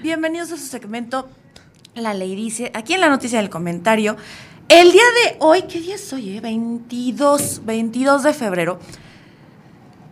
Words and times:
Bienvenidos 0.00 0.52
a 0.52 0.56
su 0.56 0.64
segmento 0.66 1.28
La 1.94 2.14
Ley 2.14 2.36
Dice, 2.36 2.70
aquí 2.74 2.94
en 2.94 3.00
la 3.00 3.08
noticia 3.08 3.38
del 3.40 3.50
comentario. 3.50 4.16
El 4.68 4.92
día 4.92 5.02
de 5.24 5.36
hoy, 5.40 5.62
¿qué 5.62 5.80
día 5.80 5.96
es 5.96 6.12
hoy? 6.12 6.36
eh? 6.36 6.40
22, 6.40 7.62
22 7.64 8.22
de 8.22 8.32
febrero, 8.34 8.78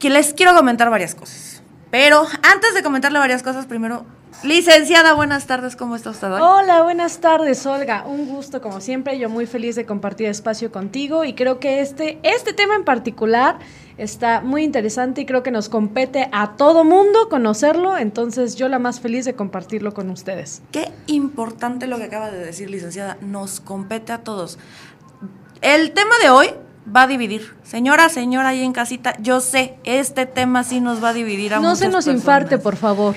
que 0.00 0.10
les 0.10 0.34
quiero 0.34 0.54
comentar 0.54 0.90
varias 0.90 1.14
cosas. 1.14 1.62
Pero 1.90 2.26
antes 2.42 2.74
de 2.74 2.82
comentarle 2.82 3.18
varias 3.20 3.44
cosas, 3.44 3.66
primero, 3.66 4.04
licenciada, 4.42 5.12
buenas 5.12 5.46
tardes, 5.46 5.76
¿cómo 5.76 5.94
está 5.94 6.10
usted? 6.10 6.32
Hola, 6.32 6.82
buenas 6.82 7.20
tardes, 7.20 7.64
Olga. 7.64 8.04
Un 8.06 8.26
gusto 8.26 8.60
como 8.60 8.80
siempre. 8.80 9.18
Yo 9.18 9.28
muy 9.28 9.46
feliz 9.46 9.76
de 9.76 9.86
compartir 9.86 10.26
espacio 10.26 10.72
contigo 10.72 11.24
y 11.24 11.34
creo 11.34 11.60
que 11.60 11.80
este, 11.80 12.18
este 12.24 12.52
tema 12.52 12.74
en 12.74 12.84
particular 12.84 13.58
está 13.98 14.40
muy 14.40 14.62
interesante 14.62 15.22
y 15.22 15.26
creo 15.26 15.42
que 15.42 15.50
nos 15.50 15.68
compete 15.68 16.28
a 16.32 16.56
todo 16.56 16.84
mundo 16.84 17.28
conocerlo. 17.28 17.96
Entonces 17.96 18.56
yo 18.56 18.68
la 18.68 18.78
más 18.78 19.00
feliz 19.00 19.24
de 19.24 19.34
compartirlo 19.34 19.94
con 19.94 20.10
ustedes. 20.10 20.62
Qué 20.72 20.92
importante 21.06 21.86
lo 21.86 21.96
que 21.98 22.04
acaba 22.04 22.30
de 22.30 22.44
decir, 22.44 22.70
licenciada. 22.70 23.16
Nos 23.20 23.60
compete 23.60 24.12
a 24.12 24.18
todos. 24.18 24.58
El 25.62 25.92
tema 25.92 26.14
de 26.22 26.30
hoy 26.30 26.48
va 26.94 27.02
a 27.02 27.06
dividir. 27.06 27.54
Señora, 27.62 28.08
señora, 28.08 28.50
ahí 28.50 28.62
en 28.62 28.72
casita, 28.72 29.16
yo 29.20 29.40
sé, 29.40 29.76
este 29.84 30.26
tema 30.26 30.62
sí 30.64 30.80
nos 30.80 31.02
va 31.02 31.08
a 31.10 31.12
dividir 31.12 31.54
a 31.54 31.60
No 31.60 31.74
se 31.74 31.86
muchas 31.86 31.92
nos 31.92 32.04
personas. 32.04 32.22
infarte, 32.22 32.58
por 32.58 32.76
favor. 32.76 33.16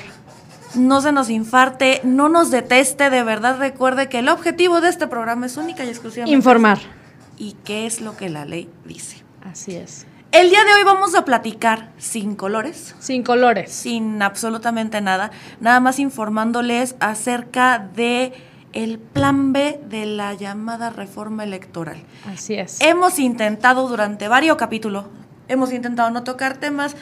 No 0.75 1.01
se 1.01 1.11
nos 1.11 1.29
infarte, 1.29 1.99
no 2.03 2.29
nos 2.29 2.51
deteste, 2.51 3.09
de 3.09 3.23
verdad 3.23 3.57
recuerde 3.57 4.07
que 4.07 4.19
el 4.19 4.29
objetivo 4.29 4.81
de 4.81 4.89
este 4.89 5.07
programa 5.07 5.47
es 5.47 5.57
única 5.57 5.83
y 5.83 5.89
exclusivamente. 5.89 6.35
Informar. 6.35 6.79
¿Y 7.37 7.53
qué 7.63 7.85
es 7.85 8.01
lo 8.01 8.15
que 8.15 8.29
la 8.29 8.45
ley 8.45 8.69
dice? 8.85 9.17
Así 9.43 9.75
es. 9.75 10.05
El 10.31 10.49
día 10.51 10.63
de 10.63 10.73
hoy 10.73 10.83
vamos 10.83 11.15
a 11.15 11.25
platicar 11.25 11.89
sin 11.97 12.35
colores, 12.35 12.95
Sin 12.99 13.23
colores. 13.23 13.71
sin 13.71 14.21
absolutamente 14.21 15.01
nada, 15.01 15.31
nada 15.59 15.79
más 15.79 15.97
informándoles 15.97 16.95
acerca 16.99 17.79
de 17.79 18.33
el 18.73 18.99
plan 18.99 19.53
B 19.53 19.79
de 19.89 20.05
la 20.05 20.35
llamada 20.35 20.91
reforma 20.91 21.43
electoral. 21.43 22.03
Así 22.31 22.53
es. 22.53 22.79
Hemos 22.79 23.17
intentado 23.17 23.87
durante 23.87 24.27
varios 24.27 24.55
capítulos, 24.57 25.05
hemos 25.47 25.73
intentado 25.73 26.11
no 26.11 26.23
tocar 26.23 26.57
temas 26.57 26.95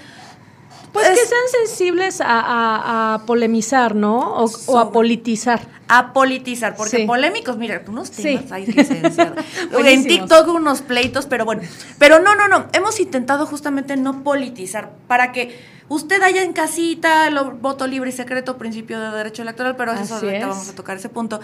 Pues 1.05 1.19
que 1.19 1.25
sean 1.25 1.67
sensibles 1.67 2.21
a, 2.21 2.25
a- 2.39 3.13
a 3.15 3.25
polemizar, 3.25 3.95
¿no? 3.95 4.19
O, 4.43 4.49
o 4.67 4.77
a 4.79 4.91
politizar. 4.91 5.67
a 5.89 6.11
politizar, 6.13 6.75
porque 6.75 6.97
Sí. 6.97 7.05
polémicos, 7.05 7.57
mira, 7.57 7.81
unos 7.87 8.09
Sí. 8.09 8.23
temas 8.23 8.51
hay, 8.51 8.65
licenciada. 8.65 9.35
en. 9.85 10.05
TikTok 10.05 10.47
unos 10.49 10.81
pleitos, 10.81 11.25
pero 11.27 11.45
bueno. 11.45 11.61
Pero 11.97 12.19
no, 12.19 12.35
no, 12.35 12.47
no. 12.47 12.65
Hemos 12.73 12.99
intentado 12.99 13.45
justamente 13.45 13.95
no 13.95 14.23
politizar 14.23 14.91
para 15.07 15.31
que 15.31 15.57
usted 15.87 16.21
haya 16.21 16.43
en 16.43 16.51
casita 16.53 17.27
el 17.27 17.39
voto 17.61 17.87
libre 17.87 18.09
y 18.09 18.13
secreto, 18.13 18.57
principio 18.57 18.99
de 18.99 19.11
derecho 19.15 19.43
electoral, 19.43 19.75
pero 19.77 19.93
eso 19.93 20.15
ahorita 20.15 20.37
es. 20.37 20.47
vamos 20.47 20.69
a 20.69 20.75
tocar 20.75 20.97
ese 20.97 21.07
punto. 21.09 21.39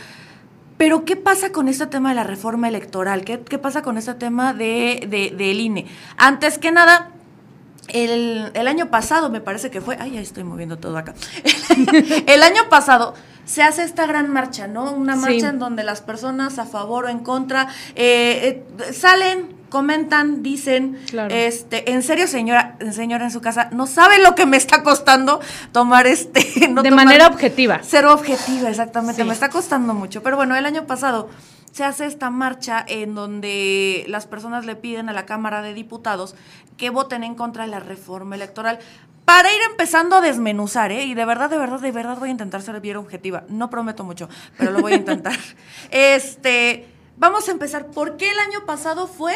Pero, 0.75 1.05
¿qué 1.05 1.15
pasa 1.15 1.51
con 1.51 1.67
este 1.69 1.85
tema 1.87 2.09
de 2.09 2.15
la 2.15 2.23
reforma 2.23 2.67
electoral? 2.67 3.23
¿Qué, 3.23 3.39
qué 3.39 3.59
pasa 3.59 3.83
con 3.83 3.97
este 3.97 4.15
tema 4.15 4.53
de, 4.53 5.05
de- 5.07 5.33
del 5.37 5.59
INE? 5.61 5.85
Antes 6.17 6.57
que 6.57 6.71
nada, 6.71 7.11
el, 7.89 8.51
el 8.53 8.67
año 8.67 8.89
pasado, 8.89 9.29
me 9.29 9.41
parece 9.41 9.69
que 9.69 9.81
fue. 9.81 9.97
Ay, 9.99 10.11
ya 10.11 10.21
estoy 10.21 10.43
moviendo 10.43 10.77
todo 10.77 10.97
acá. 10.97 11.13
el 12.27 12.43
año 12.43 12.61
pasado 12.69 13.13
se 13.45 13.61
hace 13.61 13.83
esta 13.83 14.07
gran 14.07 14.31
marcha, 14.31 14.67
¿no? 14.67 14.91
Una 14.93 15.15
Sí. 15.15 15.19
marcha 15.21 15.49
en 15.49 15.59
donde 15.59 15.83
las 15.83 16.01
personas 16.01 16.59
a 16.59 16.65
favor 16.65 17.05
o 17.05 17.09
en 17.09 17.19
contra 17.19 17.67
eh, 17.95 18.63
eh, 18.87 18.93
salen, 18.93 19.53
comentan, 19.69 20.43
dicen, 20.43 20.97
Claro. 21.09 21.33
este, 21.35 21.91
en 21.91 22.03
serio, 22.03 22.27
señora, 22.27 22.77
señora 22.91 23.25
en 23.25 23.31
su 23.31 23.41
casa, 23.41 23.67
no 23.71 23.85
sabe 23.85 24.19
lo 24.19 24.33
que 24.35 24.45
me 24.45 24.55
está 24.55 24.81
costando 24.83 25.41
tomar 25.73 26.07
este, 26.07 26.67
no 26.69 26.83
de 26.83 26.89
tomar- 26.89 27.05
manera 27.05 27.27
objetiva. 27.27 27.83
ser 27.83 28.05
objetiva, 28.05 28.69
exactamente. 28.69 29.21
Sí. 29.23 29.27
Me 29.27 29.33
está 29.33 29.49
costando 29.49 29.93
mucho. 29.93 30.23
Pero 30.23 30.37
bueno, 30.37 30.55
el 30.55 30.65
año 30.65 30.85
pasado 30.87 31.29
se 31.73 31.83
hace 31.83 32.05
esta 32.05 32.29
marcha 32.29 32.85
en 32.87 33.15
donde 33.15 34.05
las 34.07 34.27
personas 34.27 34.65
le 34.65 34.75
piden 34.75 35.09
a 35.09 35.13
la 35.13 35.25
Cámara 35.25 35.63
de 35.63 35.73
Diputados 35.73 36.35
que 36.77 36.91
voten 36.91 37.23
en 37.23 37.33
contra 37.33 37.65
de 37.65 37.71
la 37.71 37.79
reforma 37.79 38.35
electoral. 38.35 38.77
Para 39.25 39.51
ir 39.51 39.61
empezando 39.71 40.17
a 40.17 40.21
desmenuzar, 40.21 40.91
¿eh? 40.91 41.05
Y 41.05 41.15
de 41.15 41.25
verdad, 41.25 41.49
de 41.49 41.57
verdad, 41.57 41.79
de 41.79 41.91
verdad 41.91 42.17
voy 42.19 42.29
a 42.29 42.31
intentar 42.31 42.61
ser 42.61 42.79
bien 42.79 42.97
objetiva. 42.97 43.45
No 43.49 43.71
prometo 43.71 44.03
mucho, 44.03 44.29
pero 44.57 44.71
lo 44.71 44.81
voy 44.81 44.93
a 44.93 44.97
intentar. 44.97 45.37
este, 45.91 46.85
vamos 47.17 47.47
a 47.47 47.51
empezar. 47.51 47.87
¿Por 47.87 48.17
qué 48.17 48.29
el 48.29 48.37
año 48.37 48.65
pasado 48.67 49.07
fue 49.07 49.33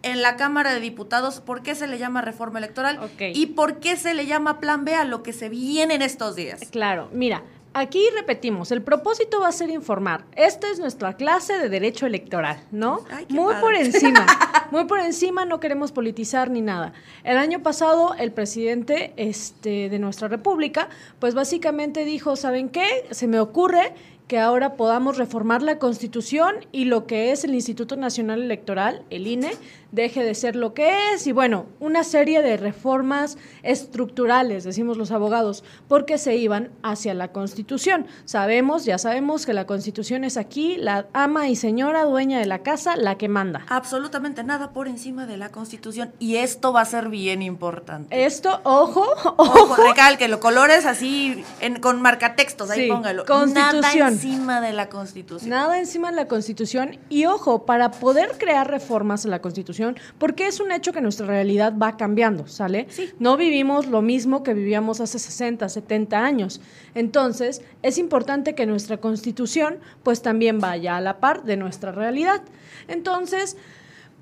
en 0.00 0.22
la 0.22 0.36
Cámara 0.36 0.72
de 0.72 0.80
Diputados? 0.80 1.40
¿Por 1.40 1.62
qué 1.62 1.74
se 1.74 1.86
le 1.86 1.98
llama 1.98 2.22
reforma 2.22 2.60
electoral? 2.60 2.98
¿Y 3.18 3.46
por 3.46 3.80
qué 3.80 3.96
se 3.96 4.14
le 4.14 4.24
llama 4.24 4.58
plan 4.58 4.86
B 4.86 4.94
a 4.94 5.04
lo 5.04 5.22
que 5.22 5.34
se 5.34 5.50
viene 5.50 5.96
en 5.96 6.02
estos 6.02 6.34
días? 6.34 6.60
Claro, 6.70 7.10
mira, 7.12 7.42
aquí 7.74 8.02
repetimos, 8.14 8.70
el 8.72 8.82
propósito 8.82 9.40
va 9.40 9.48
a 9.48 9.52
ser 9.52 9.70
informar. 9.70 10.24
Esta 10.36 10.70
es 10.70 10.78
nuestra 10.78 11.16
clase 11.16 11.58
de 11.58 11.68
derecho 11.68 12.06
electoral, 12.06 12.64
¿no? 12.70 13.00
Ay, 13.10 13.26
muy 13.28 13.52
padre. 13.52 13.60
por 13.60 13.74
encima, 13.74 14.26
muy 14.70 14.84
por 14.84 15.00
encima, 15.00 15.44
no 15.44 15.60
queremos 15.60 15.92
politizar 15.92 16.50
ni 16.50 16.62
nada. 16.62 16.92
El 17.24 17.36
año 17.36 17.62
pasado 17.62 18.14
el 18.18 18.32
presidente 18.32 19.12
este, 19.16 19.88
de 19.88 19.98
nuestra 19.98 20.28
república, 20.28 20.88
pues 21.18 21.34
básicamente 21.34 22.04
dijo, 22.04 22.36
¿saben 22.36 22.68
qué? 22.68 22.86
Se 23.10 23.26
me 23.26 23.40
ocurre 23.40 23.92
que 24.28 24.38
ahora 24.38 24.74
podamos 24.74 25.18
reformar 25.18 25.62
la 25.62 25.78
Constitución 25.78 26.54
y 26.72 26.86
lo 26.86 27.06
que 27.06 27.30
es 27.30 27.44
el 27.44 27.54
Instituto 27.54 27.96
Nacional 27.96 28.42
Electoral, 28.42 29.02
el 29.10 29.26
INE, 29.26 29.50
deje 29.94 30.22
de 30.24 30.34
ser 30.34 30.56
lo 30.56 30.74
que 30.74 31.12
es 31.14 31.26
y 31.26 31.32
bueno, 31.32 31.66
una 31.80 32.02
serie 32.04 32.42
de 32.42 32.56
reformas 32.56 33.38
estructurales, 33.62 34.64
decimos 34.64 34.96
los 34.96 35.10
abogados, 35.10 35.62
porque 35.88 36.18
se 36.18 36.36
iban 36.36 36.70
hacia 36.82 37.14
la 37.14 37.28
Constitución. 37.32 38.06
Sabemos, 38.24 38.84
ya 38.84 38.98
sabemos 38.98 39.46
que 39.46 39.52
la 39.52 39.66
Constitución 39.66 40.24
es 40.24 40.36
aquí 40.36 40.76
la 40.78 41.06
ama 41.12 41.48
y 41.48 41.56
señora 41.56 42.04
dueña 42.04 42.38
de 42.38 42.46
la 42.46 42.60
casa, 42.62 42.96
la 42.96 43.16
que 43.18 43.28
manda. 43.28 43.64
Absolutamente 43.68 44.42
nada 44.42 44.72
por 44.72 44.88
encima 44.88 45.26
de 45.26 45.36
la 45.36 45.50
Constitución 45.50 46.12
y 46.18 46.36
esto 46.36 46.72
va 46.72 46.80
a 46.80 46.84
ser 46.86 47.08
bien 47.08 47.42
importante. 47.42 48.24
Esto, 48.24 48.60
ojo, 48.64 49.02
Ojo, 49.04 49.34
ojo, 49.36 49.76
recalquelo, 49.76 50.40
colores 50.40 50.86
así 50.86 51.44
en- 51.60 51.80
con 51.80 52.00
marcatextos, 52.00 52.70
ahí 52.70 52.84
Sí, 52.84 52.88
póngalo. 52.90 53.24
Constitución. 53.26 53.80
Nada 53.80 54.08
encima 54.08 54.60
de 54.60 54.72
la 54.72 54.88
Constitución. 54.88 55.50
Nada 55.50 55.78
encima 55.78 56.10
de 56.10 56.16
la 56.16 56.26
Constitución 56.26 56.98
y 57.08 57.26
ojo, 57.26 57.66
para 57.66 57.90
poder 57.90 58.32
crear 58.38 58.68
reformas 58.70 59.24
a 59.26 59.28
la 59.28 59.40
Constitución, 59.40 59.83
porque 60.18 60.46
es 60.46 60.60
un 60.60 60.72
hecho 60.72 60.92
que 60.92 61.00
nuestra 61.00 61.26
realidad 61.26 61.74
va 61.80 61.96
cambiando, 61.96 62.46
¿sale? 62.46 62.86
Sí. 62.90 63.10
No 63.18 63.36
vivimos 63.36 63.86
lo 63.86 64.02
mismo 64.02 64.42
que 64.42 64.54
vivíamos 64.54 65.00
hace 65.00 65.18
60, 65.18 65.68
70 65.68 66.24
años. 66.24 66.60
Entonces, 66.94 67.62
es 67.82 67.98
importante 67.98 68.54
que 68.54 68.66
nuestra 68.66 68.98
Constitución 68.98 69.78
pues 70.02 70.22
también 70.22 70.60
vaya 70.60 70.96
a 70.96 71.00
la 71.00 71.18
par 71.18 71.44
de 71.44 71.56
nuestra 71.56 71.92
realidad. 71.92 72.42
Entonces, 72.88 73.56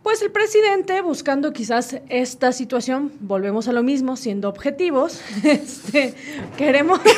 pues 0.02 0.20
el 0.22 0.30
presidente, 0.30 1.00
buscando 1.00 1.52
quizás 1.52 1.96
esta 2.08 2.52
situación, 2.52 3.12
volvemos 3.20 3.68
a 3.68 3.72
lo 3.72 3.82
mismo, 3.82 4.16
siendo 4.16 4.48
objetivos, 4.48 5.20
este, 5.44 6.14
queremos... 6.56 7.00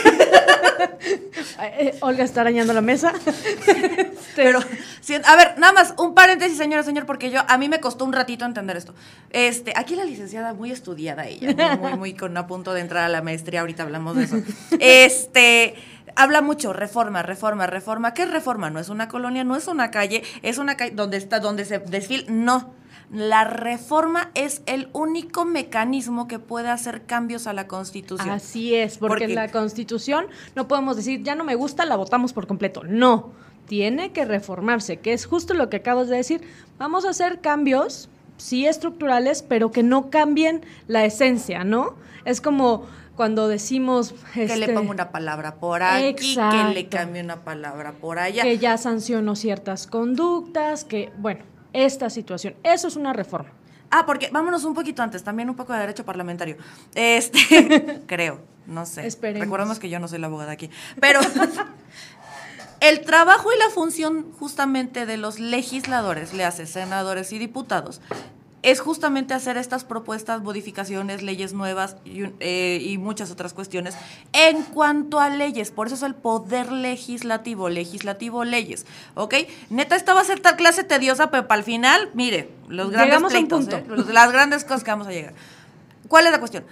Eh, 1.78 1.94
Olga 2.00 2.24
está 2.24 2.40
arañando 2.40 2.72
la 2.72 2.80
mesa. 2.80 3.12
Este, 3.26 4.12
Pero, 4.34 4.60
si- 5.00 5.14
a 5.14 5.36
ver, 5.36 5.58
nada 5.58 5.72
más, 5.72 5.94
un 5.98 6.14
paréntesis, 6.14 6.56
señora, 6.58 6.82
señor, 6.82 7.06
porque 7.06 7.30
yo, 7.30 7.40
a 7.46 7.58
mí 7.58 7.68
me 7.68 7.80
costó 7.80 8.04
un 8.04 8.12
ratito 8.12 8.44
entender 8.44 8.76
esto. 8.76 8.94
Este, 9.30 9.72
aquí 9.76 9.94
la 9.94 10.04
licenciada, 10.04 10.52
muy 10.54 10.70
estudiada 10.72 11.26
ella, 11.26 11.52
muy, 11.76 11.90
muy, 11.90 11.98
muy 11.98 12.14
con 12.14 12.36
a 12.36 12.46
punto 12.46 12.72
de 12.72 12.80
entrar 12.80 13.04
a 13.04 13.08
la 13.08 13.22
maestría, 13.22 13.60
ahorita 13.60 13.82
hablamos 13.84 14.16
de 14.16 14.24
eso. 14.24 14.36
Este, 14.80 15.74
habla 16.16 16.40
mucho, 16.42 16.72
reforma, 16.72 17.22
reforma, 17.22 17.66
reforma. 17.66 18.14
¿Qué 18.14 18.22
es 18.22 18.30
reforma? 18.30 18.70
No 18.70 18.78
es 18.80 18.88
una 18.88 19.08
colonia, 19.08 19.44
no 19.44 19.56
es 19.56 19.68
una 19.68 19.90
calle, 19.90 20.22
es 20.42 20.58
una 20.58 20.76
calle 20.76 20.92
donde 20.94 21.16
está, 21.16 21.40
donde 21.40 21.64
se 21.64 21.78
desfila, 21.78 22.24
no. 22.28 22.72
La 23.10 23.44
reforma 23.44 24.30
es 24.34 24.62
el 24.66 24.88
único 24.92 25.44
mecanismo 25.44 26.26
que 26.26 26.38
puede 26.38 26.70
hacer 26.70 27.02
cambios 27.04 27.46
a 27.46 27.52
la 27.52 27.66
Constitución. 27.68 28.30
Así 28.30 28.74
es, 28.74 28.98
porque 28.98 29.24
Porque- 29.24 29.34
la 29.34 29.50
Constitución 29.50 30.26
no 30.56 30.66
podemos 30.68 30.96
decir, 30.96 31.22
ya 31.22 31.34
no 31.34 31.44
me 31.44 31.54
gusta, 31.54 31.84
la 31.84 31.96
votamos 31.96 32.32
por 32.32 32.46
completo. 32.46 32.82
No, 32.84 33.30
tiene 33.66 34.12
que 34.12 34.24
reformarse, 34.24 34.98
que 34.98 35.12
es 35.12 35.26
justo 35.26 35.54
lo 35.54 35.68
que 35.68 35.76
acabas 35.76 36.08
de 36.08 36.16
decir. 36.16 36.40
Vamos 36.78 37.04
a 37.04 37.10
hacer 37.10 37.40
cambios, 37.40 38.08
sí 38.36 38.66
estructurales, 38.66 39.42
pero 39.42 39.70
que 39.70 39.82
no 39.82 40.10
cambien 40.10 40.62
la 40.88 41.04
esencia, 41.04 41.62
¿no? 41.62 41.94
Es 42.24 42.40
como 42.40 42.86
cuando 43.16 43.48
decimos... 43.48 44.14
Que 44.32 44.46
le 44.46 44.54
este, 44.54 44.74
ponga 44.74 44.90
una 44.90 45.10
palabra 45.10 45.56
por 45.56 45.82
aquí, 45.82 46.14
que 46.14 46.44
le 46.74 46.80
Exacto. 46.80 46.96
cambie 46.96 47.22
una 47.22 47.44
palabra 47.44 47.92
por 47.92 48.18
allá. 48.18 48.42
que 48.42 48.58
ya 48.58 48.76
sancionó 48.76 49.36
ciertas 49.36 49.86
conductas, 49.86 50.84
que, 50.84 51.12
bueno, 51.18 51.44
esta 51.72 52.10
situación, 52.10 52.54
eso 52.62 52.88
es 52.88 52.96
una 52.96 53.12
reforma. 53.12 53.50
Ah, 53.90 54.04
porque 54.06 54.28
vámonos 54.32 54.64
un 54.64 54.74
poquito 54.74 55.02
antes, 55.02 55.22
también 55.22 55.48
un 55.48 55.56
poco 55.56 55.72
de 55.72 55.78
derecho 55.78 56.04
parlamentario. 56.04 56.56
Este, 56.94 58.02
creo, 58.06 58.40
no 58.66 58.86
sé. 58.86 59.06
Esperemos. 59.06 59.44
Recordemos 59.44 59.78
que 59.78 59.88
yo 59.88 60.00
no 60.00 60.08
soy 60.08 60.18
la 60.18 60.26
abogada 60.26 60.52
aquí. 60.52 60.68
Pero 61.00 61.20
el 62.80 63.00
trabajo 63.02 63.52
y 63.52 63.58
la 63.58 63.70
función 63.70 64.32
justamente 64.32 65.06
de 65.06 65.16
los 65.16 65.38
legisladores, 65.38 66.34
le 66.34 66.44
hace 66.44 66.66
senadores 66.66 67.32
y 67.32 67.38
diputados, 67.38 68.00
es 68.64 68.80
justamente 68.80 69.34
hacer 69.34 69.58
estas 69.58 69.84
propuestas, 69.84 70.42
modificaciones, 70.42 71.22
leyes 71.22 71.52
nuevas 71.52 71.96
y, 72.06 72.24
eh, 72.40 72.78
y, 72.80 72.96
muchas 72.96 73.30
otras 73.30 73.52
cuestiones 73.52 73.94
en 74.32 74.62
cuanto 74.62 75.20
a 75.20 75.28
leyes. 75.28 75.70
Por 75.70 75.86
eso 75.86 75.96
es 75.96 76.02
el 76.02 76.14
poder 76.14 76.72
legislativo, 76.72 77.68
legislativo, 77.68 78.42
leyes. 78.44 78.86
¿Ok? 79.14 79.34
Neta, 79.68 79.96
esta 79.96 80.14
va 80.14 80.22
a 80.22 80.24
ser 80.24 80.40
tal 80.40 80.56
clase 80.56 80.82
tediosa, 80.82 81.30
pero 81.30 81.46
para 81.46 81.58
el 81.58 81.64
final, 81.64 82.08
mire, 82.14 82.48
los 82.68 82.90
grandes 82.90 83.22
pleitos, 83.30 83.68
¿eh? 83.68 83.84
las 84.10 84.32
grandes 84.32 84.64
cosas 84.64 84.82
que 84.82 84.90
vamos 84.90 85.08
a 85.08 85.12
llegar. 85.12 85.34
¿Cuál 86.08 86.24
es 86.24 86.32
la 86.32 86.38
cuestión? 86.38 86.64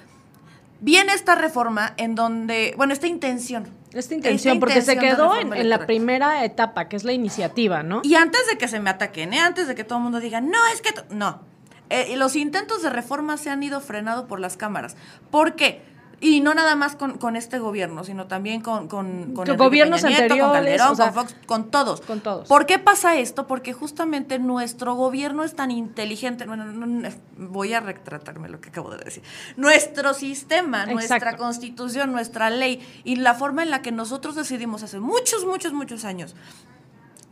Viene 0.80 1.12
esta 1.12 1.34
reforma 1.34 1.92
en 1.98 2.14
donde, 2.14 2.72
bueno, 2.78 2.94
esta 2.94 3.06
intención. 3.06 3.68
Esta 3.92 4.14
intención, 4.14 4.58
porque 4.60 4.80
se 4.80 4.96
quedó 4.96 5.36
en, 5.36 5.68
la 5.68 5.84
primera 5.86 6.42
etapa, 6.46 6.88
que 6.88 6.96
es 6.96 7.04
la 7.04 7.12
iniciativa, 7.12 7.82
¿no? 7.82 8.00
Y 8.02 8.14
antes 8.14 8.46
de 8.50 8.56
que 8.56 8.66
se 8.66 8.80
me 8.80 8.88
ataquen, 8.88 9.34
¿eh? 9.34 9.40
antes 9.40 9.68
de 9.68 9.74
que 9.74 9.84
todo 9.84 9.98
el 9.98 10.04
mundo 10.04 10.20
diga, 10.20 10.40
no, 10.40 10.58
es 10.72 10.80
que... 10.80 10.94
No, 11.10 11.51
eh, 11.92 12.16
los 12.16 12.36
intentos 12.36 12.82
de 12.82 12.90
reforma 12.90 13.36
se 13.36 13.50
han 13.50 13.62
ido 13.62 13.80
frenado 13.80 14.26
por 14.26 14.40
las 14.40 14.56
cámaras. 14.56 14.96
¿Por 15.30 15.54
qué? 15.56 15.82
Y 16.22 16.40
no 16.40 16.54
nada 16.54 16.76
más 16.76 16.94
con, 16.94 17.34
este 17.34 17.58
gobierno, 17.58 18.04
sino 18.04 18.28
también 18.28 18.60
con, 18.60 18.86
con, 18.86 19.34
con 19.34 19.56
gobiernos 19.56 20.02
con 20.02 20.12
Calderón, 20.12 20.96
con 20.96 21.12
Fox, 21.12 21.36
con 21.46 21.70
todos. 21.72 22.00
Con 22.00 22.20
todos. 22.20 22.46
¿Por 22.46 22.64
qué 22.64 22.78
pasa 22.78 23.16
esto? 23.18 23.48
Porque 23.48 23.72
justamente 23.72 24.38
nuestro 24.38 24.94
gobierno 24.94 25.42
es 25.42 25.56
tan 25.56 25.72
inteligente. 25.72 26.46
Bueno, 26.46 26.64
voy 27.36 27.74
a 27.74 27.80
retratarme 27.80 28.48
lo 28.48 28.60
que 28.60 28.68
acabo 28.68 28.92
de 28.92 29.04
decir. 29.04 29.24
Nuestro 29.56 30.14
sistema, 30.14 30.86
nuestra 30.86 31.36
constitución, 31.36 32.12
nuestra 32.12 32.50
ley 32.50 32.80
y 33.02 33.16
la 33.16 33.34
forma 33.34 33.64
en 33.64 33.70
la 33.70 33.82
que 33.82 33.90
nosotros 33.90 34.36
decidimos 34.36 34.84
hace 34.84 35.00
muchos, 35.00 35.44
muchos, 35.44 35.72
muchos 35.72 36.04
años 36.04 36.36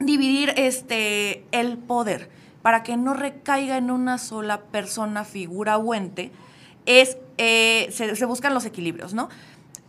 dividir 0.01 0.53
este 0.57 1.45
el 1.53 1.79
poder 1.79 2.40
para 2.63 2.83
que 2.83 2.97
no 2.97 3.15
recaiga 3.15 3.77
en 3.77 3.91
una 3.91 4.19
sola 4.19 4.63
persona, 4.63 5.25
figura 5.25 5.79
o 5.79 5.95
es, 6.87 7.19
eh, 7.39 7.89
se, 7.91 8.25
buscan 8.25 8.55
los 8.55 8.65
equilibrios, 8.65 9.15
¿no? 9.15 9.29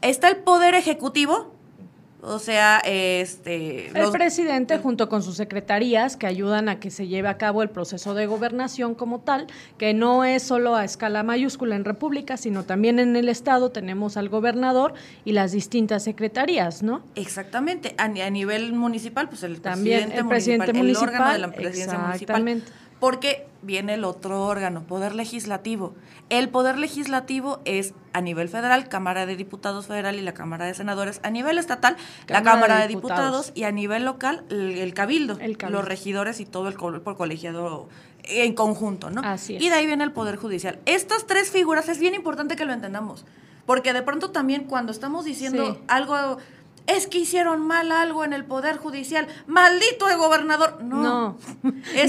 Está 0.02 0.30
el 0.30 0.38
poder 0.38 0.74
ejecutivo, 0.74 1.54
o 2.22 2.40
sea, 2.40 2.80
este... 2.86 3.88
El 3.88 4.12
presidente 4.12 4.78
junto 4.78 5.10
con 5.10 5.24
sus 5.24 5.38
secretarías 5.38 6.18
que 6.18 6.28
ayudan 6.28 6.70
a 6.70 6.80
que 6.80 6.92
se 6.92 7.08
lleve 7.08 7.28
a 7.28 7.38
cabo 7.38 7.64
el 7.64 7.70
proceso 7.70 8.14
de 8.14 8.28
gobernación 8.28 8.94
como 8.94 9.22
tal, 9.22 9.48
que 9.78 9.94
no 9.94 10.24
es 10.24 10.44
solo 10.44 10.76
a 10.76 10.86
escala 10.86 11.24
mayúscula 11.24 11.76
en 11.76 11.84
República, 11.84 12.38
sino 12.38 12.64
también 12.64 13.00
en 13.00 13.16
el 13.16 13.28
Estado 13.28 13.72
tenemos 13.72 14.18
al 14.18 14.30
gobernador 14.30 14.94
y 15.26 15.32
las 15.32 15.52
distintas 15.52 16.04
secretarías, 16.04 16.84
¿no? 16.84 17.02
Exactamente. 17.16 17.96
A, 17.98 18.08
nivel 18.08 18.74
municipal, 18.74 19.28
pues 19.28 19.44
el 19.44 19.60
también 19.60 20.10
presidente, 20.10 20.22
el 20.22 20.28
presidente 20.28 20.74
municipal, 20.74 21.10
el 21.10 21.16
órgano 21.16 21.34
de 21.34 21.40
la 21.40 21.52
presidencia 21.52 21.98
municipal 21.98 22.64
porque 23.02 23.48
viene 23.64 23.96
el 23.96 24.04
otro 24.04 24.46
órgano, 24.46 24.84
poder 24.84 25.16
legislativo. 25.16 25.96
El 26.30 26.50
poder 26.50 26.78
legislativo 26.78 27.60
es 27.66 27.96
a 28.14 28.22
nivel 28.22 28.48
federal, 28.48 28.88
Cámara 28.90 29.26
de 29.26 29.36
Diputados 29.36 29.88
Federal 29.88 30.18
y 30.18 30.22
la 30.22 30.36
Cámara 30.36 30.68
de 30.68 30.76
Senadores. 30.76 31.20
A 31.24 31.32
nivel 31.32 31.58
estatal, 31.58 31.98
la 32.28 32.44
Cámara 32.44 32.80
de 32.80 32.88
diputados. 32.88 33.54
y 33.56 33.64
a 33.64 33.72
nivel 33.72 34.06
local, 34.06 34.46
el, 34.52 34.94
cabildo, 34.94 35.40
los 35.70 35.84
regidores 35.84 36.40
y 36.40 36.46
todo 36.46 36.68
el 36.68 36.76
por 36.76 37.18
colegiado 37.18 37.90
en 38.24 38.54
conjunto, 38.54 39.10
¿no? 39.10 39.22
Así 39.24 39.56
es. 39.56 39.64
Y 39.64 39.70
de 39.70 39.76
ahí 39.76 39.88
viene 39.88 40.04
el 40.04 40.12
Poder 40.12 40.36
Judicial. 40.36 40.78
Estas 40.86 41.26
tres 41.26 41.50
figuras 41.50 41.90
es 41.90 41.98
bien 41.98 42.14
importante 42.14 42.56
que 42.56 42.66
lo 42.66 42.74
entendamos, 42.74 43.26
porque 43.66 43.94
de 43.94 44.04
pronto 44.04 44.30
también 44.30 44.66
cuando 44.66 44.92
estamos 44.92 45.26
diciendo 45.26 45.82
algo 45.88 46.38
es 46.88 47.08
que 47.08 47.20
hicieron 47.20 47.66
mal 47.66 47.92
algo 47.92 48.24
en 48.24 48.34
el 48.34 48.46
Poder 48.46 48.78
Judicial. 48.78 49.28
Maldito 49.48 50.10
el 50.10 50.18
gobernador. 50.18 50.84
No, 50.84 51.38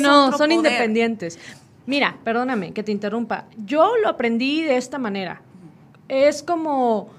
no, 0.00 0.32
son 0.38 0.52
independientes. 0.52 1.38
Mira, 1.86 2.16
perdóname 2.24 2.72
que 2.72 2.82
te 2.82 2.92
interrumpa. 2.92 3.46
Yo 3.56 3.96
lo 3.96 4.08
aprendí 4.08 4.62
de 4.62 4.76
esta 4.76 4.98
manera. 4.98 5.42
Es 6.08 6.42
como 6.42 7.10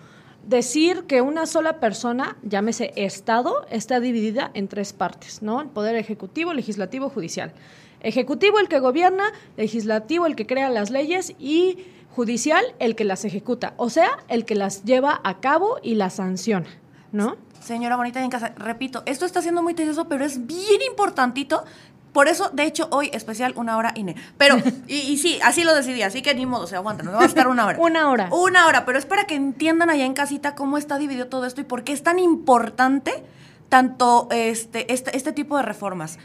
decir 0.47 1.03
que 1.03 1.21
una 1.21 1.45
sola 1.45 1.79
persona, 1.79 2.38
llámese 2.44 2.94
Estado, 2.95 3.65
está 3.69 4.00
dividida 4.00 4.51
en 4.53 4.67
tres 4.67 4.94
partes, 4.94 5.41
¿no? 5.41 5.61
El 5.61 5.67
poder 5.67 5.95
ejecutivo, 5.95 6.53
legislativo, 6.53 7.09
judicial. 7.09 7.53
Ejecutivo 8.01 8.59
el 8.59 8.67
que 8.67 8.79
gobierna, 8.79 9.31
legislativo 9.57 10.25
el 10.25 10.35
que 10.35 10.45
crea 10.45 10.69
las 10.69 10.89
leyes 10.89 11.33
y 11.39 11.77
judicial 12.13 12.63
el 12.79 12.95
que 12.95 13.05
las 13.05 13.25
ejecuta, 13.25 13.73
o 13.77 13.89
sea, 13.89 14.19
el 14.27 14.45
que 14.45 14.55
las 14.55 14.83
lleva 14.83 15.19
a 15.23 15.39
cabo 15.39 15.79
y 15.81 15.95
las 15.95 16.15
sanciona. 16.15 16.67
¿No? 17.13 17.38
Señora 17.62 17.95
bonita 17.95 18.21
en 18.21 18.30
casa, 18.30 18.51
repito, 18.57 19.04
esto 19.06 19.25
está 19.25 19.42
siendo 19.42 19.63
muy 19.63 19.74
tedioso, 19.74 20.10
pero 20.10 20.25
es 20.25 20.45
bien 20.45 20.81
importantito. 20.86 21.63
Por 22.12 22.27
eso, 22.27 22.50
de 22.51 22.63
hecho, 22.63 22.89
hoy 22.92 23.10
especial 23.13 23.54
una 23.56 23.77
hora 23.77 23.94
INE. 23.95 24.15
Pero, 24.38 24.57
y, 24.88 25.18
sí, 25.18 25.39
así 25.44 25.63
lo 25.63 25.74
decidí, 25.74 26.01
así 26.01 26.21
que 26.21 26.36
ni 26.36 26.45
modo, 26.45 26.68
se 26.68 26.75
aguanta, 26.75 27.04
nos 27.04 27.13
vamos 27.13 27.25
a 27.25 27.30
estar 27.30 27.48
una 27.48 27.65
hora. 27.65 27.77
una 27.81 28.10
hora. 28.10 28.30
Una 28.31 28.68
hora, 28.68 28.86
pero 28.86 29.00
es 29.00 29.06
para 29.06 29.24
que 29.24 29.36
entiendan 29.36 29.89
allá 29.89 30.04
en 30.04 30.13
casita 30.13 30.56
cómo 30.56 30.77
está 30.77 30.98
dividido 30.98 31.27
todo 31.27 31.45
esto 31.45 31.62
y 31.62 31.63
por 31.63 31.86
qué 31.86 31.94
es 31.94 32.04
tan 32.04 32.19
importante 32.19 33.24
tanto 33.69 34.27
este, 34.30 34.94
este, 34.94 35.15
este 35.18 35.31
tipo 35.31 35.57
de 35.57 35.63
reformas 35.63 36.19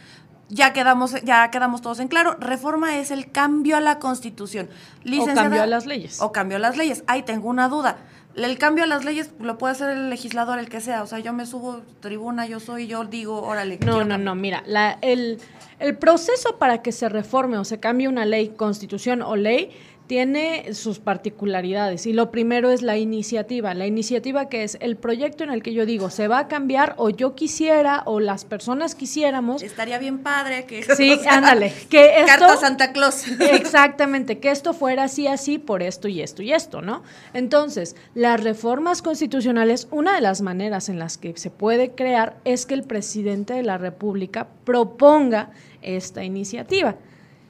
ya 0.49 0.73
quedamos, 0.73 1.15
ya 1.23 1.51
quedamos 1.51 1.83
todos 1.83 2.01
en 2.01 2.09
claro. 2.09 2.37
Reforma 2.41 2.97
es 2.97 3.11
el 3.11 3.31
cambio 3.31 3.77
a 3.77 3.81
la 3.81 3.99
Constitución. 3.99 4.69
o 5.07 5.27
cambio 5.27 5.63
a 5.63 5.67
las 5.67 5.87
leyes. 5.87 6.21
O 6.21 6.33
cambio 6.33 6.57
a 6.57 6.61
las 6.61 6.77
leyes. 6.77 7.05
Ahí 7.07 7.23
tengo 7.23 7.49
una 7.49 7.69
duda 7.69 7.99
el 8.45 8.59
cambio 8.59 8.85
a 8.85 8.87
las 8.87 9.05
leyes 9.05 9.31
lo 9.41 9.59
puede 9.59 9.73
hacer 9.73 9.91
el 9.91 10.11
legislador, 10.11 10.59
el 10.59 10.69
que 10.69 10.81
sea. 10.81 11.03
O 11.03 11.07
sea, 11.07 11.19
yo 11.19 11.33
me 11.33 11.47
subo 11.47 11.83
tribuna, 12.01 12.47
yo 12.47 12.61
soy, 12.61 12.87
yo 12.87 13.05
digo, 13.05 13.43
órale. 13.43 13.79
No, 13.85 14.05
no, 14.05 14.19
no, 14.19 14.35
mira, 14.35 14.63
la, 14.67 14.99
el, 15.03 15.39
el 15.79 15.97
proceso 15.97 16.59
para 16.59 16.83
que 16.83 16.93
se 16.93 17.09
reforme 17.09 17.59
o 17.59 17.65
se 17.65 17.81
cambie 17.81 18.09
una 18.09 18.25
ley, 18.25 18.51
constitución 18.51 19.23
o 19.23 19.37
ley, 19.37 19.71
tiene 20.09 20.73
sus 20.73 20.99
particularidades 20.99 22.07
y 22.07 22.15
lo 22.15 22.31
primero 22.31 22.71
es 22.71 22.81
la 22.81 22.97
iniciativa. 22.97 23.75
La 23.75 23.87
iniciativa 23.87 24.49
que 24.49 24.65
es 24.65 24.79
el 24.81 24.97
proyecto 24.97 25.45
en 25.45 25.51
el 25.51 25.63
que 25.63 25.75
yo 25.75 25.85
digo 25.85 26.09
se 26.09 26.29
va 26.29 26.39
a 26.41 26.49
cambiar 26.49 26.95
o 26.97 27.11
yo 27.11 27.35
quisiera 27.35 28.03
o 28.07 28.19
las 28.19 28.47
personas 28.47 28.95
quisiéramos. 28.95 29.63
Estaría 29.63 29.99
bien 29.99 30.19
padre 30.19 30.65
que. 30.65 30.83
Sí, 30.99 31.21
ándale. 31.29 31.73
Que 31.91 32.23
esto, 32.23 32.27
Carta 32.27 32.57
Santa 32.57 32.93
Claus. 32.93 33.25
Exactamente, 33.41 34.39
que 34.39 34.51
esto 34.51 34.73
fuera 34.73 35.05
así, 35.05 35.27
así, 35.27 35.59
por 35.59 35.83
esto 35.83 36.09
y 36.09 36.23
esto 36.23 36.43
y 36.43 36.53
esto, 36.53 36.81
¿no? 36.81 37.03
Entonces, 37.35 37.95
las 38.15 38.43
reformas 38.43 39.03
constitucionales, 39.03 39.89
una 39.91 40.15
de 40.15 40.23
las 40.23 40.41
maneras 40.41 40.89
en 40.89 40.99
las 40.99 41.19
que 41.19 41.37
se 41.37 41.51
puede 41.51 41.91
crear 41.91 42.39
es 42.47 42.65
que 42.65 42.75
el 42.75 42.85
presidente 42.85 43.53
de 43.53 43.63
la 43.63 43.77
República 43.77 44.49
proponga 44.65 45.51
esta 45.83 46.25
iniciativa 46.25 46.97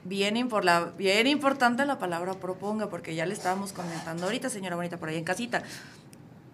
bien, 0.09 0.49
la, 0.63 0.85
bien 0.97 1.27
importante 1.27 1.85
la 1.85 1.99
palabra 1.99 2.33
proponga, 2.33 2.89
porque 2.89 3.15
ya 3.15 3.25
le 3.25 3.33
estábamos 3.33 3.71
comentando 3.71 4.25
ahorita, 4.25 4.49
señora 4.49 4.75
bonita, 4.75 4.97
por 4.97 5.09
ahí 5.09 5.17
en 5.17 5.23
casita. 5.23 5.63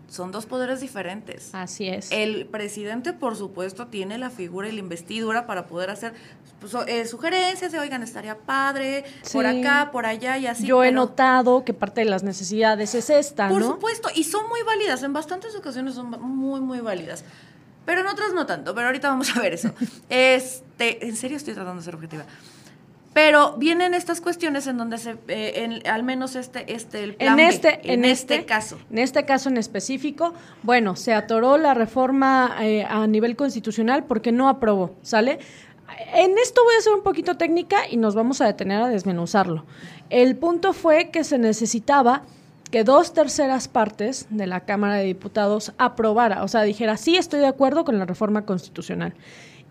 Son 0.08 0.32
dos 0.32 0.46
poderes 0.46 0.82
diferentes. 0.82 1.54
Así 1.54 1.88
es. 1.88 2.12
El 2.12 2.46
presidente, 2.46 3.12
por 3.14 3.36
supuesto, 3.36 3.88
tiene 3.88 4.18
la 4.18 4.30
figura 4.30 4.70
y 4.70 4.72
la 4.72 4.80
investidura 4.80 5.48
para 5.48 5.66
poder 5.66 5.90
hacer 5.90 6.14
pues, 6.60 6.74
eh, 6.88 7.06
sugerencias 7.06 7.72
de, 7.72 7.80
oigan, 7.80 8.04
estaría 8.04 8.38
padre, 8.38 9.04
por 9.34 9.46
acá, 9.46 9.90
por 9.92 10.06
allá 10.06 10.38
y 10.38 10.48
así. 10.48 10.68
Yo 10.68 10.84
he 10.84 10.92
notado 10.92 11.66
que 11.66 11.74
parte 11.74 12.02
de 12.02 12.10
las 12.10 12.24
necesidades 12.24 12.94
es 12.94 13.10
esta, 13.10 13.50
Por 13.50 13.64
supuesto, 13.64 14.10
y 14.14 14.24
son 14.24 14.48
muy 14.48 14.62
válidas, 14.64 15.02
en 15.04 15.12
bastantes 15.12 15.56
ocasiones 15.56 15.96
son 15.96 16.12
muy, 16.12 16.62
muy 16.62 16.80
válidas. 16.80 17.24
Pero 17.86 18.02
en 18.02 18.08
otras 18.08 18.34
no 18.34 18.46
tanto, 18.46 18.74
pero 18.74 18.88
ahorita 18.88 19.10
vamos 19.10 19.36
a 19.36 19.40
ver 19.42 19.54
eso. 19.54 19.74
este, 20.10 21.06
en 21.06 21.16
serio 21.16 21.38
estoy 21.38 21.54
tratando 21.54 21.82
de 21.82 21.86
ser 21.86 21.96
objetiva. 21.96 22.26
Pero 23.16 23.54
vienen 23.54 23.94
estas 23.94 24.20
cuestiones 24.20 24.68
en 24.68 24.78
donde 24.78 24.98
se, 24.98 25.16
eh, 25.30 25.82
al 25.90 26.04
menos 26.04 26.36
este, 26.36 26.74
este, 26.74 27.02
el 27.02 27.16
plan 27.16 27.40
en 27.40 27.48
este, 27.48 27.80
en, 27.94 28.04
este, 28.04 28.36
este, 28.36 28.46
caso. 28.46 28.78
En 28.92 28.98
este 28.98 29.24
caso 29.24 29.48
en 29.48 29.56
específico, 29.56 30.34
bueno, 30.64 30.98
se 30.98 31.14
atoró 31.14 31.58
la 31.58 31.74
reforma 31.74 32.58
eh, 32.60 32.84
a 32.84 33.08
nivel 33.08 33.38
constitucional 33.38 34.04
porque 34.04 34.34
no 34.34 34.50
aprobó, 34.50 34.98
¿sale? 35.02 35.40
En 36.14 36.38
esto 36.38 36.62
voy 36.66 36.76
a 36.78 36.82
ser 36.82 36.92
un 36.92 37.04
poquito 37.04 37.38
técnica 37.38 37.88
y 37.90 37.96
nos 37.96 38.16
vamos 38.16 38.42
a 38.42 38.48
detener 38.48 38.82
a 38.82 38.90
desmenuzarlo. 38.90 39.64
El 40.10 40.36
punto 40.36 40.74
fue 40.74 41.10
que 41.10 41.24
se 41.24 41.38
necesitaba 41.38 42.24
que 42.70 42.84
dos 42.84 43.14
terceras 43.14 43.70
partes 43.70 44.28
de 44.30 44.46
la 44.46 44.66
Cámara 44.66 44.96
de 44.96 45.06
Diputados 45.06 45.72
aprobara, 45.78 46.44
o 46.44 46.50
sea, 46.50 46.64
dijera, 46.64 46.98
sí 46.98 47.16
estoy 47.16 47.40
de 47.40 47.48
acuerdo 47.48 47.86
con 47.86 47.98
la 47.98 48.06
reforma 48.06 48.46
constitucional. 48.46 49.14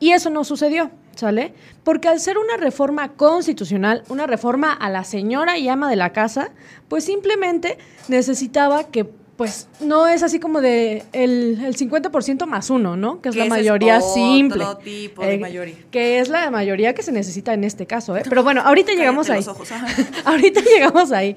Y 0.04 0.12
eso 0.12 0.28
no 0.28 0.44
sucedió, 0.44 0.90
¿sale? 1.16 1.54
Porque 1.82 2.08
al 2.08 2.20
ser 2.20 2.36
una 2.36 2.58
reforma 2.58 3.12
constitucional, 3.12 4.02
una 4.10 4.26
reforma 4.26 4.70
a 4.70 4.90
la 4.90 5.02
señora 5.02 5.56
y 5.56 5.66
ama 5.66 5.88
de 5.88 5.96
la 5.96 6.12
casa, 6.12 6.50
pues 6.88 7.04
simplemente 7.04 7.78
necesitaba 8.08 8.84
que 8.84 9.04
pues 9.04 9.66
no 9.80 10.06
es 10.06 10.22
así 10.22 10.40
como 10.40 10.60
de 10.60 11.04
el, 11.14 11.58
el 11.64 11.74
50% 11.74 12.44
más 12.44 12.68
uno, 12.68 12.98
¿no? 12.98 13.22
Que 13.22 13.30
es 13.30 13.36
la 13.36 13.46
mayoría 13.46 13.96
es 13.96 14.12
simple. 14.12 14.62
Tipo 14.84 15.22
de 15.22 15.36
eh, 15.36 15.38
mayoría. 15.38 15.74
Que 15.90 16.18
es 16.18 16.28
la 16.28 16.50
mayoría 16.50 16.94
que 16.94 17.02
se 17.02 17.10
necesita 17.10 17.54
en 17.54 17.64
este 17.64 17.86
caso, 17.86 18.14
¿eh? 18.14 18.24
Pero 18.28 18.42
bueno, 18.42 18.60
ahorita 18.60 18.92
llegamos 18.92 19.30
ahí. 19.30 19.42
ahorita 20.26 20.60
llegamos 20.60 21.12
ahí. 21.12 21.34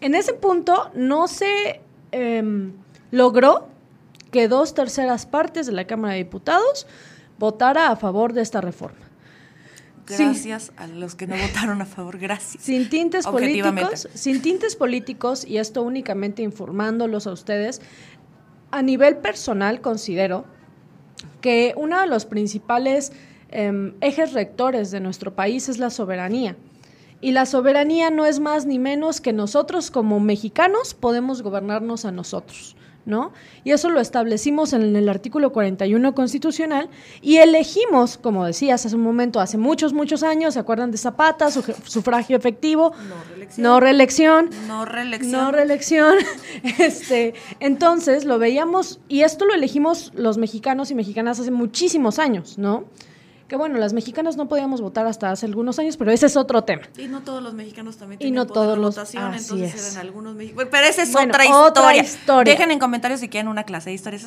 En 0.00 0.14
ese 0.14 0.34
punto 0.34 0.92
no 0.94 1.26
se 1.26 1.80
em, 2.12 2.74
logró 3.10 3.66
que 4.30 4.46
dos 4.46 4.72
terceras 4.72 5.26
partes 5.26 5.66
de 5.66 5.72
la 5.72 5.88
Cámara 5.88 6.12
de 6.12 6.18
Diputados 6.18 6.86
votara 7.38 7.90
a 7.90 7.96
favor 7.96 8.32
de 8.32 8.42
esta 8.42 8.60
reforma. 8.60 8.98
Gracias 10.06 10.72
a 10.76 10.86
los 10.86 11.14
que 11.14 11.26
no 11.26 11.34
votaron 11.36 11.80
a 11.80 11.86
favor, 11.86 12.18
gracias. 12.18 12.62
Sin 12.62 12.90
tintes 12.90 13.26
políticos, 13.26 14.08
sin 14.12 14.42
tintes 14.42 14.76
políticos, 14.76 15.46
y 15.46 15.56
esto 15.56 15.82
únicamente 15.82 16.42
informándolos 16.42 17.26
a 17.26 17.32
ustedes, 17.32 17.80
a 18.70 18.82
nivel 18.82 19.16
personal 19.18 19.80
considero 19.80 20.44
que 21.40 21.74
uno 21.76 22.00
de 22.00 22.06
los 22.06 22.26
principales 22.26 23.12
em, 23.50 23.94
ejes 24.00 24.32
rectores 24.32 24.90
de 24.90 25.00
nuestro 25.00 25.34
país 25.34 25.68
es 25.68 25.78
la 25.78 25.90
soberanía. 25.90 26.56
Y 27.20 27.32
la 27.32 27.46
soberanía 27.46 28.10
no 28.10 28.26
es 28.26 28.40
más 28.40 28.66
ni 28.66 28.78
menos 28.78 29.22
que 29.22 29.32
nosotros 29.32 29.90
como 29.90 30.20
mexicanos 30.20 30.92
podemos 30.92 31.40
gobernarnos 31.40 32.04
a 32.04 32.12
nosotros. 32.12 32.76
¿No? 33.06 33.32
Y 33.64 33.72
eso 33.72 33.88
lo 33.88 34.00
establecimos 34.00 34.72
en 34.72 34.96
el 34.96 35.08
artículo 35.08 35.52
41 35.52 36.14
constitucional 36.14 36.88
y 37.20 37.36
elegimos, 37.36 38.18
como 38.18 38.44
decías 38.44 38.86
hace 38.86 38.96
un 38.96 39.02
momento, 39.02 39.40
hace 39.40 39.58
muchos, 39.58 39.92
muchos 39.92 40.22
años, 40.22 40.54
¿se 40.54 40.60
acuerdan 40.60 40.90
de 40.90 40.98
Zapata, 40.98 41.50
su, 41.50 41.62
sufragio 41.84 42.36
efectivo? 42.36 42.92
No 43.56 43.80
reelección. 43.80 44.50
No 44.66 44.84
reelección. 44.84 45.32
No 45.32 45.52
reelección. 45.52 46.14
este, 46.78 47.34
entonces 47.60 48.24
lo 48.24 48.38
veíamos, 48.38 49.00
y 49.08 49.22
esto 49.22 49.44
lo 49.44 49.54
elegimos 49.54 50.12
los 50.14 50.38
mexicanos 50.38 50.90
y 50.90 50.94
mexicanas 50.94 51.40
hace 51.40 51.50
muchísimos 51.50 52.18
años, 52.18 52.58
¿no? 52.58 52.84
Que 53.48 53.56
bueno, 53.56 53.78
las 53.78 53.92
mexicanas 53.92 54.36
no 54.36 54.48
podíamos 54.48 54.80
votar 54.80 55.06
hasta 55.06 55.30
hace 55.30 55.46
algunos 55.46 55.78
años, 55.78 55.96
pero 55.96 56.10
ese 56.10 56.26
es 56.26 56.36
otro 56.36 56.64
tema. 56.64 56.82
Y 56.96 57.08
no 57.08 57.22
todos 57.22 57.42
los 57.42 57.52
mexicanos 57.54 57.96
también 57.96 58.18
tienen 58.18 58.34
y 58.34 58.36
no 58.36 58.46
todos 58.46 58.78
los, 58.78 58.94
votación, 58.94 59.34
entonces 59.34 59.74
es. 59.74 59.92
eran 59.92 60.06
algunos 60.06 60.34
mexicanos. 60.34 60.68
Pero 60.70 60.86
esa 60.86 61.02
es 61.02 61.14
otra, 61.14 61.44
historia. 61.44 62.02
historia. 62.02 62.52
Dejen 62.52 62.70
en 62.70 62.78
comentarios 62.78 63.20
si 63.20 63.28
quieren 63.28 63.48
una 63.48 63.64
clase 63.64 63.90
de 63.90 63.94
historia. 63.94 64.18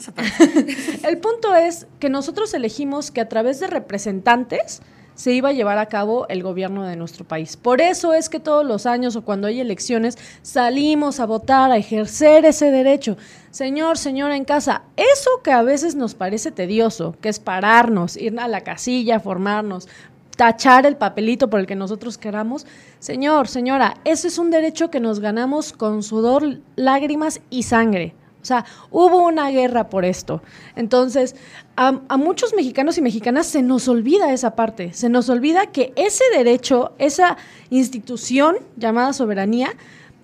El 1.03 1.17
punto 1.17 1.55
es 1.55 1.87
que 1.99 2.09
nosotros 2.09 2.53
elegimos 2.53 3.11
que 3.11 3.21
a 3.21 3.29
través 3.29 3.59
de 3.59 3.67
representantes 3.67 4.81
se 5.17 5.33
iba 5.33 5.49
a 5.49 5.53
llevar 5.53 5.79
a 5.79 5.87
cabo 5.87 6.27
el 6.29 6.43
gobierno 6.43 6.83
de 6.83 6.95
nuestro 6.95 7.25
país. 7.25 7.57
Por 7.57 7.81
eso 7.81 8.13
es 8.13 8.29
que 8.29 8.39
todos 8.39 8.63
los 8.63 8.85
años 8.85 9.15
o 9.15 9.23
cuando 9.23 9.47
hay 9.47 9.59
elecciones 9.59 10.15
salimos 10.43 11.19
a 11.19 11.25
votar, 11.25 11.71
a 11.71 11.77
ejercer 11.77 12.45
ese 12.45 12.69
derecho. 12.69 13.17
Señor, 13.49 13.97
señora 13.97 14.35
en 14.35 14.45
casa, 14.45 14.83
eso 14.95 15.31
que 15.43 15.51
a 15.51 15.63
veces 15.63 15.95
nos 15.95 16.13
parece 16.13 16.51
tedioso, 16.51 17.15
que 17.19 17.29
es 17.29 17.39
pararnos, 17.39 18.15
ir 18.15 18.39
a 18.39 18.47
la 18.47 18.61
casilla, 18.61 19.19
formarnos, 19.19 19.87
tachar 20.35 20.85
el 20.85 20.97
papelito 20.97 21.49
por 21.49 21.59
el 21.59 21.65
que 21.65 21.75
nosotros 21.75 22.19
queramos. 22.19 22.67
Señor, 22.99 23.47
señora, 23.47 23.95
ese 24.05 24.27
es 24.27 24.37
un 24.37 24.51
derecho 24.51 24.91
que 24.91 24.99
nos 24.99 25.19
ganamos 25.19 25.73
con 25.73 26.03
sudor, 26.03 26.59
lágrimas 26.75 27.41
y 27.49 27.63
sangre. 27.63 28.13
O 28.41 28.45
sea, 28.47 28.65
hubo 28.91 29.25
una 29.25 29.49
guerra 29.49 29.89
por 29.89 30.05
esto. 30.05 30.41
Entonces, 30.75 31.35
a, 31.75 31.91
muchos 32.17 32.53
mexicanos 32.55 32.97
y 32.97 33.01
mexicanas 33.01 33.47
se 33.47 33.61
nos 33.61 33.87
olvida 33.87 34.33
esa 34.33 34.55
parte, 34.55 34.93
se 34.93 35.09
nos 35.09 35.29
olvida 35.29 35.67
que 35.67 35.93
ese 35.95 36.23
derecho, 36.35 36.93
esa 36.97 37.37
institución 37.69 38.57
llamada 38.77 39.13
soberanía, 39.13 39.75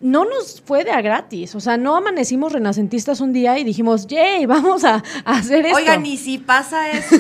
no 0.04 0.26
nos 0.26 0.62
fue 0.62 0.84
de 0.84 0.92
a 0.92 1.02
gratis. 1.02 1.56
O 1.56 1.62
sea, 1.62 1.78
no 1.78 1.96
amanecimos 1.96 2.52
renacentistas 2.52 3.22
un 3.22 3.32
día 3.32 3.58
y 3.58 3.64
dijimos, 3.64 4.06
yay, 4.08 4.46
vamos 4.48 4.84
a, 4.84 5.04
hacer 5.26 5.66
esto. 5.66 5.78
Oigan, 5.78 6.06
y 6.06 6.18
si 6.18 6.38
pasa 6.38 6.92
eso. 6.92 7.16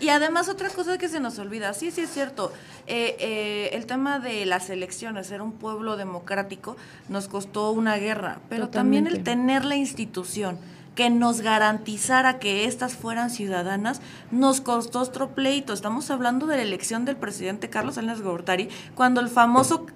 y 0.00 0.10
además, 0.10 0.48
otra 0.48 0.68
cosa 0.70 0.98
que 0.98 1.08
se 1.08 1.18
nos 1.18 1.38
olvida, 1.38 1.72
sí, 1.72 1.90
sí 1.90 2.02
es 2.02 2.10
cierto. 2.10 2.52
Eh, 2.88 3.16
eh, 3.18 3.70
el 3.72 3.86
tema 3.86 4.20
de 4.20 4.46
las 4.46 4.70
elecciones, 4.70 5.26
ser 5.26 5.42
un 5.42 5.52
pueblo 5.52 5.96
democrático, 5.96 6.76
nos 7.08 7.28
costó 7.28 7.72
una 7.72 7.96
guerra, 7.96 8.38
pero 8.48 8.68
también 8.68 9.06
el 9.06 9.24
tener 9.24 9.64
la 9.64 9.76
institución 9.76 10.58
que 10.96 11.10
nos 11.10 11.42
garantizara 11.42 12.40
que 12.40 12.64
estas 12.64 12.94
fueran 12.94 13.30
ciudadanas, 13.30 14.00
nos 14.32 14.62
costó 14.62 15.00
otro 15.00 15.28
pleito. 15.34 15.74
Estamos 15.74 16.10
hablando 16.10 16.46
de 16.46 16.56
la 16.56 16.62
elección 16.62 17.04
del 17.04 17.16
presidente 17.16 17.68
Carlos 17.68 17.96
Salinas 17.96 18.22
Gortari, 18.22 18.70
cuando 18.94 19.20
el 19.20 19.28
famoso 19.28 19.86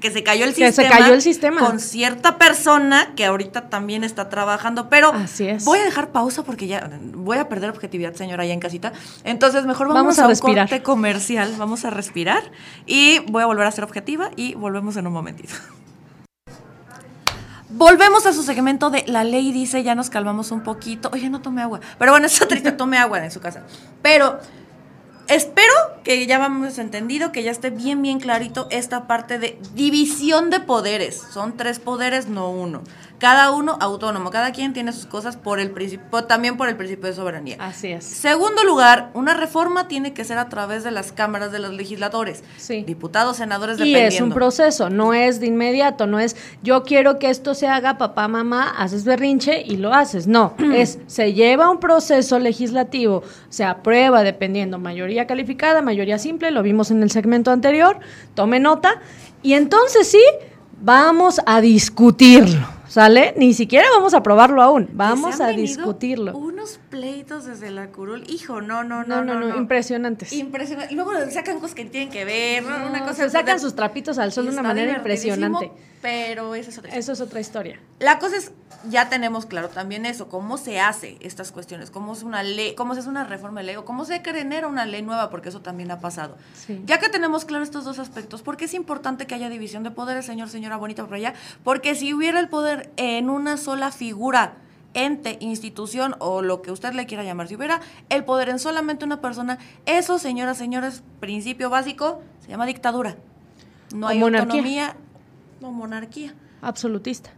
que 0.00 0.10
se 0.10 0.22
cayó 0.22 0.44
el, 0.44 0.54
que 0.54 0.66
sistema, 0.68 0.88
se 0.88 0.96
cayó 0.96 1.14
el 1.14 1.22
sistema 1.22 1.60
con 1.60 1.80
cierta 1.80 2.38
persona 2.38 3.14
que 3.16 3.24
ahorita 3.24 3.68
también 3.68 4.04
está 4.04 4.28
trabajando. 4.28 4.88
Pero 4.88 5.12
voy 5.64 5.78
a 5.80 5.84
dejar 5.84 6.12
pausa 6.12 6.44
porque 6.44 6.68
ya 6.68 6.88
voy 7.14 7.38
a 7.38 7.48
perder 7.48 7.70
objetividad, 7.70 8.14
señora, 8.14 8.44
allá 8.44 8.54
en 8.54 8.60
casita. 8.60 8.92
Entonces, 9.24 9.66
mejor 9.66 9.88
vamos, 9.88 10.18
a, 10.20 10.26
a 10.26 10.28
un 10.28 10.36
corte 10.36 10.82
comercial, 10.82 11.52
vamos 11.58 11.84
a 11.84 11.90
respirar 11.90 12.44
y 12.86 13.18
voy 13.30 13.42
a 13.42 13.46
volver 13.46 13.66
a 13.66 13.72
ser 13.72 13.82
objetiva 13.82 14.30
y 14.36 14.54
volvemos 14.54 14.96
en 14.96 15.08
un 15.08 15.12
momentito. 15.12 15.52
Volvemos 17.76 18.24
a 18.24 18.32
su 18.32 18.44
segmento 18.44 18.88
de 18.90 19.02
la 19.08 19.24
ley 19.24 19.50
dice, 19.50 19.82
ya 19.82 19.96
nos 19.96 20.08
calmamos 20.08 20.52
un 20.52 20.62
poquito. 20.62 21.10
Oye, 21.12 21.28
no 21.28 21.42
tome 21.42 21.60
agua. 21.60 21.80
Pero 21.98 22.12
bueno, 22.12 22.26
es 22.26 22.38
triste, 22.48 22.70
tome 22.70 22.98
agua 22.98 23.24
en 23.24 23.32
su 23.32 23.40
casa. 23.40 23.64
Pero 24.00 24.38
espero 25.26 25.72
que 26.04 26.24
ya 26.28 26.38
vamos 26.38 26.78
entendido, 26.78 27.32
que 27.32 27.42
ya 27.42 27.50
esté 27.50 27.70
bien, 27.70 28.00
bien 28.00 28.20
clarito 28.20 28.68
esta 28.70 29.08
parte 29.08 29.40
de 29.40 29.58
división 29.74 30.50
de 30.50 30.60
poderes. 30.60 31.20
Son 31.32 31.56
tres 31.56 31.80
poderes, 31.80 32.28
no 32.28 32.48
uno 32.48 32.82
cada 33.18 33.52
uno 33.52 33.76
autónomo, 33.80 34.30
cada 34.30 34.52
quien 34.52 34.72
tiene 34.72 34.92
sus 34.92 35.06
cosas 35.06 35.36
por 35.36 35.60
el 35.60 35.70
principio, 35.70 36.24
también 36.24 36.56
por 36.56 36.68
el 36.68 36.76
principio 36.76 37.08
de 37.08 37.14
soberanía. 37.14 37.56
Así 37.58 37.88
es. 37.88 38.04
Segundo 38.04 38.64
lugar, 38.64 39.10
una 39.14 39.34
reforma 39.34 39.88
tiene 39.88 40.12
que 40.12 40.24
ser 40.24 40.38
a 40.38 40.48
través 40.48 40.84
de 40.84 40.90
las 40.90 41.12
cámaras 41.12 41.52
de 41.52 41.58
los 41.58 41.72
legisladores, 41.72 42.44
sí. 42.56 42.82
diputados, 42.82 43.36
senadores, 43.36 43.78
y 43.80 43.94
es 43.94 44.20
un 44.20 44.32
proceso, 44.32 44.90
no 44.90 45.14
es 45.14 45.40
de 45.40 45.46
inmediato, 45.46 46.06
no 46.06 46.18
es 46.18 46.36
yo 46.62 46.82
quiero 46.82 47.18
que 47.18 47.30
esto 47.30 47.54
se 47.54 47.68
haga, 47.68 47.98
papá, 47.98 48.28
mamá, 48.28 48.74
haces 48.78 49.04
berrinche 49.04 49.62
y 49.64 49.76
lo 49.76 49.92
haces, 49.94 50.26
no, 50.26 50.54
es 50.74 50.98
se 51.06 51.32
lleva 51.32 51.70
un 51.70 51.78
proceso 51.78 52.38
legislativo, 52.38 53.22
se 53.48 53.64
aprueba 53.64 54.22
dependiendo 54.22 54.78
mayoría 54.78 55.26
calificada, 55.26 55.82
mayoría 55.82 56.18
simple, 56.18 56.50
lo 56.50 56.62
vimos 56.62 56.90
en 56.90 57.02
el 57.02 57.10
segmento 57.10 57.50
anterior, 57.50 58.00
tome 58.34 58.60
nota 58.60 59.00
y 59.42 59.54
entonces 59.54 60.08
sí 60.08 60.22
vamos 60.80 61.40
a 61.46 61.60
discutirlo. 61.60 62.66
¿Sale? 62.94 63.34
Ni 63.36 63.54
siquiera 63.54 63.88
vamos 63.92 64.14
a 64.14 64.22
probarlo 64.22 64.62
aún, 64.62 64.88
vamos 64.92 65.40
a 65.40 65.48
discutirlo. 65.48 66.38
Unos 66.38 66.78
pleitos 66.90 67.44
desde 67.44 67.72
la 67.72 67.88
curul, 67.88 68.22
hijo, 68.30 68.60
no, 68.60 68.84
no, 68.84 69.02
no, 69.02 69.24
no, 69.24 69.34
no, 69.34 69.56
impresionantes. 69.56 70.32
Impresionante. 70.32 70.94
Y 70.94 70.96
luego 70.96 71.10
sacan 71.28 71.58
cosas 71.58 71.74
que 71.74 71.86
tienen 71.86 72.08
que 72.08 72.24
ver, 72.24 72.62
¿no? 72.62 72.86
una 72.86 73.04
cosa. 73.04 73.28
Sacan 73.28 73.58
sus 73.58 73.74
trapitos 73.74 74.18
al 74.18 74.30
sol 74.30 74.44
de 74.44 74.52
una 74.52 74.62
manera 74.62 74.92
impresionante. 74.92 75.72
Pero 76.04 76.54
esa 76.54 76.68
es 76.68 76.76
otra 76.76 76.90
historia. 76.90 77.00
Eso 77.00 77.12
es 77.12 77.20
otra 77.22 77.40
historia. 77.40 77.80
La 77.98 78.18
cosa 78.18 78.36
es, 78.36 78.52
ya 78.90 79.08
tenemos 79.08 79.46
claro 79.46 79.70
también 79.70 80.04
eso, 80.04 80.28
cómo 80.28 80.58
se 80.58 80.78
hace 80.78 81.16
estas 81.20 81.50
cuestiones, 81.50 81.90
cómo 81.90 82.12
es 82.12 82.22
una 82.22 82.42
ley, 82.42 82.74
cómo 82.74 82.92
se 82.92 83.00
hace 83.00 83.08
una 83.08 83.24
reforma 83.24 83.60
de 83.60 83.68
ley 83.68 83.76
o 83.76 83.86
cómo 83.86 84.04
se 84.04 84.20
genera 84.20 84.68
una 84.68 84.84
ley 84.84 85.00
nueva, 85.00 85.30
porque 85.30 85.48
eso 85.48 85.62
también 85.62 85.90
ha 85.90 86.00
pasado. 86.00 86.36
Ya 86.84 87.00
que 87.00 87.08
tenemos 87.08 87.46
claro 87.46 87.64
estos 87.64 87.86
dos 87.86 87.98
aspectos, 87.98 88.42
¿por 88.42 88.58
qué 88.58 88.66
es 88.66 88.74
importante 88.74 89.26
que 89.26 89.34
haya 89.34 89.48
división 89.48 89.82
de 89.82 89.92
poderes, 89.92 90.26
señor, 90.26 90.50
señora 90.50 90.76
bonita 90.76 91.06
por 91.06 91.14
allá? 91.14 91.32
Porque 91.62 91.94
si 91.94 92.12
hubiera 92.12 92.38
el 92.38 92.50
poder 92.50 92.92
en 92.98 93.30
una 93.30 93.56
sola 93.56 93.90
figura, 93.90 94.56
ente, 94.92 95.38
institución 95.40 96.16
o 96.18 96.42
lo 96.42 96.60
que 96.60 96.70
usted 96.70 96.92
le 96.92 97.06
quiera 97.06 97.24
llamar, 97.24 97.48
si 97.48 97.56
hubiera 97.56 97.80
el 98.10 98.24
poder 98.24 98.50
en 98.50 98.58
solamente 98.58 99.06
una 99.06 99.22
persona, 99.22 99.58
eso, 99.86 100.18
señoras, 100.18 100.58
señores, 100.58 101.02
principio 101.20 101.70
básico, 101.70 102.20
se 102.40 102.48
llama 102.48 102.66
dictadura. 102.66 103.16
No 103.94 104.08
hay 104.08 104.20
autonomía 104.20 104.96
o 105.64 105.72
monarquía. 105.72 106.34
Absolutista. 106.62 107.30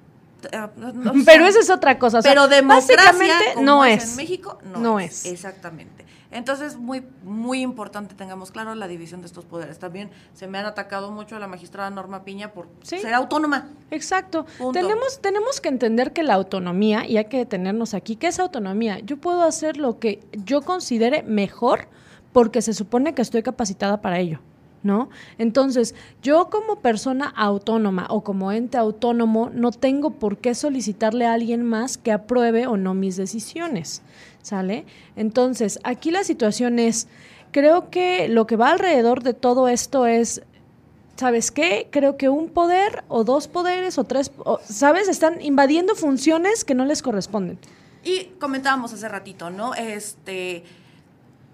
Ah, 0.52 0.70
pero 1.24 1.46
esa 1.46 1.60
es 1.60 1.70
otra 1.70 1.98
cosa. 1.98 2.20
pero 2.22 2.48
democracia, 2.48 3.34
no 3.60 3.84
es. 3.84 4.10
En 4.10 4.16
México 4.16 4.58
no, 4.78 5.00
es. 5.00 5.24
Exactamente. 5.26 6.04
Entonces, 6.30 6.76
muy, 6.76 7.04
muy 7.22 7.62
importante 7.62 8.14
tengamos 8.14 8.50
claro 8.50 8.74
la 8.74 8.88
división 8.88 9.20
de 9.20 9.26
estos 9.26 9.44
poderes. 9.44 9.78
También 9.78 10.10
se 10.34 10.46
me 10.46 10.58
han 10.58 10.66
atacado 10.66 11.10
mucho 11.10 11.36
a 11.36 11.38
la 11.38 11.46
magistrada 11.46 11.88
Norma 11.88 12.24
Piña 12.24 12.52
por 12.52 12.68
ser 12.82 13.14
autónoma. 13.14 13.68
Exacto. 13.90 14.44
Tenemos, 14.72 15.20
tenemos 15.20 15.60
que 15.60 15.68
entender 15.68 16.12
que 16.12 16.22
la 16.22 16.34
autonomía, 16.34 17.06
y 17.06 17.16
hay 17.16 17.26
que 17.26 17.38
detenernos 17.38 17.94
aquí, 17.94 18.16
¿qué 18.16 18.26
es 18.26 18.38
autonomía? 18.38 18.98
Yo 18.98 19.16
puedo 19.16 19.44
hacer 19.44 19.76
lo 19.76 19.98
que 19.98 20.20
yo 20.44 20.62
considere 20.62 21.22
mejor 21.22 21.88
porque 22.32 22.60
se 22.60 22.74
supone 22.74 23.14
que 23.14 23.22
estoy 23.22 23.42
capacitada 23.42 24.02
para 24.02 24.18
ello. 24.18 24.40
¿No? 24.82 25.08
Entonces, 25.38 25.94
yo 26.22 26.48
como 26.50 26.76
persona 26.76 27.28
autónoma 27.28 28.06
o 28.10 28.22
como 28.22 28.52
ente 28.52 28.78
autónomo 28.78 29.50
no 29.52 29.72
tengo 29.72 30.10
por 30.10 30.38
qué 30.38 30.54
solicitarle 30.54 31.26
a 31.26 31.32
alguien 31.32 31.62
más 31.62 31.98
que 31.98 32.12
apruebe 32.12 32.66
o 32.66 32.76
no 32.76 32.94
mis 32.94 33.16
decisiones, 33.16 34.02
¿sale? 34.42 34.86
Entonces, 35.16 35.78
aquí 35.84 36.10
la 36.10 36.24
situación 36.24 36.78
es, 36.78 37.08
creo 37.50 37.90
que 37.90 38.28
lo 38.28 38.46
que 38.46 38.56
va 38.56 38.70
alrededor 38.70 39.22
de 39.22 39.34
todo 39.34 39.68
esto 39.68 40.06
es 40.06 40.42
¿sabes 41.16 41.50
qué? 41.50 41.88
Creo 41.90 42.16
que 42.16 42.28
un 42.28 42.50
poder 42.50 43.04
o 43.08 43.24
dos 43.24 43.48
poderes 43.48 43.98
o 43.98 44.04
tres, 44.04 44.30
¿sabes? 44.62 45.08
Están 45.08 45.40
invadiendo 45.40 45.94
funciones 45.94 46.64
que 46.64 46.74
no 46.74 46.84
les 46.84 47.02
corresponden. 47.02 47.58
Y 48.04 48.26
comentábamos 48.38 48.92
hace 48.92 49.08
ratito, 49.08 49.50
¿no? 49.50 49.74
Este, 49.74 50.62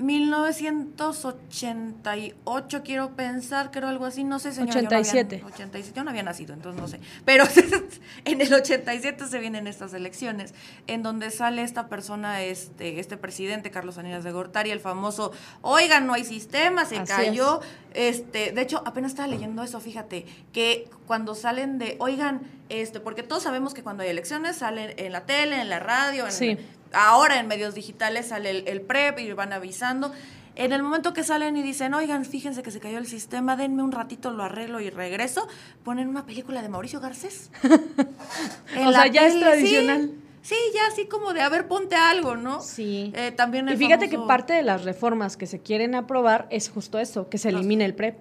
1988, 0.02 2.82
quiero 2.85 3.16
pensar, 3.16 3.71
creo 3.71 3.88
algo 3.88 4.04
así, 4.04 4.25
no 4.25 4.38
sé, 4.38 4.52
señora. 4.52 4.80
87. 4.80 5.38
Yo 5.38 5.42
no 5.42 5.49
había, 5.49 5.54
87, 5.54 5.97
yo 5.97 6.04
no 6.04 6.11
había 6.11 6.23
nacido, 6.23 6.54
entonces 6.54 6.80
no 6.80 6.88
sé. 6.88 7.00
Pero 7.25 7.44
en 8.25 8.40
el 8.40 8.52
87 8.52 9.26
se 9.26 9.38
vienen 9.38 9.66
estas 9.66 9.94
elecciones, 9.94 10.54
en 10.87 11.02
donde 11.02 11.30
sale 11.30 11.62
esta 11.62 11.88
persona, 11.88 12.42
este, 12.42 13.00
este 13.00 13.16
presidente, 13.16 13.71
Carlos 13.71 13.94
Salinas 13.94 14.25
de 14.25 14.32
Gortari, 14.32 14.71
el 14.71 14.80
famoso, 14.80 15.32
oigan, 15.62 16.06
no 16.06 16.14
hay 16.14 16.25
sistema, 16.25 16.85
se 16.85 16.99
Así 16.99 17.12
cayó. 17.12 17.61
Este, 17.94 18.52
de 18.52 18.62
hecho, 18.62 18.82
apenas 18.87 19.12
estaba 19.12 19.28
leyendo 19.28 19.62
eso, 19.62 19.80
fíjate, 19.80 20.26
que 20.52 20.88
cuando 21.06 21.35
salen 21.35 21.78
de, 21.78 21.97
oigan, 21.99 22.42
este, 22.68 23.00
porque 23.00 23.23
todos 23.23 23.42
sabemos 23.42 23.75
que 23.75 23.82
cuando 23.82 24.02
hay 24.02 24.09
elecciones 24.09 24.56
salen 24.56 24.94
en 24.97 25.12
la 25.12 25.26
tele, 25.26 25.61
en 25.61 25.68
la 25.68 25.78
radio, 25.78 26.26
en, 26.26 26.32
Sí. 26.32 26.59
Ahora 26.95 27.39
en 27.41 27.47
medios 27.49 27.75
digitales 27.75 28.29
sale 28.29 28.51
el, 28.51 28.69
el 28.69 28.81
PREP 28.81 29.19
y 29.21 29.33
van 29.33 29.53
avisando. 29.53 30.13
En 30.55 30.73
el 30.73 30.83
momento 30.83 31.15
que 31.15 31.25
salen 31.25 31.57
y 31.57 31.63
dicen, 31.63 31.95
oigan, 31.95 32.27
fíjense 32.27 32.63
que 32.63 32.71
se 32.71 32.79
cayó 32.79 32.99
el 32.99 33.07
sistema, 33.07 33.57
denme 33.57 33.83
un 33.83 33.91
ratito, 33.91 34.31
lo 34.31 34.43
arreglo 34.43 34.81
y 34.81 34.91
regreso, 34.91 35.49
ponen 35.83 36.09
una 36.09 36.27
película 36.27 36.61
de 36.61 36.69
Mauricio 36.69 37.01
Garcés. 37.01 37.51
O 38.87 38.93
sea, 38.93 39.07
ya 39.07 39.27
es 39.27 39.39
tradicional. 39.39 40.11
Sí, 40.43 40.55
sí, 40.55 40.57
ya 40.75 40.87
así 40.93 41.07
como 41.07 41.33
de, 41.33 41.41
a 41.41 41.49
ver, 41.49 41.69
ponte 41.69 41.95
algo, 41.97 42.37
¿no? 42.37 42.61
Sí. 42.61 43.13
Eh, 43.15 43.33
también 43.33 43.69
el 43.69 43.75
Y 43.75 43.77
fíjate 43.79 44.07
famoso- 44.09 44.23
que 44.23 44.29
parte 44.29 44.53
de 44.55 44.63
las 44.63 44.85
reformas 44.85 45.37
que 45.37 45.47
se 45.47 45.61
quieren 45.61 45.95
aprobar 45.95 46.47
es 46.51 46.69
justo 46.69 46.99
eso, 46.99 47.29
que 47.29 47.39
se 47.39 47.51
elimine 47.51 47.85
el 47.85 47.95
PREP. 47.95 48.19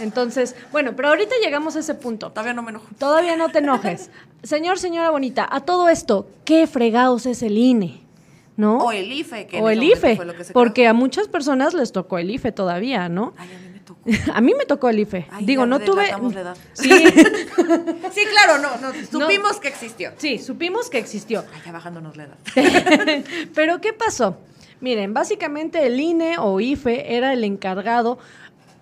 Entonces, 0.00 0.54
bueno, 0.72 0.92
pero 0.94 1.08
ahorita 1.08 1.34
llegamos 1.42 1.76
a 1.76 1.80
ese 1.80 1.94
punto. 1.94 2.30
Todavía 2.30 2.54
no 2.54 2.62
me 2.62 2.70
enojo. 2.70 2.86
Todavía 2.98 3.36
no 3.36 3.48
te 3.48 3.58
enojes. 3.58 4.10
Señor, 4.42 4.78
señora 4.78 5.10
bonita, 5.10 5.48
a 5.50 5.60
todo 5.60 5.88
esto, 5.88 6.28
¿qué 6.44 6.66
fregados 6.66 7.26
es 7.26 7.42
el 7.42 7.58
INE? 7.58 8.00
¿No? 8.56 8.78
O 8.78 8.92
el 8.92 9.10
IFE, 9.12 9.46
que 9.46 9.60
O 9.60 9.68
el 9.70 9.82
IFE, 9.82 10.16
fue 10.16 10.24
lo 10.24 10.34
que 10.34 10.44
se 10.44 10.52
porque 10.52 10.88
a 10.88 10.92
muchas 10.92 11.28
personas 11.28 11.74
les 11.74 11.92
tocó 11.92 12.18
el 12.18 12.30
IFE 12.30 12.50
todavía, 12.50 13.08
¿no? 13.08 13.32
Ay, 13.36 13.48
a 13.52 13.58
mí 13.58 13.68
me 13.72 13.80
tocó. 13.80 14.00
A 14.34 14.40
mí 14.40 14.54
me 14.58 14.64
tocó 14.64 14.88
el 14.88 14.98
IFE. 14.98 15.26
Ay, 15.30 15.44
Digo, 15.44 15.64
no 15.66 15.78
tuve. 15.78 16.08
la 16.10 16.40
edad. 16.40 16.56
Sí, 16.72 16.90
Sí, 16.90 18.22
claro, 18.30 18.58
no, 18.58 18.76
no, 18.78 18.92
supimos 19.10 19.58
que 19.60 19.68
existió. 19.68 20.12
sí, 20.16 20.38
supimos 20.38 20.90
que 20.90 20.98
existió. 20.98 21.44
Ay, 21.54 21.62
ya 21.66 21.72
bajándonos 21.72 22.16
la 22.16 22.24
edad. 22.24 22.36
Pero 23.54 23.80
¿qué 23.80 23.92
pasó? 23.92 24.38
Miren, 24.80 25.12
básicamente 25.14 25.86
el 25.86 25.98
INE 25.98 26.38
o 26.38 26.60
IFE 26.60 27.16
era 27.16 27.32
el 27.32 27.44
encargado. 27.44 28.18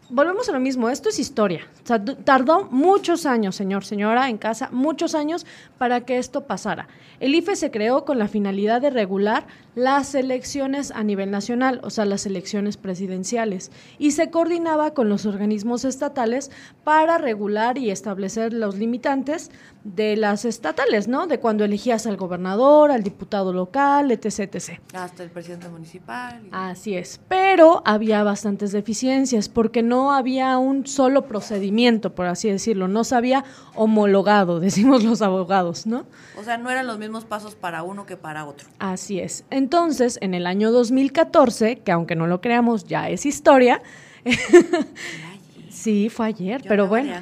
Volvemos 0.08 0.48
a 0.48 0.52
lo 0.52 0.60
mismo, 0.60 0.88
esto 0.88 1.08
es 1.08 1.18
historia. 1.18 1.66
O 1.82 1.86
sea, 1.86 1.98
du- 1.98 2.14
tardó 2.14 2.64
muchos 2.70 3.26
años, 3.26 3.56
señor, 3.56 3.84
señora, 3.84 4.28
en 4.28 4.38
casa, 4.38 4.68
muchos 4.70 5.14
años 5.16 5.44
para 5.78 6.02
que 6.02 6.18
esto 6.18 6.46
pasara. 6.46 6.86
El 7.18 7.34
IFE 7.34 7.56
se 7.56 7.70
creó 7.72 8.04
con 8.04 8.18
la 8.18 8.28
finalidad 8.28 8.80
de 8.80 8.90
regular 8.90 9.46
las 9.74 10.14
elecciones 10.14 10.90
a 10.92 11.02
nivel 11.02 11.30
nacional, 11.30 11.80
o 11.82 11.90
sea, 11.90 12.04
las 12.04 12.24
elecciones 12.24 12.76
presidenciales, 12.76 13.70
y 13.98 14.12
se 14.12 14.30
coordinaba 14.30 14.94
con 14.94 15.08
los 15.08 15.26
organismos 15.26 15.84
estatales 15.84 16.50
para 16.84 17.18
regular 17.18 17.76
y 17.76 17.90
establecer 17.90 18.52
los 18.52 18.76
limitantes 18.76 19.50
de 19.84 20.16
las 20.16 20.44
estatales, 20.44 21.08
¿no? 21.08 21.26
De 21.26 21.40
cuando 21.40 21.64
elegías 21.64 22.06
al 22.06 22.16
gobernador, 22.16 22.90
al 22.90 23.02
diputado 23.02 23.52
local, 23.52 24.10
etc, 24.12 24.54
etc. 24.54 24.80
Hasta 24.94 25.22
el 25.24 25.30
presidente 25.30 25.68
municipal. 25.68 26.42
y- 26.44 26.48
Así 26.52 26.96
es, 26.96 27.20
pero 27.28 27.82
había 27.84 28.22
bastantes 28.22 28.72
deficiencias 28.72 29.48
porque 29.48 29.82
no 29.82 29.95
había 30.12 30.58
un 30.58 30.86
solo 30.86 31.26
procedimiento, 31.26 32.14
por 32.14 32.26
así 32.26 32.50
decirlo, 32.50 32.88
no 32.88 33.04
se 33.04 33.14
había 33.14 33.44
homologado, 33.74 34.60
decimos 34.66 35.04
los 35.04 35.22
abogados, 35.22 35.86
¿no? 35.86 36.06
O 36.38 36.44
sea, 36.44 36.58
no 36.58 36.70
eran 36.70 36.86
los 36.86 36.98
mismos 36.98 37.24
pasos 37.24 37.54
para 37.54 37.82
uno 37.82 38.06
que 38.06 38.16
para 38.16 38.46
otro. 38.46 38.68
Así 38.78 39.20
es. 39.20 39.44
Entonces, 39.50 40.18
en 40.20 40.34
el 40.34 40.46
año 40.46 40.70
2014, 40.70 41.78
que 41.78 41.92
aunque 41.92 42.16
no 42.16 42.26
lo 42.26 42.40
creamos, 42.40 42.84
ya 42.84 43.08
es 43.08 43.26
historia, 43.26 43.82
sí, 45.70 46.08
fue 46.08 46.26
ayer, 46.26 46.62
Yo 46.62 46.68
pero 46.68 46.86
bueno. 46.86 47.12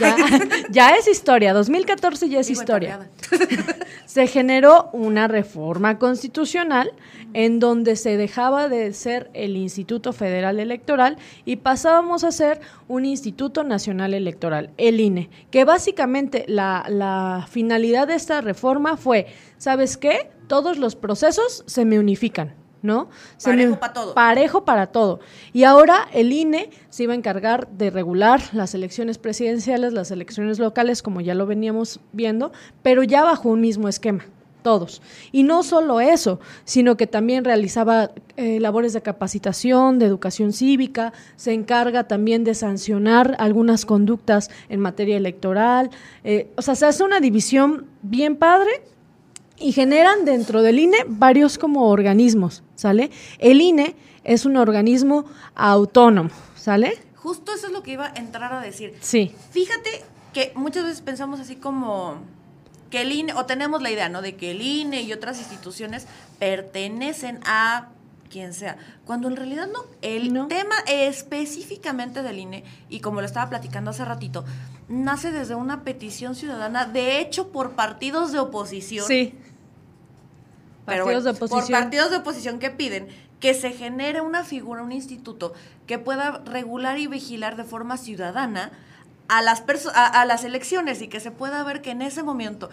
Ya, 0.00 0.16
ya 0.70 0.90
es 0.90 1.06
historia, 1.06 1.52
2014 1.52 2.28
ya 2.28 2.40
es 2.40 2.48
Digo, 2.48 2.60
historia. 2.60 3.10
se 4.06 4.26
generó 4.26 4.90
una 4.92 5.28
reforma 5.28 5.98
constitucional 5.98 6.92
en 7.32 7.60
donde 7.60 7.96
se 7.96 8.16
dejaba 8.16 8.68
de 8.68 8.92
ser 8.92 9.30
el 9.34 9.56
Instituto 9.56 10.12
Federal 10.12 10.58
Electoral 10.58 11.16
y 11.44 11.56
pasábamos 11.56 12.24
a 12.24 12.32
ser 12.32 12.60
un 12.88 13.04
Instituto 13.04 13.62
Nacional 13.62 14.14
Electoral, 14.14 14.70
el 14.78 15.00
INE, 15.00 15.30
que 15.50 15.64
básicamente 15.64 16.44
la, 16.48 16.84
la 16.88 17.46
finalidad 17.48 18.08
de 18.08 18.14
esta 18.14 18.40
reforma 18.40 18.96
fue, 18.96 19.26
¿sabes 19.58 19.96
qué? 19.96 20.30
Todos 20.48 20.78
los 20.78 20.96
procesos 20.96 21.62
se 21.66 21.84
me 21.84 21.98
unifican. 22.00 22.59
¿No? 22.82 23.08
Parejo 23.44 23.70
me- 23.72 23.76
pa' 23.76 23.92
todo. 23.92 24.14
Parejo 24.14 24.64
para 24.64 24.86
todo. 24.86 25.20
Y 25.52 25.64
ahora 25.64 26.08
el 26.14 26.32
INE 26.32 26.70
se 26.88 27.02
iba 27.02 27.12
a 27.12 27.16
encargar 27.16 27.68
de 27.68 27.90
regular 27.90 28.40
las 28.52 28.74
elecciones 28.74 29.18
presidenciales, 29.18 29.92
las 29.92 30.10
elecciones 30.10 30.58
locales, 30.58 31.02
como 31.02 31.20
ya 31.20 31.34
lo 31.34 31.44
veníamos 31.46 32.00
viendo, 32.12 32.52
pero 32.82 33.02
ya 33.02 33.22
bajo 33.22 33.50
un 33.50 33.60
mismo 33.60 33.86
esquema, 33.88 34.24
todos. 34.62 35.02
Y 35.30 35.42
no 35.42 35.62
solo 35.62 36.00
eso, 36.00 36.40
sino 36.64 36.96
que 36.96 37.06
también 37.06 37.44
realizaba 37.44 38.12
eh, 38.38 38.60
labores 38.60 38.94
de 38.94 39.02
capacitación, 39.02 39.98
de 39.98 40.06
educación 40.06 40.52
cívica, 40.54 41.12
se 41.36 41.52
encarga 41.52 42.04
también 42.08 42.44
de 42.44 42.54
sancionar 42.54 43.36
algunas 43.38 43.84
conductas 43.84 44.50
en 44.70 44.80
materia 44.80 45.18
electoral. 45.18 45.90
eh, 46.24 46.50
o 46.56 46.62
sea, 46.62 46.74
se 46.74 46.86
hace 46.86 47.04
una 47.04 47.20
división 47.20 47.86
bien 48.00 48.36
padre 48.36 48.70
y 49.60 49.72
generan 49.72 50.24
dentro 50.24 50.62
del 50.62 50.78
INE 50.78 51.04
varios 51.06 51.58
como 51.58 51.88
organismos, 51.88 52.62
¿sale? 52.74 53.10
El 53.38 53.60
INE 53.60 53.94
es 54.24 54.44
un 54.46 54.56
organismo 54.56 55.26
autónomo, 55.54 56.30
¿sale? 56.56 56.98
Justo 57.16 57.52
eso 57.54 57.66
es 57.66 57.72
lo 57.72 57.82
que 57.82 57.92
iba 57.92 58.06
a 58.06 58.12
entrar 58.16 58.52
a 58.52 58.60
decir. 58.60 58.94
Sí, 59.00 59.34
Fíjate 59.50 60.02
que 60.32 60.52
muchas 60.54 60.84
veces 60.84 61.02
pensamos 61.02 61.38
así 61.40 61.56
como 61.56 62.16
que 62.90 63.02
el 63.02 63.12
INE, 63.12 63.34
o 63.34 63.46
tenemos 63.46 63.82
la 63.82 63.90
idea, 63.90 64.08
¿no? 64.08 64.22
De 64.22 64.34
que 64.36 64.50
el 64.52 64.62
INE 64.62 65.02
y 65.02 65.12
otras 65.12 65.38
instituciones 65.38 66.06
pertenecen 66.38 67.38
a 67.44 67.88
quien 68.30 68.54
sea, 68.54 68.76
cuando 69.04 69.26
en 69.28 69.36
realidad 69.36 69.66
no. 69.72 69.80
El 70.02 70.32
No. 70.32 70.46
tema 70.46 70.76
específicamente 70.86 72.22
del 72.22 72.38
INE, 72.38 72.64
y 72.88 73.00
como 73.00 73.20
lo 73.20 73.26
estaba 73.26 73.50
platicando 73.50 73.90
hace 73.90 74.04
ratito, 74.04 74.44
nace 74.88 75.30
desde 75.32 75.54
una 75.56 75.82
petición 75.84 76.34
ciudadana, 76.34 76.84
de 76.86 77.20
hecho 77.20 77.48
por 77.48 77.72
partidos 77.72 78.32
de 78.32 78.38
oposición. 78.38 79.06
sí. 79.06 79.34
Pero 80.90 81.04
Partidos 81.04 81.24
bueno, 81.24 81.38
de 81.38 81.44
oposición. 81.44 81.66
Por 81.66 81.80
partidos 81.80 82.10
de 82.10 82.16
oposición 82.18 82.58
que 82.58 82.70
piden 82.70 83.08
que 83.40 83.54
se 83.54 83.70
genere 83.72 84.20
una 84.20 84.44
figura, 84.44 84.82
un 84.82 84.92
instituto 84.92 85.54
que 85.86 85.98
pueda 85.98 86.42
regular 86.44 86.98
y 86.98 87.06
vigilar 87.06 87.56
de 87.56 87.64
forma 87.64 87.96
ciudadana 87.96 88.70
a 89.28 89.42
las, 89.42 89.62
a, 89.94 90.06
a 90.06 90.24
las 90.26 90.44
elecciones 90.44 91.00
y 91.00 91.08
que 91.08 91.20
se 91.20 91.30
pueda 91.30 91.64
ver 91.64 91.80
que 91.80 91.92
en 91.92 92.02
ese 92.02 92.22
momento 92.22 92.68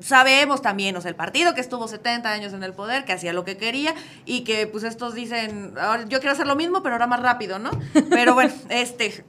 sabemos 0.00 0.62
también, 0.62 0.96
o 0.96 1.00
sea, 1.00 1.08
el 1.10 1.16
partido 1.16 1.54
que 1.54 1.60
estuvo 1.60 1.88
70 1.88 2.30
años 2.30 2.52
en 2.52 2.62
el 2.62 2.72
poder, 2.72 3.04
que 3.04 3.12
hacía 3.12 3.32
lo 3.32 3.44
que 3.44 3.56
quería 3.56 3.94
y 4.24 4.42
que 4.42 4.66
pues 4.66 4.84
estos 4.84 5.14
dicen, 5.14 5.74
ahora 5.78 6.04
yo 6.04 6.18
quiero 6.18 6.32
hacer 6.32 6.46
lo 6.46 6.56
mismo, 6.56 6.82
pero 6.82 6.94
ahora 6.94 7.06
más 7.06 7.20
rápido, 7.20 7.58
¿no? 7.58 7.70
Pero 8.10 8.34
bueno, 8.34 8.52
este, 8.68 9.24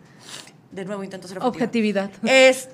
de 0.71 0.85
nuevo 0.85 1.03
intento 1.03 1.27
ser 1.27 1.37
objetiva. 1.37 1.65
Objetividad. 1.65 2.11
Es, 2.23 2.69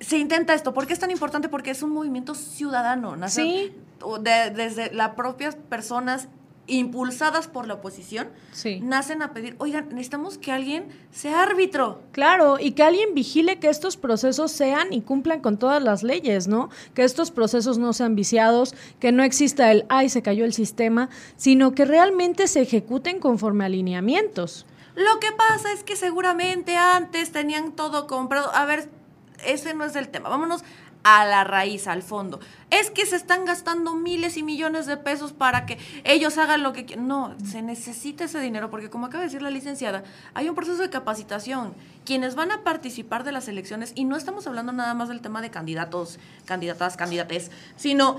se 0.00 0.18
intenta 0.18 0.54
esto. 0.54 0.74
¿Por 0.74 0.86
qué 0.86 0.92
es 0.92 0.98
tan 0.98 1.10
importante? 1.10 1.48
Porque 1.48 1.70
es 1.70 1.82
un 1.82 1.90
movimiento 1.90 2.34
ciudadano. 2.34 3.16
Nace 3.16 3.42
Sí. 3.42 3.74
De- 4.22 4.50
desde 4.50 4.92
las 4.94 5.10
propias 5.14 5.56
personas 5.56 6.28
impulsadas 6.68 7.46
por 7.46 7.68
la 7.68 7.74
oposición, 7.74 8.28
Sí. 8.50 8.80
nacen 8.80 9.22
a 9.22 9.32
pedir, 9.32 9.54
oigan, 9.58 9.88
necesitamos 9.90 10.36
que 10.36 10.50
alguien 10.50 10.88
sea 11.12 11.42
árbitro. 11.44 12.02
Claro, 12.10 12.58
y 12.58 12.72
que 12.72 12.82
alguien 12.82 13.14
vigile 13.14 13.60
que 13.60 13.68
estos 13.68 13.96
procesos 13.96 14.50
sean 14.50 14.92
y 14.92 15.02
cumplan 15.02 15.40
con 15.40 15.58
todas 15.58 15.80
las 15.80 16.02
leyes, 16.02 16.48
¿no? 16.48 16.68
Que 16.92 17.04
estos 17.04 17.30
procesos 17.30 17.78
no 17.78 17.92
sean 17.92 18.16
viciados, 18.16 18.74
que 18.98 19.12
no 19.12 19.22
exista 19.22 19.70
el, 19.70 19.86
ay, 19.88 20.08
se 20.08 20.22
cayó 20.22 20.44
el 20.44 20.52
sistema, 20.52 21.08
sino 21.36 21.72
que 21.72 21.84
realmente 21.84 22.48
se 22.48 22.62
ejecuten 22.62 23.20
conforme 23.20 23.62
a 23.62 23.66
alineamientos. 23.68 24.66
Lo 24.96 25.20
que 25.20 25.30
pasa 25.30 25.70
es 25.72 25.84
que 25.84 25.94
seguramente 25.94 26.76
antes 26.76 27.30
tenían 27.30 27.72
todo 27.72 28.08
comprado. 28.08 28.52
A 28.54 28.64
ver, 28.66 28.88
ese 29.46 29.72
no 29.74 29.84
es 29.84 29.94
el 29.94 30.08
tema. 30.08 30.30
Vámonos 30.30 30.64
a 31.08 31.24
la 31.24 31.44
raíz, 31.44 31.86
al 31.86 32.02
fondo. 32.02 32.40
Es 32.68 32.90
que 32.90 33.06
se 33.06 33.14
están 33.14 33.44
gastando 33.44 33.94
miles 33.94 34.36
y 34.36 34.42
millones 34.42 34.86
de 34.86 34.96
pesos 34.96 35.32
para 35.32 35.64
que 35.64 35.78
ellos 36.02 36.36
hagan 36.36 36.64
lo 36.64 36.72
que 36.72 36.84
quieran. 36.84 37.06
No, 37.06 37.36
se 37.48 37.62
necesita 37.62 38.24
ese 38.24 38.40
dinero 38.40 38.70
porque 38.70 38.90
como 38.90 39.06
acaba 39.06 39.20
de 39.20 39.28
decir 39.28 39.40
la 39.40 39.50
licenciada, 39.50 40.02
hay 40.34 40.48
un 40.48 40.56
proceso 40.56 40.82
de 40.82 40.90
capacitación. 40.90 41.74
Quienes 42.04 42.34
van 42.34 42.50
a 42.50 42.64
participar 42.64 43.22
de 43.22 43.30
las 43.30 43.46
elecciones, 43.46 43.92
y 43.94 44.04
no 44.04 44.16
estamos 44.16 44.48
hablando 44.48 44.72
nada 44.72 44.94
más 44.94 45.08
del 45.08 45.20
tema 45.20 45.40
de 45.42 45.50
candidatos, 45.50 46.18
candidatas, 46.44 46.96
candidates, 46.96 47.52
sino 47.76 48.18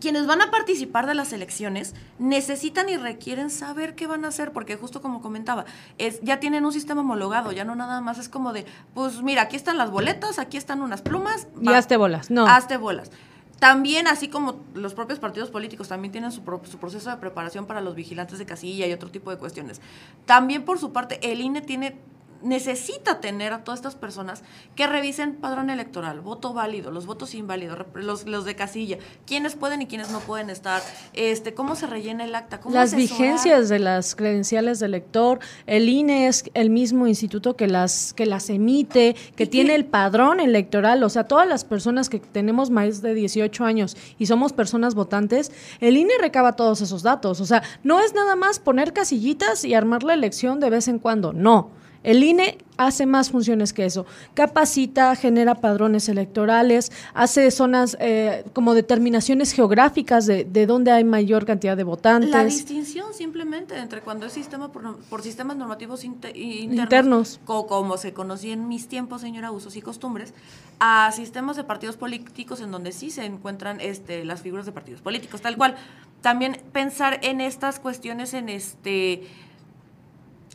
quienes 0.00 0.26
van 0.26 0.42
a 0.42 0.50
participar 0.50 1.06
de 1.06 1.14
las 1.14 1.32
elecciones 1.32 1.94
necesitan 2.18 2.88
y 2.88 2.96
requieren 2.96 3.50
saber 3.50 3.94
qué 3.94 4.06
van 4.06 4.24
a 4.24 4.28
hacer, 4.28 4.52
porque 4.52 4.76
justo 4.76 5.00
como 5.00 5.20
comentaba, 5.20 5.64
es, 5.98 6.20
ya 6.22 6.40
tienen 6.40 6.64
un 6.64 6.72
sistema 6.72 7.00
homologado, 7.00 7.52
ya 7.52 7.64
no 7.64 7.74
nada 7.74 8.00
más 8.00 8.18
es 8.18 8.28
como 8.28 8.52
de, 8.52 8.66
pues 8.94 9.22
mira, 9.22 9.42
aquí 9.42 9.56
están 9.56 9.78
las 9.78 9.90
boletas, 9.90 10.38
aquí 10.38 10.56
están 10.56 10.82
unas 10.82 11.02
plumas. 11.02 11.48
Y 11.60 11.72
hazte 11.72 11.96
bolas, 11.96 12.30
no. 12.30 12.46
Hazte 12.46 12.76
bolas. 12.76 13.10
También, 13.58 14.06
así 14.06 14.28
como 14.28 14.60
los 14.74 14.92
propios 14.92 15.18
partidos 15.18 15.50
políticos 15.50 15.88
también 15.88 16.12
tienen 16.12 16.30
su, 16.30 16.42
su, 16.64 16.78
proceso 16.78 17.08
de 17.08 17.16
preparación 17.16 17.66
para 17.66 17.80
los 17.80 17.94
vigilantes 17.94 18.38
de 18.38 18.44
casilla 18.44 18.86
y 18.86 18.92
otro 18.92 19.10
tipo 19.10 19.30
de 19.30 19.38
cuestiones. 19.38 19.80
También, 20.26 20.64
por 20.64 20.78
su 20.78 20.92
parte, 20.92 21.18
el 21.22 21.40
INE 21.40 21.62
tiene 21.62 21.96
necesita 22.42 23.20
tener 23.20 23.52
a 23.52 23.64
todas 23.64 23.80
estas 23.80 23.94
personas 23.94 24.42
que 24.74 24.86
revisen 24.86 25.36
padrón 25.36 25.70
electoral, 25.70 26.20
voto 26.20 26.52
válido, 26.52 26.90
los 26.90 27.06
votos 27.06 27.34
inválidos, 27.34 27.86
los, 27.94 28.26
los 28.26 28.44
de 28.44 28.54
casilla, 28.54 28.98
quiénes 29.26 29.54
pueden 29.54 29.82
y 29.82 29.86
quiénes 29.86 30.10
no 30.10 30.20
pueden 30.20 30.50
estar, 30.50 30.82
este, 31.12 31.54
cómo 31.54 31.76
se 31.76 31.86
rellena 31.86 32.24
el 32.24 32.34
acta, 32.34 32.60
cómo 32.60 32.74
las 32.74 32.94
vigencias 32.94 33.68
de 33.68 33.78
las 33.78 34.14
credenciales 34.14 34.80
del 34.80 34.94
elector, 34.94 35.40
el 35.66 35.88
INE 35.88 36.28
es 36.28 36.44
el 36.54 36.70
mismo 36.70 37.06
instituto 37.06 37.56
que 37.56 37.66
las 37.66 38.14
que 38.14 38.26
las 38.26 38.50
emite, 38.50 39.16
que 39.36 39.46
tiene 39.46 39.74
el 39.74 39.84
padrón 39.84 40.40
electoral, 40.40 41.02
o 41.02 41.08
sea, 41.08 41.24
todas 41.24 41.46
las 41.48 41.64
personas 41.64 42.08
que 42.08 42.20
tenemos 42.20 42.70
más 42.70 43.02
de 43.02 43.14
18 43.14 43.64
años 43.64 43.96
y 44.18 44.26
somos 44.26 44.52
personas 44.52 44.94
votantes, 44.94 45.52
el 45.80 45.96
INE 45.96 46.14
recaba 46.20 46.54
todos 46.54 46.80
esos 46.80 47.02
datos, 47.02 47.40
o 47.40 47.46
sea, 47.46 47.62
no 47.82 48.00
es 48.00 48.14
nada 48.14 48.36
más 48.36 48.58
poner 48.58 48.92
casillitas 48.92 49.64
y 49.64 49.74
armar 49.74 50.02
la 50.02 50.14
elección 50.14 50.60
de 50.60 50.70
vez 50.70 50.88
en 50.88 50.98
cuando, 50.98 51.32
no. 51.32 51.70
El 52.06 52.22
INE 52.22 52.56
hace 52.76 53.04
más 53.04 53.30
funciones 53.30 53.72
que 53.72 53.84
eso. 53.84 54.06
Capacita, 54.34 55.16
genera 55.16 55.56
padrones 55.56 56.08
electorales, 56.08 56.92
hace 57.14 57.50
zonas 57.50 57.96
eh, 57.98 58.44
como 58.52 58.74
determinaciones 58.74 59.50
geográficas 59.50 60.24
de, 60.24 60.44
de 60.44 60.66
dónde 60.66 60.92
hay 60.92 61.02
mayor 61.02 61.44
cantidad 61.46 61.76
de 61.76 61.82
votantes. 61.82 62.30
La 62.30 62.44
distinción 62.44 63.12
simplemente 63.12 63.76
entre 63.76 64.02
cuando 64.02 64.26
es 64.26 64.32
sistema 64.32 64.70
por, 64.70 65.22
sistemas 65.22 65.56
normativos 65.56 66.04
internos, 66.04 66.38
internos. 66.38 67.40
como 67.44 67.96
se 67.96 68.12
conocía 68.12 68.52
en 68.52 68.68
mis 68.68 68.86
tiempos, 68.86 69.22
señora, 69.22 69.50
usos 69.50 69.74
y 69.74 69.82
costumbres, 69.82 70.32
a 70.78 71.10
sistemas 71.10 71.56
de 71.56 71.64
partidos 71.64 71.96
políticos 71.96 72.60
en 72.60 72.70
donde 72.70 72.92
sí 72.92 73.10
se 73.10 73.24
encuentran 73.24 73.80
este, 73.80 74.24
las 74.24 74.42
figuras 74.42 74.64
de 74.64 74.70
partidos 74.70 75.00
políticos, 75.00 75.40
tal 75.40 75.56
cual. 75.56 75.74
También 76.22 76.60
pensar 76.72 77.18
en 77.22 77.40
estas 77.40 77.80
cuestiones 77.80 78.32
en 78.32 78.48
este 78.48 79.24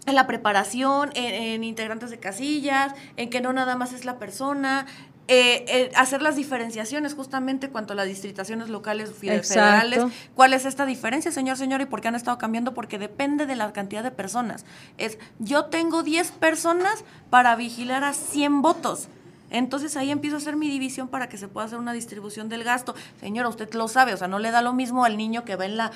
en 0.05 0.15
la 0.15 0.27
preparación, 0.27 1.11
en, 1.13 1.63
integrantes 1.63 2.09
de 2.09 2.19
casillas, 2.19 2.93
en 3.17 3.29
que 3.29 3.41
no 3.41 3.53
nada 3.53 3.75
más 3.75 3.93
es 3.93 4.05
la 4.05 4.17
persona, 4.17 4.85
eh, 5.27 5.63
eh, 5.67 5.91
hacer 5.95 6.21
las 6.21 6.35
diferenciaciones 6.35 7.13
justamente 7.13 7.69
cuanto 7.69 7.93
a 7.93 7.95
las 7.95 8.07
distritaciones 8.07 8.69
locales 8.69 9.11
federales. 9.13 10.03
¿Cuál 10.35 10.53
es 10.53 10.65
esta 10.65 10.85
diferencia, 10.85 11.31
señor, 11.31 11.55
señor? 11.57 11.81
¿Y 11.81 11.85
por 11.85 12.01
qué 12.01 12.09
han 12.09 12.15
estado 12.15 12.37
cambiando? 12.37 12.73
Porque 12.73 12.97
depende 12.97 13.45
de 13.45 13.55
la 13.55 13.71
cantidad 13.71 14.03
de 14.03 14.11
personas. 14.11 14.65
Es, 14.97 15.19
yo 15.39 15.65
tengo 15.65 16.03
10 16.03 16.31
personas 16.31 17.05
para 17.29 17.55
vigilar 17.55 18.03
a 18.03 18.13
100 18.13 18.61
votos. 18.61 19.07
Entonces 19.51 19.95
ahí 19.97 20.11
empiezo 20.11 20.37
a 20.37 20.39
hacer 20.39 20.55
mi 20.55 20.69
división 20.69 21.07
para 21.07 21.29
que 21.29 21.37
se 21.37 21.47
pueda 21.47 21.67
hacer 21.67 21.77
una 21.77 21.93
distribución 21.93 22.49
del 22.49 22.63
gasto. 22.63 22.95
Señora, 23.19 23.49
usted 23.49 23.71
lo 23.73 23.87
sabe, 23.87 24.13
o 24.13 24.17
sea, 24.17 24.27
no 24.27 24.39
le 24.39 24.51
da 24.51 24.61
lo 24.61 24.73
mismo 24.73 25.05
al 25.05 25.17
niño 25.17 25.45
que 25.45 25.55
va 25.55 25.65
en 25.65 25.77
la 25.77 25.91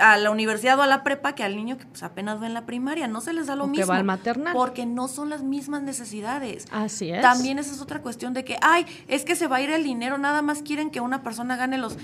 a 0.00 0.16
la 0.16 0.30
universidad 0.30 0.78
o 0.78 0.82
a 0.82 0.86
la 0.86 1.02
prepa 1.02 1.34
que 1.34 1.42
al 1.42 1.56
niño 1.56 1.76
que 1.76 1.86
pues, 1.86 2.02
apenas 2.02 2.40
va 2.40 2.46
en 2.46 2.54
la 2.54 2.66
primaria. 2.66 3.08
No 3.08 3.20
se 3.20 3.32
les 3.32 3.46
da 3.46 3.56
lo 3.56 3.66
mismo. 3.66 3.84
Que 3.84 3.90
va 3.90 3.96
al 3.96 4.04
maternal. 4.04 4.54
Porque 4.54 4.86
no 4.86 5.08
son 5.08 5.30
las 5.30 5.42
mismas 5.42 5.82
necesidades. 5.82 6.66
Así 6.70 7.10
es. 7.10 7.20
También 7.20 7.58
esa 7.58 7.74
es 7.74 7.80
otra 7.80 8.00
cuestión 8.00 8.32
de 8.32 8.44
que, 8.44 8.56
ay, 8.62 8.86
es 9.08 9.24
que 9.24 9.36
se 9.36 9.46
va 9.46 9.56
a 9.56 9.60
ir 9.60 9.70
el 9.70 9.84
dinero, 9.84 10.18
nada 10.18 10.42
más 10.42 10.62
quieren 10.62 10.90
que 10.90 11.00
una 11.00 11.22
persona 11.22 11.56
gane 11.56 11.78
los... 11.78 11.96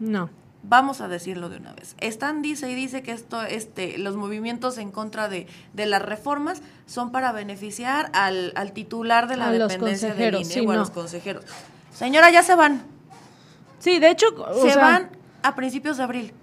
No 0.00 0.30
vamos 0.62 1.00
a 1.00 1.08
decirlo 1.08 1.48
de 1.48 1.58
una 1.58 1.72
vez. 1.72 1.94
Están 1.98 2.42
dice 2.42 2.70
y 2.70 2.74
dice 2.74 3.02
que 3.02 3.12
esto, 3.12 3.42
este, 3.42 3.98
los 3.98 4.16
movimientos 4.16 4.78
en 4.78 4.90
contra 4.90 5.28
de, 5.28 5.46
de 5.72 5.86
las 5.86 6.02
reformas 6.02 6.62
son 6.86 7.12
para 7.12 7.32
beneficiar 7.32 8.10
al, 8.12 8.52
al 8.56 8.72
titular 8.72 9.28
de 9.28 9.36
la 9.36 9.50
dependencia 9.50 10.14
del 10.14 10.36
INE 10.36 10.66
o 10.66 10.70
a 10.72 10.76
los 10.76 10.90
consejeros. 10.90 11.44
Señora, 11.92 12.30
ya 12.30 12.42
se 12.42 12.54
van. 12.54 12.82
Sí, 13.78 13.98
de 13.98 14.10
hecho, 14.10 14.26
se 14.60 14.76
van 14.76 15.10
a 15.42 15.54
principios 15.54 15.96
de 15.96 16.02
abril. 16.02 16.34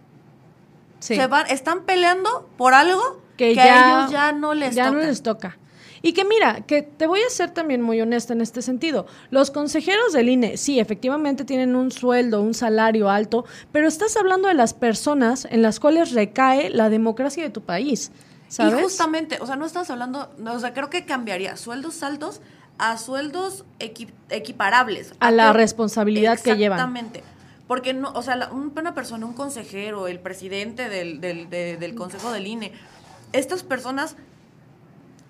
Se 1.00 1.28
van, 1.28 1.48
están 1.48 1.84
peleando 1.84 2.50
por 2.58 2.74
algo 2.74 3.22
que, 3.38 3.60
a 3.60 4.00
ellos 4.00 4.12
ya 4.12 4.32
no 4.32 4.54
les 4.54 4.76
ya 4.76 4.92
no 4.92 5.00
les 5.00 5.22
toca. 5.22 5.58
Y 6.06 6.14
que 6.14 6.24
mira, 6.24 6.62
que 6.68 6.84
te 6.84 7.08
voy 7.08 7.22
a 7.22 7.30
ser 7.32 7.50
también 7.50 7.82
muy 7.82 8.00
honesta 8.00 8.34
en 8.34 8.42
este 8.42 8.62
sentido. 8.62 9.08
Los 9.32 9.50
consejeros 9.50 10.14
del 10.14 10.30
INE, 10.30 10.56
sí, 10.56 10.80
efectivamente 10.80 11.46
tienen 11.46 11.76
un 11.76 11.90
sueldo, 11.90 12.44
un 12.44 12.54
salario 12.54 13.10
alto, 13.10 13.44
pero 13.72 13.88
estás 13.88 14.16
hablando 14.16 14.48
de 14.48 14.54
las 14.54 14.76
personas 14.76 15.48
en 15.50 15.64
las 15.64 15.80
cuales 15.80 16.12
recae 16.12 16.70
la 16.70 16.92
democracia 16.92 17.42
de 17.42 17.50
tu 17.50 17.62
país. 17.62 18.12
¿sabes? 18.50 18.78
Y 18.78 18.84
justamente, 18.84 19.40
o 19.42 19.48
sea, 19.48 19.56
no 19.56 19.66
estás 19.66 19.90
hablando, 19.90 20.30
o 20.46 20.60
sea, 20.60 20.76
creo 20.76 20.92
que 20.92 21.06
cambiaría 21.06 21.58
sueldos 21.58 22.04
altos 22.04 22.40
a 22.78 23.00
sueldos 23.00 23.66
equiparables. 23.80 25.16
A, 25.20 25.32
la 25.32 25.54
responsabilidad 25.54 26.40
que 26.40 26.56
llevan. 26.56 26.78
Exactamente. 26.78 27.24
Porque, 27.68 27.96
no, 27.96 28.12
o 28.12 28.22
sea, 28.22 28.52
una 28.52 28.94
persona, 28.94 29.26
un 29.26 29.34
consejero, 29.34 30.08
el 30.08 30.20
presidente 30.20 30.88
del, 30.88 31.20
del, 31.20 31.50
del 31.50 31.96
Consejo 31.96 32.32
del 32.32 32.46
INE, 32.46 32.74
estas 33.34 33.64
personas 33.64 34.16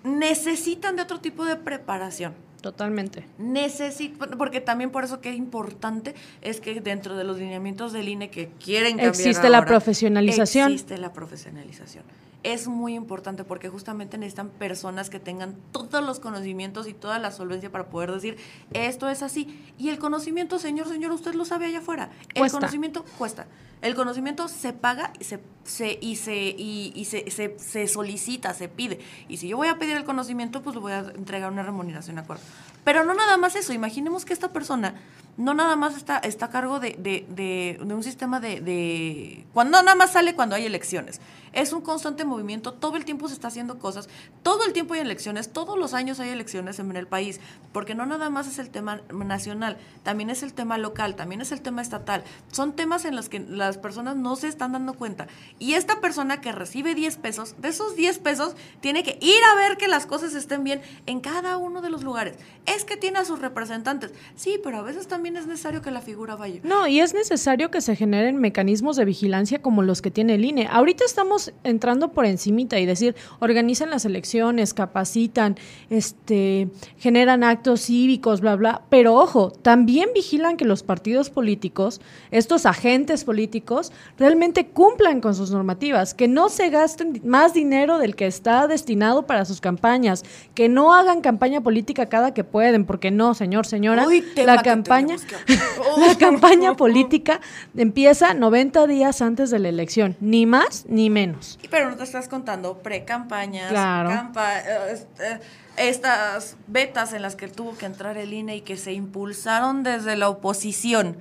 necesitan 0.06 0.96
de 0.96 1.02
otro 1.02 1.20
tipo 1.20 1.44
de 1.44 1.56
preparación. 1.56 2.34
Totalmente. 2.62 3.24
Necesito, 3.38 4.26
porque 4.38 4.60
también 4.60 4.90
por 4.90 5.04
eso 5.04 5.20
que 5.20 5.30
es 5.30 5.36
importante 5.36 6.14
es 6.40 6.60
que 6.60 6.80
dentro 6.80 7.16
de 7.16 7.24
los 7.24 7.38
lineamientos 7.38 7.92
del 7.92 8.08
INE 8.08 8.30
que 8.30 8.48
quieren 8.64 8.92
cambiar 8.92 9.08
existe 9.10 9.48
la 9.50 9.64
profesionalización. 9.64 10.72
Existe 10.72 10.98
la 10.98 11.12
profesionalización. 11.12 12.04
Es 12.42 12.68
muy 12.68 12.94
importante 12.94 13.44
porque 13.44 13.68
justamente 13.68 14.18
necesitan 14.18 14.50
personas 14.50 15.10
que 15.10 15.18
tengan 15.18 15.56
todos 15.72 16.04
los 16.04 16.20
conocimientos 16.20 16.86
y 16.86 16.94
toda 16.94 17.18
la 17.18 17.30
solvencia 17.32 17.72
para 17.72 17.88
poder 17.88 18.12
decir 18.12 18.36
esto 18.72 19.08
es 19.08 19.22
así. 19.22 19.64
Y 19.78 19.88
el 19.88 19.98
conocimiento, 19.98 20.58
señor, 20.58 20.88
señor, 20.88 21.12
usted 21.12 21.34
lo 21.34 21.44
sabe 21.44 21.66
allá 21.66 21.78
afuera. 21.78 22.10
El 22.34 22.50
conocimiento 22.50 23.04
cuesta. 23.18 23.46
El 23.82 23.94
conocimiento 23.94 24.48
se 24.48 24.72
paga 24.72 25.12
y 25.20 25.24
se, 25.24 25.40
se 25.64 25.98
y, 26.00 26.16
se, 26.16 26.34
y, 26.34 27.04
se, 27.04 27.58
se, 27.58 27.88
solicita, 27.88 28.54
se 28.54 28.68
pide. 28.68 29.00
Y 29.28 29.36
si 29.36 29.48
yo 29.48 29.56
voy 29.58 29.68
a 29.68 29.78
pedir 29.78 29.96
el 29.96 30.04
conocimiento, 30.04 30.62
pues 30.62 30.74
le 30.74 30.80
voy 30.80 30.92
a 30.92 31.00
entregar 31.00 31.52
una 31.52 31.62
remuneración, 31.62 32.16
¿de 32.16 32.22
acuerdo? 32.22 32.42
Pero 32.84 33.04
no 33.04 33.14
nada 33.14 33.36
más 33.36 33.54
eso. 33.54 33.72
Imaginemos 33.72 34.24
que 34.24 34.32
esta 34.32 34.52
persona 34.52 34.94
no 35.36 35.52
nada 35.52 35.76
más 35.76 35.96
está, 35.96 36.18
está 36.18 36.46
a 36.46 36.50
cargo 36.50 36.80
de, 36.80 36.96
de, 36.98 37.26
de, 37.28 37.94
un 37.94 38.02
sistema 38.02 38.40
de, 38.40 38.60
de... 38.60 39.44
Cuando 39.52 39.82
nada 39.82 39.94
más 39.94 40.12
sale 40.12 40.34
cuando 40.34 40.56
hay 40.56 40.64
elecciones. 40.64 41.20
Es 41.52 41.72
un 41.72 41.80
constante 41.80 42.24
movimiento, 42.24 42.74
todo 42.74 42.96
el 42.96 43.04
tiempo 43.04 43.28
se 43.28 43.34
está 43.34 43.48
haciendo 43.48 43.78
cosas, 43.78 44.08
todo 44.42 44.64
el 44.64 44.74
tiempo 44.74 44.92
hay 44.92 45.00
elecciones, 45.00 45.52
todos 45.52 45.78
los 45.78 45.94
años 45.94 46.20
hay 46.20 46.28
elecciones 46.28 46.78
en 46.78 46.94
el 46.94 47.06
país, 47.06 47.40
porque 47.72 47.94
no 47.94 48.04
nada 48.04 48.28
más 48.28 48.46
es 48.46 48.58
el 48.58 48.68
tema 48.68 49.00
nacional, 49.10 49.78
también 50.02 50.28
es 50.28 50.42
el 50.42 50.52
tema 50.52 50.76
local, 50.76 51.16
también 51.16 51.40
es 51.40 51.52
el 51.52 51.62
tema 51.62 51.80
estatal. 51.80 52.24
Son 52.52 52.74
temas 52.74 53.06
en 53.06 53.16
los 53.16 53.30
que 53.30 53.40
las 53.40 53.78
personas 53.78 54.16
no 54.16 54.36
se 54.36 54.48
están 54.48 54.72
dando 54.72 54.94
cuenta. 54.94 55.28
Y 55.58 55.74
esta 55.74 56.00
persona 56.00 56.42
que 56.42 56.52
recibe 56.52 56.94
10 56.94 57.16
pesos, 57.16 57.54
de 57.58 57.68
esos 57.68 57.96
10 57.96 58.18
pesos, 58.18 58.54
tiene 58.80 59.02
que 59.02 59.18
ir 59.22 59.42
a 59.50 59.54
ver 59.54 59.78
que 59.78 59.88
las 59.88 60.04
cosas 60.04 60.34
estén 60.34 60.62
bien 60.62 60.82
en 61.06 61.20
cada 61.20 61.56
uno 61.56 61.80
de 61.80 61.88
los 61.88 62.02
lugares. 62.02 62.36
Es 62.66 62.84
que 62.84 62.98
tiene 62.98 63.18
a 63.18 63.24
sus 63.24 63.40
representantes, 63.40 64.12
sí, 64.34 64.60
pero 64.62 64.78
a 64.78 64.82
veces 64.82 65.08
también 65.08 65.25
es 65.34 65.46
necesario 65.46 65.82
que 65.82 65.90
la 65.90 66.00
figura 66.00 66.36
vaya. 66.36 66.60
No, 66.62 66.86
y 66.86 67.00
es 67.00 67.14
necesario 67.14 67.70
que 67.70 67.80
se 67.80 67.96
generen 67.96 68.36
mecanismos 68.36 68.96
de 68.96 69.04
vigilancia 69.04 69.60
como 69.60 69.82
los 69.82 70.02
que 70.02 70.10
tiene 70.10 70.34
el 70.34 70.44
INE. 70.44 70.68
Ahorita 70.70 71.04
estamos 71.04 71.52
entrando 71.64 72.12
por 72.12 72.26
encimita 72.26 72.78
y 72.78 72.86
decir, 72.86 73.16
organizan 73.40 73.90
las 73.90 74.04
elecciones, 74.04 74.74
capacitan, 74.74 75.56
este, 75.90 76.68
generan 76.98 77.42
actos 77.42 77.86
cívicos, 77.86 78.40
bla, 78.40 78.54
bla. 78.56 78.82
Pero 78.90 79.14
ojo, 79.14 79.50
también 79.50 80.10
vigilan 80.14 80.56
que 80.56 80.64
los 80.64 80.82
partidos 80.82 81.30
políticos, 81.30 82.00
estos 82.30 82.66
agentes 82.66 83.24
políticos, 83.24 83.92
realmente 84.18 84.66
cumplan 84.68 85.20
con 85.20 85.34
sus 85.34 85.50
normativas, 85.50 86.14
que 86.14 86.28
no 86.28 86.48
se 86.48 86.70
gasten 86.70 87.20
más 87.24 87.54
dinero 87.54 87.98
del 87.98 88.14
que 88.14 88.26
está 88.26 88.66
destinado 88.66 89.26
para 89.26 89.44
sus 89.44 89.60
campañas, 89.60 90.24
que 90.54 90.68
no 90.68 90.94
hagan 90.94 91.22
campaña 91.22 91.62
política 91.62 92.06
cada 92.06 92.34
que 92.34 92.44
pueden, 92.44 92.84
porque 92.84 93.10
no, 93.10 93.34
señor, 93.34 93.66
señora, 93.66 94.06
la 94.36 94.62
campaña, 94.62 95.15
la 95.98 96.16
campaña 96.18 96.74
política 96.74 97.40
empieza 97.76 98.34
90 98.34 98.86
días 98.86 99.22
antes 99.22 99.50
de 99.50 99.58
la 99.58 99.68
elección, 99.68 100.16
ni 100.20 100.46
más 100.46 100.84
ni 100.88 101.10
menos. 101.10 101.58
Pero 101.70 101.90
no 101.90 101.96
te 101.96 102.04
estás 102.04 102.28
contando 102.28 102.78
pre-campañas, 102.78 103.72
eh, 103.72 105.06
eh, 105.20 105.40
estas 105.76 106.56
betas 106.66 107.12
en 107.12 107.22
las 107.22 107.36
que 107.36 107.48
tuvo 107.48 107.76
que 107.76 107.86
entrar 107.86 108.16
el 108.16 108.32
INE 108.32 108.56
y 108.56 108.60
que 108.62 108.76
se 108.76 108.92
impulsaron 108.92 109.82
desde 109.82 110.16
la 110.16 110.28
oposición 110.28 111.16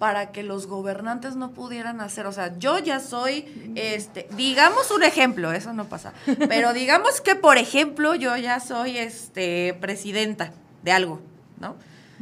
para 0.00 0.32
que 0.32 0.42
los 0.42 0.66
gobernantes 0.66 1.36
no 1.36 1.50
pudieran 1.50 2.00
hacer, 2.00 2.26
o 2.26 2.32
sea, 2.32 2.56
yo 2.58 2.78
ya 2.78 3.00
soy, 3.00 3.44
este, 3.74 4.26
digamos 4.34 4.90
un 4.90 5.02
ejemplo, 5.02 5.52
eso 5.52 5.74
no 5.74 5.90
pasa, 5.90 6.14
pero 6.48 6.72
digamos 6.74 7.20
que, 7.20 7.34
por 7.34 7.58
ejemplo, 7.58 8.14
yo 8.14 8.34
ya 8.38 8.60
soy, 8.60 8.96
este, 8.96 9.76
presidenta 9.78 10.52
de 10.82 10.92
algo, 10.92 11.20
¿no? 11.60 11.76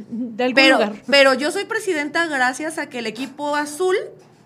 De 0.09 0.51
pero, 0.53 0.75
lugar. 0.75 0.93
pero 1.07 1.33
yo 1.33 1.51
soy 1.51 1.65
presidenta 1.65 2.25
gracias 2.27 2.77
a 2.77 2.89
que 2.89 2.99
el 2.99 3.07
equipo 3.07 3.55
azul 3.55 3.95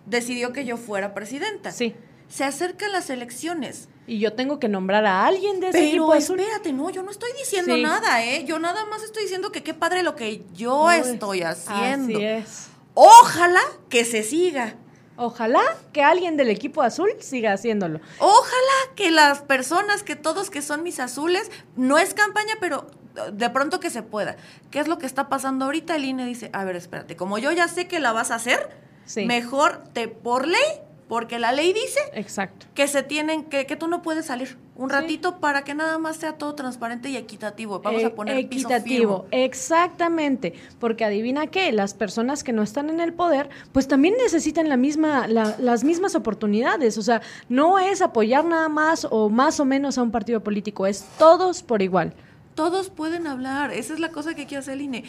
decidió 0.05 0.51
que 0.51 0.65
yo 0.65 0.77
fuera 0.77 1.13
presidenta. 1.13 1.71
Sí 1.71 1.95
se 2.33 2.43
acercan 2.43 2.91
las 2.91 3.11
elecciones. 3.11 3.89
Y 4.07 4.17
yo 4.17 4.33
tengo 4.33 4.59
que 4.59 4.67
nombrar 4.67 5.05
a 5.05 5.25
alguien 5.25 5.59
de 5.59 5.69
ese 5.69 5.77
Pero 5.77 6.13
espérate, 6.15 6.73
no, 6.73 6.89
yo 6.89 7.03
no 7.03 7.11
estoy 7.11 7.29
diciendo 7.37 7.77
nada, 7.77 8.25
¿eh? 8.25 8.43
Yo 8.45 8.57
nada 8.57 8.85
más 8.87 9.03
estoy 9.03 9.23
diciendo 9.23 9.51
que 9.51 9.61
qué 9.61 9.75
padre 9.75 10.01
lo 10.01 10.15
que 10.15 10.43
yo 10.53 10.89
estoy 10.89 11.43
haciendo. 11.43 12.17
Así 12.17 12.25
es. 12.25 12.67
Ojalá 12.95 13.61
que 13.87 14.03
se 14.03 14.23
siga. 14.23 14.75
Ojalá 15.15 15.61
que 15.93 16.01
alguien 16.01 16.35
del 16.35 16.49
equipo 16.49 16.81
azul 16.81 17.11
siga 17.19 17.53
haciéndolo. 17.53 17.99
Ojalá 18.17 18.95
que 18.95 19.11
las 19.11 19.43
personas, 19.43 20.01
que 20.01 20.15
todos 20.15 20.49
que 20.49 20.63
son 20.63 20.81
mis 20.81 20.99
azules, 20.99 21.51
no 21.75 21.99
es 21.99 22.15
campaña, 22.15 22.55
pero 22.59 22.87
de 23.31 23.49
pronto 23.49 23.79
que 23.79 23.89
se 23.89 24.03
pueda. 24.03 24.35
¿Qué 24.71 24.79
es 24.79 24.87
lo 24.87 24.97
que 24.97 25.05
está 25.05 25.29
pasando 25.29 25.65
ahorita? 25.65 25.95
El 25.95 26.05
INE 26.05 26.25
dice, 26.25 26.49
a 26.53 26.63
ver, 26.63 26.75
espérate, 26.75 27.15
como 27.15 27.37
yo 27.37 27.51
ya 27.51 27.67
sé 27.67 27.87
que 27.87 27.99
la 27.99 28.11
vas 28.11 28.31
a 28.31 28.35
hacer, 28.35 28.69
mejor 29.15 29.83
te 29.93 30.07
por 30.07 30.47
ley 30.47 30.81
porque 31.07 31.37
la 31.37 31.51
ley 31.51 31.73
dice 31.73 31.99
Exacto. 32.13 32.65
que 32.73 32.87
se 32.87 33.03
tienen, 33.03 33.43
que, 33.43 33.65
que 33.65 33.75
tú 33.75 33.87
no 33.87 34.01
puedes 34.01 34.25
salir 34.25 34.57
un 34.75 34.89
ratito 34.89 35.39
para 35.39 35.63
que 35.63 35.75
nada 35.75 35.99
más 35.99 36.17
sea 36.17 36.37
todo 36.37 36.55
transparente 36.55 37.09
y 37.09 37.17
equitativo. 37.17 37.81
Vamos 37.81 38.03
a 38.03 38.07
eh, 38.07 38.09
poner 38.09 38.37
equitativo, 38.37 39.27
exactamente, 39.29 40.53
porque 40.79 41.05
adivina 41.05 41.47
qué, 41.47 41.71
las 41.71 41.93
personas 41.93 42.43
que 42.43 42.53
no 42.53 42.63
están 42.63 42.89
en 42.89 42.99
el 42.99 43.13
poder, 43.13 43.49
pues 43.71 43.87
también 43.87 44.15
necesitan 44.17 44.69
la 44.69 44.77
misma, 44.77 45.27
las 45.27 45.83
mismas 45.83 46.15
oportunidades. 46.15 46.97
O 46.97 47.03
sea, 47.03 47.21
no 47.49 47.77
es 47.77 48.01
apoyar 48.01 48.45
nada 48.45 48.69
más 48.69 49.05
o 49.09 49.29
más 49.29 49.59
o 49.59 49.65
menos 49.65 49.97
a 49.97 50.03
un 50.03 50.09
partido 50.09 50.41
político, 50.41 50.87
es 50.87 51.05
todos 51.19 51.61
por 51.61 51.81
igual. 51.83 52.13
Todos 52.55 52.89
pueden 52.89 53.27
hablar, 53.27 53.71
esa 53.71 53.93
es 53.93 53.99
la 53.99 54.09
cosa 54.09 54.33
que 54.35 54.45
quiere 54.45 54.59
hacer 54.59 54.75
el 54.75 54.81
INE 54.81 55.03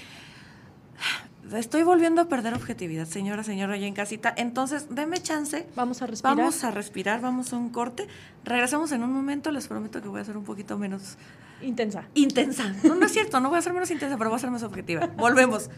estoy 1.53 1.83
volviendo 1.83 2.23
a 2.23 2.29
perder 2.29 2.55
objetividad, 2.55 3.07
señora, 3.07 3.43
señora, 3.45 3.75
allá 3.75 3.87
en 3.87 3.95
casita. 3.95 4.33
Entonces, 4.37 4.87
deme 4.91 5.23
chance. 5.23 5.67
Vamos 5.77 6.03
a 6.03 6.07
respirar. 6.07 6.37
Vamos 6.37 6.65
a 6.65 6.71
respirar, 6.71 7.21
vamos 7.21 7.53
a 7.53 7.57
un 7.57 7.71
corte. 7.71 8.09
Regresamos 8.45 8.93
en 8.93 9.03
un 9.03 9.13
momento, 9.13 9.51
les 9.51 9.69
prometo 9.69 10.01
que 10.03 10.09
voy 10.09 10.21
a 10.21 10.25
ser 10.25 10.37
un 10.37 10.45
poquito 10.45 10.79
menos... 10.79 11.17
Intensa. 11.63 12.05
Intensa. 12.15 12.75
No, 12.83 12.95
no 12.95 13.07
es 13.07 13.13
cierto, 13.13 13.41
no 13.41 13.49
voy 13.49 13.59
a 13.59 13.63
ser 13.63 13.73
menos 13.73 13.91
intensa, 13.91 14.17
pero 14.17 14.31
voy 14.31 14.37
a 14.37 14.41
ser 14.41 14.51
más 14.51 14.63
objetiva. 14.63 15.07
Volvemos. 15.17 15.71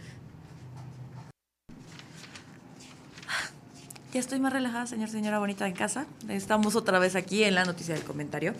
Ya 4.12 4.20
estoy 4.20 4.40
más 4.40 4.52
relajada, 4.52 4.86
señor, 4.86 5.10
señora 5.10 5.38
bonita 5.38 5.66
en 5.66 5.74
casa. 5.74 6.06
Estamos 6.28 6.74
otra 6.74 6.98
vez 6.98 7.16
aquí 7.16 7.44
en 7.44 7.54
la 7.54 7.64
noticia 7.64 7.94
del 7.94 8.04
comentario 8.04 8.54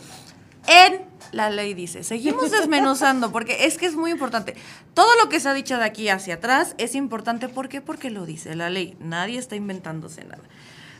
en 0.66 1.02
la 1.32 1.50
ley 1.50 1.74
dice. 1.74 2.04
Seguimos 2.04 2.50
desmenuzando 2.50 3.32
porque 3.32 3.66
es 3.66 3.78
que 3.78 3.86
es 3.86 3.94
muy 3.94 4.10
importante. 4.10 4.54
Todo 4.94 5.08
lo 5.22 5.28
que 5.28 5.40
se 5.40 5.48
ha 5.48 5.54
dicho 5.54 5.76
de 5.76 5.84
aquí 5.84 6.08
hacia 6.08 6.34
atrás 6.34 6.74
es 6.78 6.94
importante. 6.94 7.48
¿Por 7.48 7.68
qué? 7.68 7.80
Porque 7.80 8.10
lo 8.10 8.26
dice 8.26 8.54
la 8.54 8.70
ley. 8.70 8.96
Nadie 9.00 9.38
está 9.38 9.56
inventándose 9.56 10.24
nada. 10.24 10.42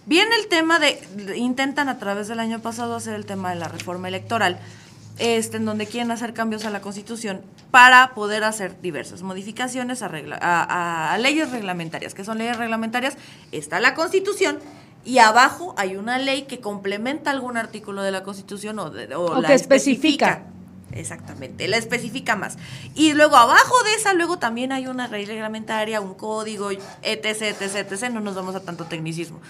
Viene 0.07 0.37
el 0.37 0.47
tema 0.47 0.79
de, 0.79 1.01
intentan 1.37 1.89
a 1.89 1.99
través 1.99 2.29
del 2.29 2.39
año 2.39 2.61
pasado 2.61 2.95
hacer 2.95 3.15
el 3.15 3.27
tema 3.27 3.51
de 3.51 3.57
la 3.57 3.67
reforma 3.67 4.07
electoral, 4.07 4.61
este, 5.19 5.57
en 5.57 5.65
donde 5.65 5.87
quieren 5.87 6.13
hacer 6.13 6.33
cambios 6.33 6.65
a 6.65 6.71
la 6.71 6.81
constitución 6.81 7.43
para 7.73 8.15
poder 8.15 8.45
hacer 8.45 8.81
diversas 8.81 9.23
modificaciones 9.23 10.03
a, 10.03 11.13
a 11.13 11.19
leyes 11.19 11.51
reglamentarias. 11.51 12.15
¿Qué 12.15 12.25
son 12.25 12.39
leyes 12.39 12.57
reglamentarias? 12.57 13.17
Está 13.51 13.81
la 13.81 13.95
constitución 13.95 14.61
y 15.07 15.19
abajo 15.19 15.73
hay 15.79 15.97
una 15.97 16.19
ley 16.19 16.43
que 16.43 16.61
complementa 16.61 17.31
algún 17.31 17.57
artículo 17.57 18.03
de 18.03 18.11
la 18.11 18.25
Constitución 18.25 18.79
o, 18.81 18.91
la 19.41 19.55
especifica. 19.55 20.43
Exactamente, 20.93 21.69
la 21.69 21.77
especifica 21.77 22.35
más. 22.37 22.57
Y 22.95 23.15
luego 23.15 23.37
abajo 23.37 23.75
de 23.85 23.95
esa, 23.95 24.15
luego 24.15 24.39
también 24.39 24.73
hay 24.73 24.89
una 24.89 25.07
ley 25.07 25.25
reglamentaria, 25.25 26.01
un 26.01 26.15
código, 26.15 26.71
etc, 26.71 27.43
etc, 27.43 27.93
etc. 27.93 28.11
No 28.11 28.21
nos 28.21 28.35
vamos 28.35 28.57
a 28.57 28.61
tanto 28.61 28.87
tecnicismo. 28.87 29.41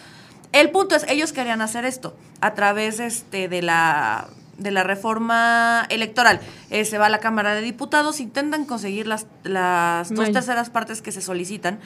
El 0.52 0.70
punto 0.70 0.94
es, 0.94 1.06
ellos 1.08 1.32
querían 1.32 1.62
hacer 1.62 1.86
esto 1.86 2.14
a 2.40 2.54
través 2.54 3.00
este, 3.00 3.48
de 3.48 3.62
la 3.62 4.28
de 4.58 4.70
la 4.70 4.82
reforma 4.82 5.86
electoral. 5.90 6.40
Eh, 6.70 6.84
se 6.84 6.98
va 6.98 7.06
a 7.06 7.08
la 7.10 7.18
Cámara 7.18 7.54
de 7.54 7.60
Diputados, 7.60 8.20
intentan 8.20 8.64
conseguir 8.64 9.06
las, 9.06 9.26
las 9.44 10.14
dos 10.14 10.32
terceras 10.32 10.70
partes 10.70 11.02
que 11.02 11.12
se 11.12 11.20
solicitan 11.20 11.78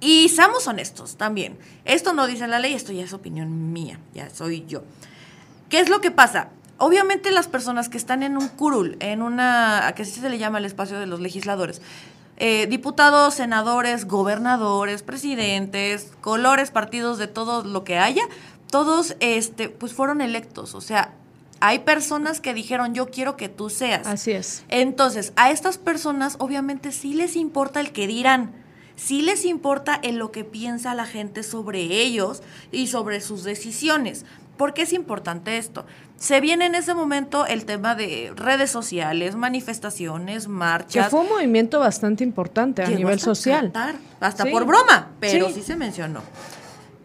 y 0.00 0.28
seamos 0.28 0.66
honestos 0.66 1.16
también. 1.16 1.58
Esto 1.84 2.12
no 2.12 2.26
dice 2.26 2.46
la 2.46 2.58
ley, 2.58 2.74
esto 2.74 2.92
ya 2.92 3.04
es 3.04 3.12
opinión 3.12 3.72
mía, 3.72 3.98
ya 4.14 4.30
soy 4.30 4.64
yo. 4.66 4.82
¿Qué 5.68 5.80
es 5.80 5.88
lo 5.88 6.00
que 6.00 6.10
pasa? 6.10 6.48
Obviamente 6.78 7.30
las 7.30 7.48
personas 7.48 7.88
que 7.88 7.98
están 7.98 8.22
en 8.22 8.36
un 8.36 8.48
curul, 8.48 8.96
en 9.00 9.22
una, 9.22 9.92
que 9.96 10.02
así 10.02 10.20
se 10.20 10.30
le 10.30 10.38
llama 10.38 10.58
el 10.58 10.64
espacio 10.64 11.00
de 11.00 11.06
los 11.06 11.20
legisladores, 11.20 11.82
eh, 12.36 12.68
diputados, 12.68 13.34
senadores, 13.34 14.04
gobernadores, 14.04 15.02
presidentes, 15.02 16.12
colores, 16.20 16.70
partidos 16.70 17.18
de 17.18 17.26
todo 17.26 17.64
lo 17.64 17.82
que 17.82 17.98
haya, 17.98 18.22
todos 18.70 19.16
este, 19.18 19.68
pues 19.68 19.92
fueron 19.92 20.20
electos. 20.20 20.76
O 20.76 20.80
sea, 20.80 21.14
hay 21.58 21.80
personas 21.80 22.40
que 22.40 22.54
dijeron, 22.54 22.94
yo 22.94 23.10
quiero 23.10 23.36
que 23.36 23.48
tú 23.48 23.70
seas. 23.70 24.06
Así 24.06 24.30
es. 24.30 24.62
Entonces, 24.68 25.32
a 25.34 25.50
estas 25.50 25.78
personas 25.78 26.36
obviamente 26.38 26.92
sí 26.92 27.14
les 27.14 27.34
importa 27.34 27.80
el 27.80 27.90
que 27.90 28.06
dirán 28.06 28.52
sí 28.98 29.22
les 29.22 29.44
importa 29.44 29.98
en 30.02 30.18
lo 30.18 30.30
que 30.32 30.44
piensa 30.44 30.94
la 30.94 31.06
gente 31.06 31.42
sobre 31.42 31.80
ellos 31.80 32.42
y 32.72 32.88
sobre 32.88 33.20
sus 33.20 33.44
decisiones. 33.44 34.26
¿Por 34.58 34.74
qué 34.74 34.82
es 34.82 34.92
importante 34.92 35.56
esto? 35.56 35.86
Se 36.16 36.40
viene 36.40 36.66
en 36.66 36.74
ese 36.74 36.92
momento 36.92 37.46
el 37.46 37.64
tema 37.64 37.94
de 37.94 38.32
redes 38.34 38.70
sociales, 38.70 39.36
manifestaciones, 39.36 40.48
marchas. 40.48 41.04
Que 41.04 41.10
fue 41.10 41.20
un 41.20 41.28
movimiento 41.28 41.78
bastante 41.78 42.24
importante 42.24 42.82
a 42.82 42.88
nivel 42.88 43.20
social. 43.20 43.72
hasta 44.18 44.44
por 44.46 44.64
broma, 44.66 45.12
pero 45.20 45.48
sí. 45.48 45.62
se 45.62 45.76
mencionó. 45.76 46.22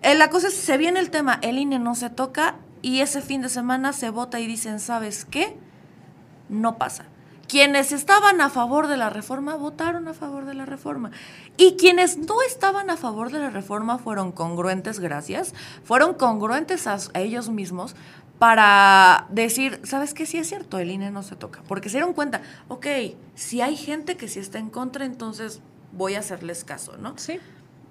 Eh, 0.02 0.16
la 0.16 0.32
cosa 0.32 0.48
es, 0.48 0.56
se 0.56 0.78
viene 0.78 1.00
el 1.00 1.12
tema, 1.12 1.38
el 1.44 1.60
INE 1.60 1.78
no 1.78 1.94
se 1.94 2.10
toca 2.10 2.56
y 2.82 3.02
ese 3.02 3.22
fin 3.22 3.44
de 3.44 3.50
semana 3.50 3.94
se 3.94 4.10
vota 4.10 4.40
y 4.40 4.48
dicen, 4.48 4.80
¿sabes 4.80 5.24
qué? 5.24 5.56
No 6.50 6.78
pasa. 6.80 7.06
Quienes 7.48 7.92
estaban 7.92 8.42
a 8.42 8.50
favor 8.50 8.88
de 8.88 8.98
la 8.98 9.10
reforma 9.10 9.56
votaron 9.56 10.08
a 10.08 10.14
favor 10.14 10.46
de 10.46 10.54
la 10.54 10.66
reforma. 10.66 11.12
Y 11.58 11.76
quienes 11.78 12.18
no 12.18 12.42
estaban 12.42 12.90
a 12.90 12.98
favor 12.98 13.32
de 13.32 13.40
la 13.40 13.50
reforma 13.50 13.98
fueron 13.98 14.32
congruentes, 14.32 15.00
gracias, 15.00 15.54
fueron 15.84 16.14
congruentes 16.16 16.88
a, 16.88 16.98
ellos 17.14 17.50
mismos 17.50 17.96
para 18.40 19.28
decir, 19.30 19.80
¿sabes 19.84 20.14
qué? 20.14 20.26
Sí 20.26 20.38
es 20.38 20.48
cierto, 20.48 20.80
el 20.80 20.90
INE 20.90 21.12
no 21.12 21.22
se 21.22 21.36
toca. 21.36 21.62
Porque 21.68 21.90
se 21.90 21.98
dieron 21.98 22.14
cuenta, 22.14 22.42
ok, 22.68 22.88
si 23.36 23.62
hay 23.62 23.78
gente 23.78 24.18
que 24.18 24.28
sí 24.28 24.40
está 24.40 24.58
en 24.58 24.70
contra, 24.70 25.06
entonces 25.06 25.62
voy 25.92 26.16
a 26.16 26.20
hacerles 26.20 26.64
caso, 26.64 26.98
¿no? 26.98 27.18
Sí 27.18 27.40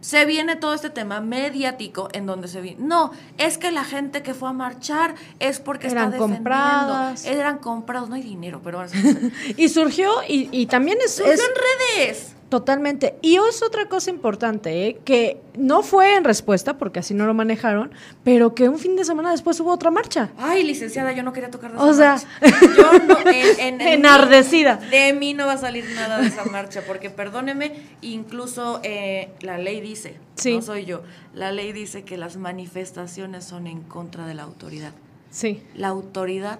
se 0.02 0.26
viene 0.26 0.56
todo 0.56 0.74
este 0.74 0.90
tema 0.90 1.20
mediático 1.20 2.08
en 2.12 2.26
donde 2.26 2.48
se 2.48 2.60
viene. 2.60 2.84
No, 2.84 3.12
es 3.38 3.56
que 3.56 3.70
la 3.70 3.84
gente 3.84 4.22
que 4.22 4.34
fue 4.34 4.50
a 4.50 4.52
marchar 4.52 5.14
es 5.38 5.60
porque 5.60 5.86
eran 5.86 6.12
está 6.12 6.18
defendiendo. 6.18 6.50
Compradas. 6.50 7.24
Eran 7.24 7.58
comprados, 7.58 8.08
no 8.08 8.16
hay 8.16 8.22
dinero, 8.22 8.60
pero 8.62 8.84
y 9.56 9.68
surgió, 9.68 10.10
y, 10.28 10.48
y 10.50 10.66
también 10.66 10.98
es. 11.02 11.14
Surgió 11.14 11.32
en 11.32 11.98
redes. 11.98 12.31
Totalmente. 12.52 13.16
Y 13.22 13.36
es 13.36 13.62
otra 13.62 13.88
cosa 13.88 14.10
importante, 14.10 14.86
¿eh? 14.86 14.98
que 15.06 15.40
no 15.56 15.82
fue 15.82 16.16
en 16.16 16.22
respuesta, 16.22 16.76
porque 16.76 17.00
así 17.00 17.14
no 17.14 17.24
lo 17.24 17.32
manejaron, 17.32 17.92
pero 18.24 18.54
que 18.54 18.68
un 18.68 18.78
fin 18.78 18.94
de 18.94 19.06
semana 19.06 19.30
después 19.30 19.58
hubo 19.60 19.72
otra 19.72 19.90
marcha. 19.90 20.28
Ay, 20.36 20.62
licenciada, 20.62 21.12
yo 21.12 21.22
no 21.22 21.32
quería 21.32 21.50
tocar 21.50 21.70
de 21.70 21.78
esa 21.78 21.86
O 21.86 21.94
sea, 21.94 22.16
yo 22.76 22.98
no, 23.06 23.16
en, 23.26 23.80
enardecida. 23.80 24.76
de 24.76 25.14
mí 25.14 25.32
no 25.32 25.46
va 25.46 25.54
a 25.54 25.56
salir 25.56 25.86
nada 25.94 26.20
de 26.20 26.26
esa 26.26 26.44
marcha, 26.44 26.82
porque 26.86 27.08
perdóneme, 27.08 27.72
incluso 28.02 28.80
eh, 28.82 29.30
la 29.40 29.56
ley 29.56 29.80
dice, 29.80 30.18
no 30.44 30.60
soy 30.60 30.84
yo, 30.84 31.00
la 31.32 31.52
ley 31.52 31.72
dice 31.72 32.04
que 32.04 32.18
las 32.18 32.36
manifestaciones 32.36 33.44
son 33.46 33.66
en 33.66 33.80
contra 33.80 34.26
de 34.26 34.34
la 34.34 34.42
autoridad. 34.42 34.92
Sí. 35.30 35.62
La 35.74 35.88
autoridad 35.88 36.58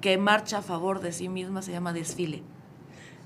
que 0.00 0.18
marcha 0.18 0.58
a 0.58 0.62
favor 0.62 0.98
de 0.98 1.12
sí 1.12 1.28
misma 1.28 1.62
se 1.62 1.70
llama 1.70 1.92
desfile. 1.92 2.42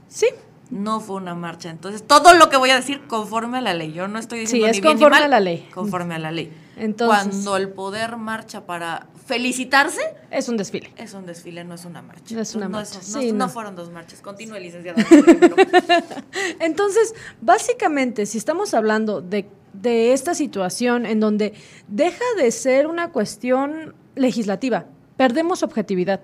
Sí, 0.08 0.26
no 0.72 1.00
fue 1.00 1.16
una 1.16 1.34
marcha. 1.34 1.68
Entonces, 1.68 2.02
todo 2.02 2.32
lo 2.32 2.48
que 2.48 2.56
voy 2.56 2.70
a 2.70 2.76
decir 2.76 3.02
conforme 3.06 3.58
a 3.58 3.60
la 3.60 3.74
ley. 3.74 3.92
Yo 3.92 4.08
no 4.08 4.18
estoy 4.18 4.40
diciendo 4.40 4.68
sí, 4.72 4.78
es 4.78 4.84
conforme 4.84 5.18
a 5.18 5.28
la 5.28 5.38
ley. 5.38 5.68
Conforme 5.72 6.14
a 6.14 6.18
la 6.18 6.30
ley. 6.30 6.50
Entonces, 6.76 7.28
Cuando 7.28 7.56
el 7.58 7.68
poder 7.68 8.16
marcha 8.16 8.64
para 8.64 9.06
felicitarse, 9.26 10.00
es 10.30 10.48
un 10.48 10.56
desfile. 10.56 10.90
Es 10.96 11.12
un 11.12 11.26
desfile, 11.26 11.62
no 11.64 11.74
es 11.74 11.84
una 11.84 12.00
marcha. 12.00 12.34
No 12.34 12.40
es 12.40 12.54
una 12.54 12.70
marcha. 12.70 13.00
no, 13.34 13.48
fueron 13.50 13.76
dos 13.76 13.90
marchas. 13.90 14.22
Continúe, 14.22 14.58
licenciada. 14.60 15.04
Entonces, 16.58 17.14
básicamente, 17.42 18.24
si 18.24 18.38
estamos 18.38 18.72
hablando 18.72 19.20
de, 19.20 19.50
de 19.74 20.14
esta 20.14 20.34
situación 20.34 21.04
en 21.04 21.20
donde 21.20 21.52
deja 21.86 22.24
de 22.38 22.50
ser 22.50 22.86
una 22.86 23.10
cuestión 23.10 23.94
legislativa, 24.14 24.86
perdemos 25.18 25.62
objetividad 25.62 26.22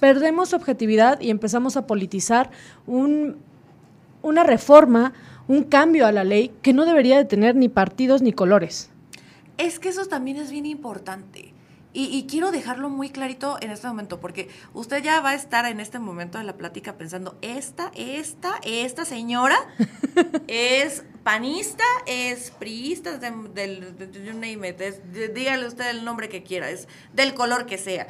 perdemos 0.00 0.54
objetividad 0.54 1.20
y 1.20 1.30
empezamos 1.30 1.76
a 1.76 1.86
politizar 1.86 2.50
un, 2.86 3.36
una 4.22 4.42
reforma, 4.42 5.12
un 5.46 5.64
cambio 5.64 6.06
a 6.06 6.12
la 6.12 6.24
ley 6.24 6.52
que 6.62 6.72
no 6.72 6.84
debería 6.86 7.18
de 7.18 7.24
tener 7.24 7.54
ni 7.54 7.68
partidos 7.68 8.22
ni 8.22 8.32
colores. 8.32 8.90
Es 9.58 9.78
que 9.78 9.90
eso 9.90 10.06
también 10.06 10.38
es 10.38 10.50
bien 10.50 10.66
importante. 10.66 11.52
Y, 11.92 12.24
quiero 12.28 12.52
dejarlo 12.52 12.88
muy 12.88 13.10
clarito 13.10 13.58
en 13.60 13.72
este 13.72 13.88
momento, 13.88 14.20
porque 14.20 14.48
usted 14.74 15.02
ya 15.02 15.20
va 15.20 15.30
a 15.30 15.34
estar 15.34 15.66
en 15.66 15.80
este 15.80 15.98
momento 15.98 16.38
de 16.38 16.44
la 16.44 16.56
plática 16.56 16.96
pensando, 16.96 17.36
esta, 17.42 17.90
esta, 17.96 18.60
esta 18.62 19.04
señora 19.04 19.56
es 20.46 21.02
panista, 21.24 21.82
es 22.06 22.52
priista, 22.52 23.18
del, 23.18 23.52
del, 23.54 25.34
dígale 25.34 25.66
usted 25.66 25.90
el 25.90 26.04
nombre 26.04 26.28
que 26.28 26.44
quiera, 26.44 26.70
es 26.70 26.86
del 27.12 27.34
color 27.34 27.66
que 27.66 27.76
sea. 27.76 28.06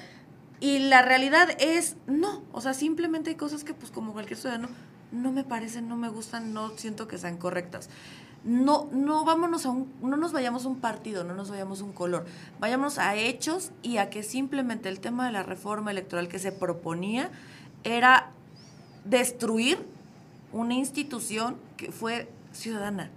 Y 0.61 0.79
la 0.79 1.01
realidad 1.01 1.49
es, 1.59 1.96
no, 2.07 2.42
o 2.53 2.61
sea, 2.61 2.75
simplemente 2.75 3.31
hay 3.31 3.37
cosas 3.37 3.64
que 3.64 3.73
pues 3.73 3.90
como 3.90 4.12
cualquier 4.12 4.38
ciudadano 4.38 4.68
no 5.11 5.33
me 5.33 5.42
parecen, 5.42 5.88
no 5.88 5.96
me 5.96 6.11
gustan, 6.11 6.53
no 6.53 6.77
siento 6.77 7.09
que 7.09 7.18
sean 7.18 7.38
correctas. 7.38 7.88
no, 8.44 8.88
no 8.92 9.25
vámonos 9.25 9.66
a 9.66 9.70
un, 9.70 9.92
no 10.03 10.16
nos 10.16 10.33
vayamos 10.33 10.64
a 10.64 10.68
un 10.68 10.81
partido, 10.81 11.25
no 11.25 11.35
nos 11.35 11.51
vayamos 11.51 11.81
a 11.81 11.85
un 11.85 11.92
color, 11.92 12.27
vayamos 12.59 12.99
a 12.99 13.16
hechos 13.16 13.70
y 13.83 13.99
a 13.99 14.11
que 14.11 14.23
simplemente 14.23 14.88
el 14.88 15.01
tema 15.01 15.27
de 15.27 15.33
la 15.33 15.42
reforma 15.42 15.90
electoral 15.90 16.29
que 16.29 16.38
se 16.38 16.53
proponía 16.53 17.31
era 17.85 18.31
destruir 19.05 19.79
una 20.53 20.75
institución 20.75 21.57
que 21.77 21.90
fue 21.90 22.31
ciudadana 22.53 23.11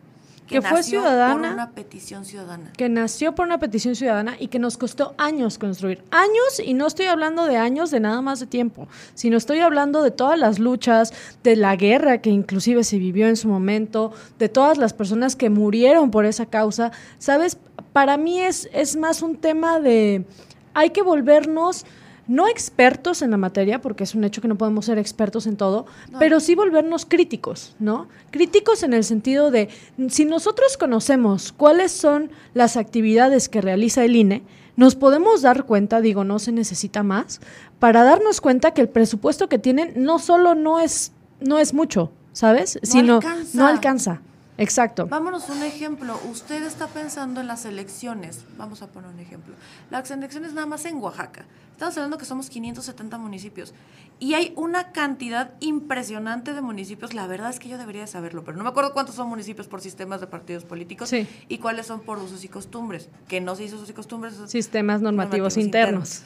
que, 0.61 0.67
fue 0.67 0.83
ciudadana. 0.83 1.33
Por 1.33 1.53
una 1.53 1.71
petición 1.71 2.25
ciudadana. 2.25 2.71
Que 2.77 2.89
nació 2.89 3.35
por 3.35 3.45
una 3.45 3.59
petición 3.59 3.95
ciudadana 3.95 4.35
y 4.39 4.47
que 4.47 4.59
nos 4.59 4.77
costó 4.77 5.13
años 5.17 5.57
construir. 5.57 6.03
Años, 6.11 6.61
y 6.63 6.73
no 6.73 6.87
estoy 6.87 7.07
hablando 7.07 7.45
de 7.45 7.57
años 7.57 7.91
de 7.91 7.99
nada 7.99 8.21
más 8.21 8.39
de 8.39 8.47
tiempo, 8.47 8.87
sino 9.13 9.37
estoy 9.37 9.59
hablando 9.59 10.03
de 10.03 10.11
todas 10.11 10.39
las 10.39 10.59
luchas, 10.59 11.13
de 11.43 11.55
la 11.55 11.75
guerra 11.75 12.19
que 12.19 12.29
inclusive 12.29 12.83
se 12.83 12.97
vivió 12.97 13.27
en 13.27 13.35
su 13.35 13.47
momento, 13.47 14.13
de 14.39 14.49
todas 14.49 14.77
las 14.77 14.93
personas 14.93 15.35
que 15.35 15.49
murieron 15.49 16.11
por 16.11 16.25
esa 16.25 16.45
causa. 16.45 16.91
¿Sabes? 17.19 17.57
Para 17.91 18.17
mí 18.17 18.39
es, 18.39 18.69
es 18.73 18.95
más 18.95 19.21
un 19.21 19.37
tema 19.37 19.79
de. 19.79 20.25
Hay 20.73 20.89
que 20.89 21.03
volvernos 21.03 21.85
no 22.33 22.47
expertos 22.47 23.21
en 23.21 23.29
la 23.29 23.37
materia, 23.37 23.79
porque 23.79 24.03
es 24.03 24.15
un 24.15 24.23
hecho 24.23 24.41
que 24.41 24.47
no 24.47 24.57
podemos 24.57 24.85
ser 24.85 24.97
expertos 24.97 25.45
en 25.45 25.55
todo, 25.55 25.85
pero 26.17 26.39
sí 26.39 26.55
volvernos 26.55 27.05
críticos, 27.05 27.75
¿no? 27.77 28.07
Críticos 28.31 28.81
en 28.81 28.93
el 28.93 29.03
sentido 29.03 29.51
de, 29.51 29.69
si 30.09 30.25
nosotros 30.25 30.75
conocemos 30.75 31.51
cuáles 31.51 31.91
son 31.91 32.31
las 32.55 32.75
actividades 32.75 33.49
que 33.49 33.61
realiza 33.61 34.03
el 34.03 34.15
INE, 34.15 34.41
nos 34.75 34.95
podemos 34.95 35.43
dar 35.43 35.65
cuenta, 35.65 36.01
digo, 36.01 36.23
no 36.23 36.39
se 36.39 36.51
necesita 36.51 37.03
más, 37.03 37.39
para 37.77 38.03
darnos 38.03 38.41
cuenta 38.41 38.71
que 38.71 38.81
el 38.81 38.89
presupuesto 38.89 39.47
que 39.47 39.59
tienen 39.59 39.93
no 39.95 40.17
solo 40.17 40.55
no 40.55 40.79
es, 40.79 41.11
no 41.39 41.59
es 41.59 41.75
mucho, 41.75 42.11
¿sabes? 42.31 42.79
Sino 42.81 43.19
no 43.53 43.67
alcanza. 43.67 44.21
Exacto. 44.57 45.07
Vámonos 45.07 45.49
un 45.49 45.63
ejemplo. 45.63 46.19
Usted 46.29 46.63
está 46.63 46.87
pensando 46.87 47.41
en 47.41 47.47
las 47.47 47.65
elecciones. 47.65 48.45
Vamos 48.57 48.81
a 48.81 48.87
poner 48.87 49.09
un 49.09 49.19
ejemplo. 49.19 49.55
Las 49.89 50.11
elecciones 50.11 50.53
nada 50.53 50.67
más 50.67 50.85
en 50.85 50.97
Oaxaca. 50.97 51.45
Estamos 51.71 51.97
hablando 51.97 52.17
que 52.17 52.25
somos 52.25 52.49
570 52.49 53.17
municipios. 53.17 53.73
Y 54.19 54.35
hay 54.35 54.53
una 54.55 54.91
cantidad 54.91 55.51
impresionante 55.59 56.53
de 56.53 56.61
municipios. 56.61 57.13
La 57.15 57.25
verdad 57.25 57.49
es 57.49 57.59
que 57.59 57.67
yo 57.67 57.77
debería 57.77 58.05
saberlo, 58.05 58.43
pero 58.43 58.55
no 58.55 58.63
me 58.63 58.69
acuerdo 58.69 58.93
cuántos 58.93 59.15
son 59.15 59.27
municipios 59.27 59.67
por 59.67 59.81
sistemas 59.81 60.21
de 60.21 60.27
partidos 60.27 60.65
políticos 60.65 61.11
y 61.11 61.57
cuáles 61.57 61.87
son 61.87 62.01
por 62.01 62.19
usos 62.19 62.43
y 62.43 62.47
costumbres. 62.47 63.09
Que 63.27 63.41
no 63.41 63.55
se 63.55 63.63
hizo 63.63 63.77
usos 63.77 63.89
y 63.89 63.93
costumbres. 63.93 64.35
Sistemas 64.47 65.01
normativos, 65.01 65.57
internos. 65.57 66.21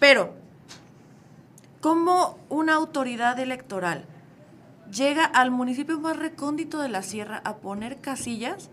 Pero, 0.00 0.34
como 1.80 2.38
una 2.48 2.74
autoridad 2.74 3.38
electoral 3.38 4.04
llega 4.92 5.24
al 5.24 5.50
municipio 5.50 5.98
más 6.00 6.16
recóndito 6.16 6.80
de 6.80 6.88
la 6.88 7.02
sierra 7.02 7.40
a 7.44 7.56
poner 7.56 7.98
casillas. 7.98 8.70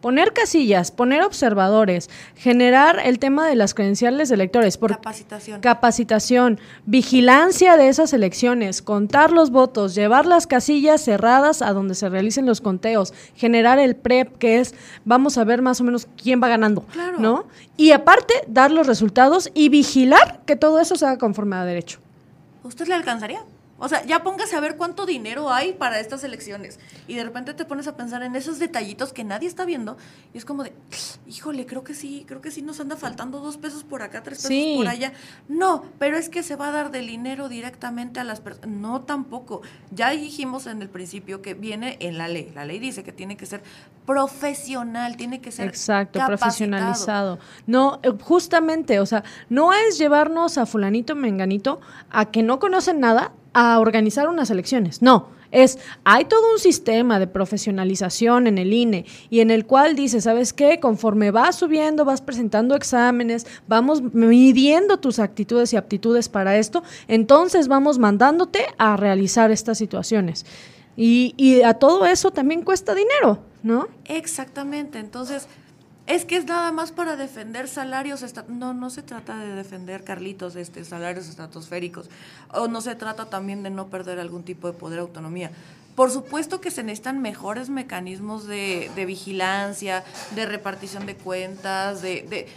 Poner 0.00 0.32
casillas, 0.32 0.90
poner 0.92 1.22
observadores, 1.22 2.08
generar 2.36 3.00
el 3.02 3.18
tema 3.18 3.48
de 3.48 3.56
las 3.56 3.74
credenciales 3.74 4.28
de 4.28 4.36
electores. 4.36 4.76
Por 4.76 4.90
capacitación. 4.90 5.60
Capacitación, 5.60 6.60
vigilancia 6.84 7.76
de 7.76 7.88
esas 7.88 8.12
elecciones, 8.12 8.82
contar 8.82 9.32
los 9.32 9.50
votos, 9.50 9.94
llevar 9.94 10.26
las 10.26 10.46
casillas 10.46 11.02
cerradas 11.02 11.62
a 11.62 11.72
donde 11.72 11.94
se 11.94 12.08
realicen 12.08 12.46
los 12.46 12.60
conteos, 12.60 13.12
generar 13.34 13.78
el 13.78 13.96
PREP, 13.96 14.38
que 14.38 14.60
es, 14.60 14.74
vamos 15.04 15.38
a 15.38 15.44
ver 15.44 15.62
más 15.62 15.80
o 15.80 15.84
menos 15.84 16.08
quién 16.20 16.40
va 16.40 16.48
ganando, 16.48 16.84
¿no? 17.18 17.46
Y 17.76 17.90
aparte, 17.92 18.34
dar 18.46 18.70
los 18.70 18.86
resultados 18.86 19.50
y 19.54 19.68
vigilar 19.68 20.40
que 20.44 20.54
todo 20.54 20.80
eso 20.80 20.96
se 20.96 21.06
haga 21.06 21.18
conforme 21.18 21.56
a 21.56 21.64
derecho. 21.64 21.98
¿Usted 22.62 22.86
le 22.86 22.94
alcanzaría? 22.94 23.42
O 23.78 23.88
sea, 23.88 24.04
ya 24.04 24.24
póngase 24.24 24.56
a 24.56 24.60
ver 24.60 24.76
cuánto 24.76 25.06
dinero 25.06 25.50
hay 25.50 25.72
para 25.72 26.00
estas 26.00 26.24
elecciones. 26.24 26.80
Y 27.06 27.14
de 27.14 27.24
repente 27.24 27.54
te 27.54 27.64
pones 27.64 27.86
a 27.86 27.96
pensar 27.96 28.22
en 28.22 28.34
esos 28.34 28.58
detallitos 28.58 29.12
que 29.12 29.22
nadie 29.22 29.46
está 29.46 29.64
viendo. 29.64 29.96
Y 30.34 30.38
es 30.38 30.44
como 30.44 30.64
de, 30.64 30.72
híjole, 31.28 31.64
creo 31.64 31.84
que 31.84 31.94
sí, 31.94 32.24
creo 32.26 32.40
que 32.40 32.50
sí 32.50 32.62
nos 32.62 32.80
anda 32.80 32.96
faltando 32.96 33.38
dos 33.40 33.56
pesos 33.56 33.84
por 33.84 34.02
acá, 34.02 34.22
tres 34.22 34.46
pesos 34.46 34.76
por 34.76 34.88
allá. 34.88 35.12
No, 35.48 35.84
pero 35.98 36.16
es 36.16 36.28
que 36.28 36.42
se 36.42 36.56
va 36.56 36.68
a 36.68 36.72
dar 36.72 36.90
del 36.90 37.06
dinero 37.06 37.48
directamente 37.48 38.18
a 38.18 38.24
las 38.24 38.40
personas. 38.40 38.68
No, 38.68 39.02
tampoco. 39.02 39.62
Ya 39.92 40.10
dijimos 40.10 40.66
en 40.66 40.82
el 40.82 40.88
principio 40.88 41.40
que 41.40 41.54
viene 41.54 41.96
en 42.00 42.18
la 42.18 42.26
ley. 42.26 42.50
La 42.54 42.64
ley 42.64 42.80
dice 42.80 43.04
que 43.04 43.12
tiene 43.12 43.36
que 43.36 43.46
ser 43.46 43.62
profesional, 44.04 45.16
tiene 45.16 45.40
que 45.40 45.52
ser 45.52 45.68
Exacto, 45.68 46.18
profesionalizado. 46.26 47.38
No, 47.66 48.00
eh, 48.02 48.10
justamente, 48.20 48.98
o 49.00 49.06
sea, 49.06 49.22
no 49.48 49.72
es 49.72 49.98
llevarnos 49.98 50.58
a 50.58 50.66
fulanito 50.66 51.14
menganito 51.14 51.80
a 52.10 52.30
que 52.30 52.42
no 52.42 52.58
conocen 52.58 53.00
nada 53.00 53.32
a 53.52 53.78
organizar 53.80 54.28
unas 54.28 54.50
elecciones. 54.50 55.02
No, 55.02 55.28
es, 55.50 55.78
hay 56.04 56.26
todo 56.26 56.52
un 56.52 56.58
sistema 56.58 57.18
de 57.18 57.26
profesionalización 57.26 58.46
en 58.46 58.58
el 58.58 58.72
INE 58.72 59.06
y 59.30 59.40
en 59.40 59.50
el 59.50 59.64
cual 59.64 59.96
dice, 59.96 60.20
¿sabes 60.20 60.52
qué? 60.52 60.78
Conforme 60.80 61.30
vas 61.30 61.56
subiendo, 61.56 62.04
vas 62.04 62.20
presentando 62.20 62.74
exámenes, 62.74 63.46
vamos 63.66 64.02
midiendo 64.02 64.98
tus 64.98 65.18
actitudes 65.18 65.72
y 65.72 65.76
aptitudes 65.76 66.28
para 66.28 66.58
esto, 66.58 66.82
entonces 67.06 67.68
vamos 67.68 67.98
mandándote 67.98 68.66
a 68.76 68.96
realizar 68.96 69.50
estas 69.50 69.78
situaciones. 69.78 70.44
Y, 70.96 71.34
y 71.36 71.62
a 71.62 71.74
todo 71.74 72.04
eso 72.04 72.32
también 72.32 72.62
cuesta 72.62 72.94
dinero, 72.94 73.38
¿no? 73.62 73.88
Exactamente, 74.04 74.98
entonces 74.98 75.46
es 76.08 76.24
que 76.24 76.36
es 76.36 76.46
nada 76.46 76.72
más 76.72 76.90
para 76.90 77.16
defender 77.16 77.68
salarios. 77.68 78.24
No, 78.48 78.72
no 78.72 78.88
se 78.90 79.02
trata 79.02 79.36
de 79.36 79.54
defender, 79.54 80.04
Carlitos, 80.04 80.56
este, 80.56 80.84
salarios 80.84 81.28
estratosféricos. 81.28 82.08
O 82.50 82.66
no 82.66 82.80
se 82.80 82.94
trata 82.94 83.26
también 83.26 83.62
de 83.62 83.70
no 83.70 83.88
perder 83.88 84.18
algún 84.18 84.42
tipo 84.42 84.66
de 84.66 84.72
poder 84.72 85.00
autonomía. 85.00 85.50
Por 85.94 86.10
supuesto 86.10 86.60
que 86.60 86.70
se 86.70 86.82
necesitan 86.82 87.20
mejores 87.20 87.68
mecanismos 87.68 88.46
de, 88.46 88.90
vigilancia, 89.06 90.02
de 90.34 90.46
repartición 90.46 91.06
de 91.06 91.14
cuentas, 91.14 92.00
de, 92.00 92.22
de 92.22 92.48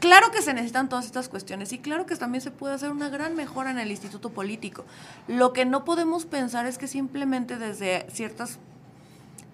Claro 0.00 0.30
que 0.30 0.42
se 0.42 0.54
necesitan 0.54 0.88
todas 0.88 1.06
estas 1.06 1.28
cuestiones 1.28 1.72
y 1.72 1.78
claro 1.78 2.06
que 2.06 2.14
también 2.14 2.40
se 2.40 2.52
puede 2.52 2.74
hacer 2.74 2.90
una 2.90 3.08
gran 3.08 3.34
mejora 3.34 3.72
en 3.72 3.78
el 3.78 3.90
instituto 3.90 4.30
político. 4.30 4.84
Lo 5.26 5.52
que 5.52 5.64
no 5.64 5.84
podemos 5.84 6.24
pensar 6.24 6.66
es 6.66 6.78
que 6.78 6.86
simplemente 6.86 7.56
desde 7.56 8.06
ciertas 8.10 8.58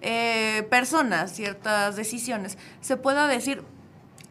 eh, 0.07 0.67
personas, 0.69 1.31
ciertas 1.31 1.95
decisiones, 1.95 2.59
se 2.79 2.95
pueda 2.95 3.27
decir, 3.27 3.63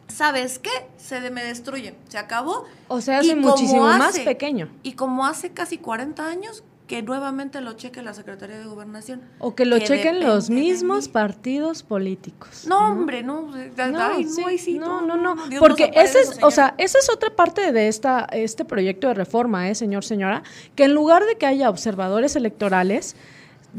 ¿sabes 0.07 0.57
qué? 0.57 0.71
Se 0.95 1.29
me 1.31 1.43
destruye, 1.43 1.95
se 2.07 2.17
acabó. 2.17 2.63
O 2.87 3.01
sea, 3.01 3.19
hace 3.19 3.35
muchísimo 3.35 3.83
más 3.83 4.17
pequeño. 4.19 4.69
Y 4.83 4.93
como 4.93 5.25
hace 5.25 5.51
casi 5.51 5.77
40 5.77 6.25
años, 6.25 6.63
que 6.87 7.01
nuevamente 7.01 7.59
lo 7.59 7.73
cheque 7.73 8.01
la 8.01 8.13
Secretaría 8.13 8.57
de 8.57 8.63
Gobernación. 8.63 9.21
O 9.39 9.53
que 9.53 9.65
lo 9.65 9.77
chequen 9.79 10.21
los 10.23 10.49
mismos 10.49 11.09
partidos 11.09 11.83
políticos. 11.83 12.65
No, 12.67 12.91
hombre, 12.91 13.21
no. 13.21 13.51
No, 13.51 15.01
no, 15.01 15.17
no, 15.17 15.35
Porque 15.59 15.91
ese 15.95 16.21
es, 16.21 16.39
o 16.41 16.51
sea, 16.51 16.75
esa 16.77 16.99
es 16.99 17.09
otra 17.09 17.35
parte 17.35 17.73
de 17.73 17.89
esta, 17.89 18.29
este 18.31 18.63
proyecto 18.63 19.09
de 19.09 19.15
reforma, 19.15 19.69
¿eh, 19.69 19.75
señor, 19.75 20.05
señora? 20.05 20.43
Que 20.75 20.85
en 20.85 20.93
lugar 20.93 21.25
de 21.25 21.35
que 21.35 21.45
haya 21.45 21.69
observadores 21.69 22.37
electorales, 22.37 23.17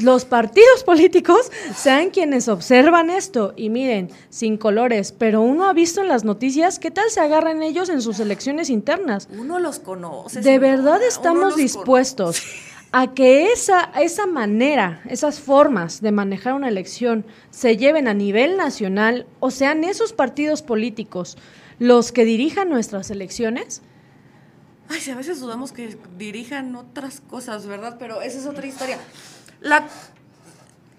los 0.00 0.24
partidos 0.24 0.84
políticos 0.84 1.50
sean 1.74 2.10
quienes 2.10 2.48
observan 2.48 3.10
esto 3.10 3.54
y 3.56 3.70
miren, 3.70 4.10
sin 4.28 4.56
colores, 4.56 5.12
pero 5.12 5.40
uno 5.40 5.68
ha 5.68 5.72
visto 5.72 6.00
en 6.00 6.08
las 6.08 6.24
noticias 6.24 6.78
qué 6.78 6.90
tal 6.90 7.10
se 7.10 7.20
agarran 7.20 7.62
ellos 7.62 7.88
en 7.88 8.02
sus 8.02 8.20
elecciones 8.20 8.70
internas. 8.70 9.28
Uno 9.38 9.58
los 9.58 9.78
conoce. 9.78 10.40
De 10.40 10.58
verdad 10.58 11.02
estamos 11.02 11.56
dispuestos 11.56 12.42
a 12.92 13.14
que 13.14 13.52
esa, 13.52 13.90
esa 14.00 14.26
manera, 14.26 15.02
esas 15.08 15.40
formas 15.40 16.00
de 16.00 16.12
manejar 16.12 16.54
una 16.54 16.68
elección 16.68 17.24
se 17.50 17.76
lleven 17.76 18.08
a 18.08 18.14
nivel 18.14 18.56
nacional 18.56 19.26
o 19.40 19.50
sean 19.50 19.84
esos 19.84 20.12
partidos 20.12 20.62
políticos 20.62 21.36
los 21.78 22.12
que 22.12 22.24
dirijan 22.24 22.70
nuestras 22.70 23.10
elecciones. 23.10 23.82
Ay, 24.88 25.00
si 25.00 25.10
a 25.10 25.16
veces 25.16 25.40
dudamos 25.40 25.72
que 25.72 25.98
dirijan 26.16 26.74
otras 26.76 27.20
cosas, 27.20 27.66
¿verdad? 27.66 27.96
Pero 27.98 28.22
esa 28.22 28.38
es 28.38 28.46
otra 28.46 28.66
historia. 28.66 28.98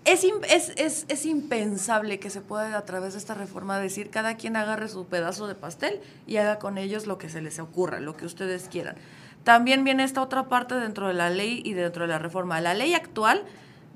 Es, 0.07 1.25
impensable 1.25 2.17
que 2.19 2.29
se 2.29 2.39
pueda 2.39 2.77
a 2.77 2.85
través 2.85 3.13
de 3.13 3.19
esta 3.19 3.33
reforma 3.33 3.77
decir 3.77 4.09
cada 4.09 4.37
quien 4.37 4.55
agarre 4.55 4.87
su 4.87 5.05
pedazo 5.05 5.47
de 5.47 5.55
pastel 5.55 5.99
y 6.25 6.37
haga 6.37 6.59
con 6.59 6.77
ellos 6.77 7.07
lo 7.07 7.17
que 7.17 7.27
se 7.27 7.41
les 7.41 7.59
ocurra, 7.59 7.99
lo 7.99 8.15
que 8.15 8.25
ustedes 8.25 8.69
quieran. 8.69 8.95
También 9.43 9.83
viene 9.83 10.05
esta 10.05 10.21
otra 10.21 10.47
parte 10.47 10.75
dentro 10.75 11.09
de 11.09 11.13
la 11.13 11.29
ley 11.29 11.61
y 11.65 11.73
dentro 11.73 12.03
de 12.03 12.07
la 12.07 12.19
reforma. 12.19 12.61
La 12.61 12.73
ley 12.73 12.93
actual 12.93 13.43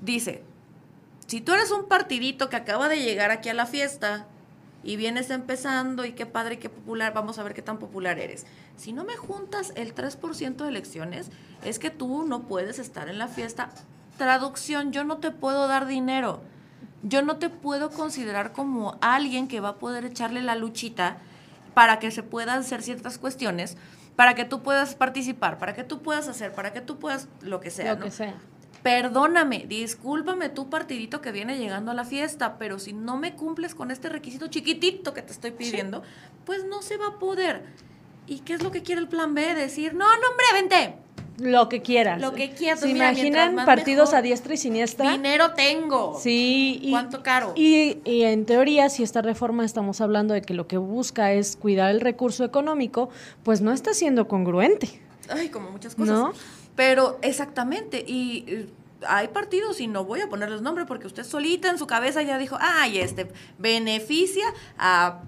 dice, 0.02 0.42
si 1.26 1.40
tú 1.40 1.52
eres 1.52 1.70
un 1.70 1.88
partidito 1.88 2.50
que 2.50 2.56
acaba 2.56 2.90
de 2.90 3.02
llegar 3.02 3.30
aquí 3.30 3.48
a 3.48 3.54
la 3.54 3.64
fiesta 3.64 4.26
y 4.84 4.96
vienes 4.96 5.30
empezando 5.30 6.04
y 6.04 6.12
qué 6.12 6.26
padre, 6.26 6.58
qué 6.58 6.68
popular, 6.68 7.14
vamos 7.14 7.38
a 7.38 7.42
ver 7.42 7.54
qué 7.54 7.62
tan 7.62 7.78
popular 7.78 8.18
eres. 8.18 8.44
Si 8.76 8.92
no 8.92 9.04
me 9.04 9.16
juntas 9.16 9.72
el 9.76 9.94
3% 9.94 10.56
de 10.56 10.68
elecciones, 10.68 11.30
es 11.64 11.78
que 11.78 11.88
tú 11.88 12.26
no 12.26 12.42
puedes 12.42 12.78
estar 12.78 13.08
en 13.08 13.18
la 13.18 13.28
fiesta 13.28 13.70
Traducción, 14.16 14.92
yo 14.92 15.04
no 15.04 15.18
te 15.18 15.30
puedo 15.30 15.66
dar 15.68 15.86
dinero. 15.86 16.42
Yo 17.02 17.22
no 17.22 17.36
te 17.36 17.48
puedo 17.48 17.90
considerar 17.90 18.52
como 18.52 18.96
alguien 19.00 19.48
que 19.48 19.60
va 19.60 19.70
a 19.70 19.78
poder 19.78 20.04
echarle 20.04 20.42
la 20.42 20.54
luchita 20.54 21.18
para 21.74 21.98
que 21.98 22.10
se 22.10 22.22
puedan 22.22 22.60
hacer 22.60 22.82
ciertas 22.82 23.18
cuestiones, 23.18 23.76
para 24.14 24.34
que 24.34 24.44
tú 24.44 24.62
puedas 24.62 24.94
participar, 24.94 25.58
para 25.58 25.74
que 25.74 25.84
tú 25.84 26.02
puedas 26.02 26.28
hacer, 26.28 26.52
para 26.52 26.72
que 26.72 26.80
tú 26.80 26.98
puedas 26.98 27.28
lo 27.40 27.60
que 27.60 27.70
sea. 27.70 27.94
Lo 27.94 28.00
que 28.00 28.10
sea. 28.10 28.34
perdóname, 28.82 29.64
discúlpame 29.68 30.48
tu 30.48 30.68
partidito 30.68 31.20
que 31.20 31.32
viene 31.32 31.58
llegando 31.58 31.90
a 31.92 31.94
la 31.94 32.04
fiesta, 32.04 32.58
pero 32.58 32.78
si 32.78 32.92
no 32.92 33.16
me 33.16 33.34
cumples 33.34 33.74
con 33.74 33.90
este 33.90 34.08
requisito 34.08 34.48
chiquitito 34.48 35.14
que 35.14 35.22
te 35.22 35.32
estoy 35.32 35.52
pidiendo, 35.52 36.02
pues 36.44 36.64
no 36.64 36.82
se 36.82 36.96
va 36.96 37.08
a 37.08 37.18
poder. 37.18 37.64
¿Y 38.26 38.40
qué 38.40 38.54
es 38.54 38.62
lo 38.62 38.70
que 38.70 38.82
quiere 38.82 39.00
el 39.00 39.08
plan 39.08 39.34
B? 39.34 39.54
Decir, 39.54 39.94
no, 39.94 40.06
no, 40.06 40.28
hombre, 40.28 40.46
vente. 40.52 40.96
Lo 41.42 41.68
que 41.68 41.82
quieras. 41.82 42.20
Lo 42.20 42.32
que 42.32 42.52
quieras. 42.52 42.80
¿Se 42.80 42.86
Mira, 42.86 43.12
imaginan 43.12 43.56
más 43.56 43.66
partidos 43.66 44.10
mejor. 44.10 44.18
a 44.18 44.22
diestra 44.22 44.54
y 44.54 44.56
siniestra? 44.56 45.10
Dinero 45.10 45.52
tengo. 45.54 46.18
Sí. 46.20 46.78
Y, 46.80 46.90
¿Cuánto 46.90 47.22
caro? 47.22 47.52
Y, 47.56 47.98
y 48.04 48.22
en 48.22 48.46
teoría, 48.46 48.88
si 48.88 49.02
esta 49.02 49.22
reforma 49.22 49.64
estamos 49.64 50.00
hablando 50.00 50.34
de 50.34 50.42
que 50.42 50.54
lo 50.54 50.68
que 50.68 50.76
busca 50.78 51.32
es 51.32 51.56
cuidar 51.56 51.90
el 51.90 52.00
recurso 52.00 52.44
económico, 52.44 53.10
pues 53.42 53.60
no 53.60 53.72
está 53.72 53.92
siendo 53.92 54.28
congruente. 54.28 55.00
Ay, 55.28 55.48
como 55.48 55.70
muchas 55.70 55.96
cosas. 55.96 56.14
¿No? 56.14 56.32
Pero 56.76 57.18
exactamente, 57.22 58.04
y 58.06 58.68
hay 59.06 59.28
partidos, 59.28 59.80
y 59.80 59.88
no 59.88 60.04
voy 60.04 60.20
a 60.20 60.28
ponerles 60.28 60.62
nombre 60.62 60.86
porque 60.86 61.06
usted 61.06 61.24
solita 61.24 61.68
en 61.68 61.78
su 61.78 61.86
cabeza 61.86 62.22
ya 62.22 62.38
dijo, 62.38 62.56
ay, 62.60 62.98
este 62.98 63.28
beneficia 63.58 64.44
a 64.78 65.22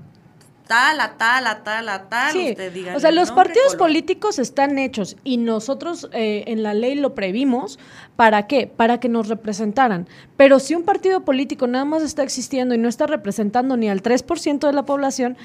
tal, 0.67 1.01
a 1.01 1.17
tal, 1.17 1.47
a 1.47 1.63
tal, 1.63 1.89
a 1.89 2.09
tal. 2.09 2.33
Sí, 2.33 2.51
usted 2.51 2.73
dígale 2.73 2.97
o 2.97 3.01
sea, 3.01 3.11
los 3.11 3.31
partidos 3.31 3.77
políticos 3.77 4.39
están 4.39 4.79
hechos 4.79 5.17
y 5.25 5.37
nosotros 5.37 6.09
eh, 6.13 6.45
en 6.47 6.63
la 6.63 6.75
ley 6.75 6.95
lo 6.95 7.15
previmos. 7.15 7.79
¿Para 8.17 8.47
qué? 8.47 8.67
Para 8.67 9.01
que 9.01 9.09
nos 9.09 9.29
representaran. 9.29 10.09
Pero 10.37 10.61
si 10.61 10.75
un 10.75 10.85
partido 10.85 11.25
político 11.25 11.67
nada 11.67 11.85
más 11.85 12.03
está 12.03 12.23
existiendo 12.23 12.75
y 12.75 12.79
no 12.79 12.89
está 12.89 13.07
representando 13.07 13.77
ni 13.77 13.89
al 13.89 14.03
3% 14.03 14.67
de 14.67 14.73
la 14.73 14.85
población, 14.85 15.37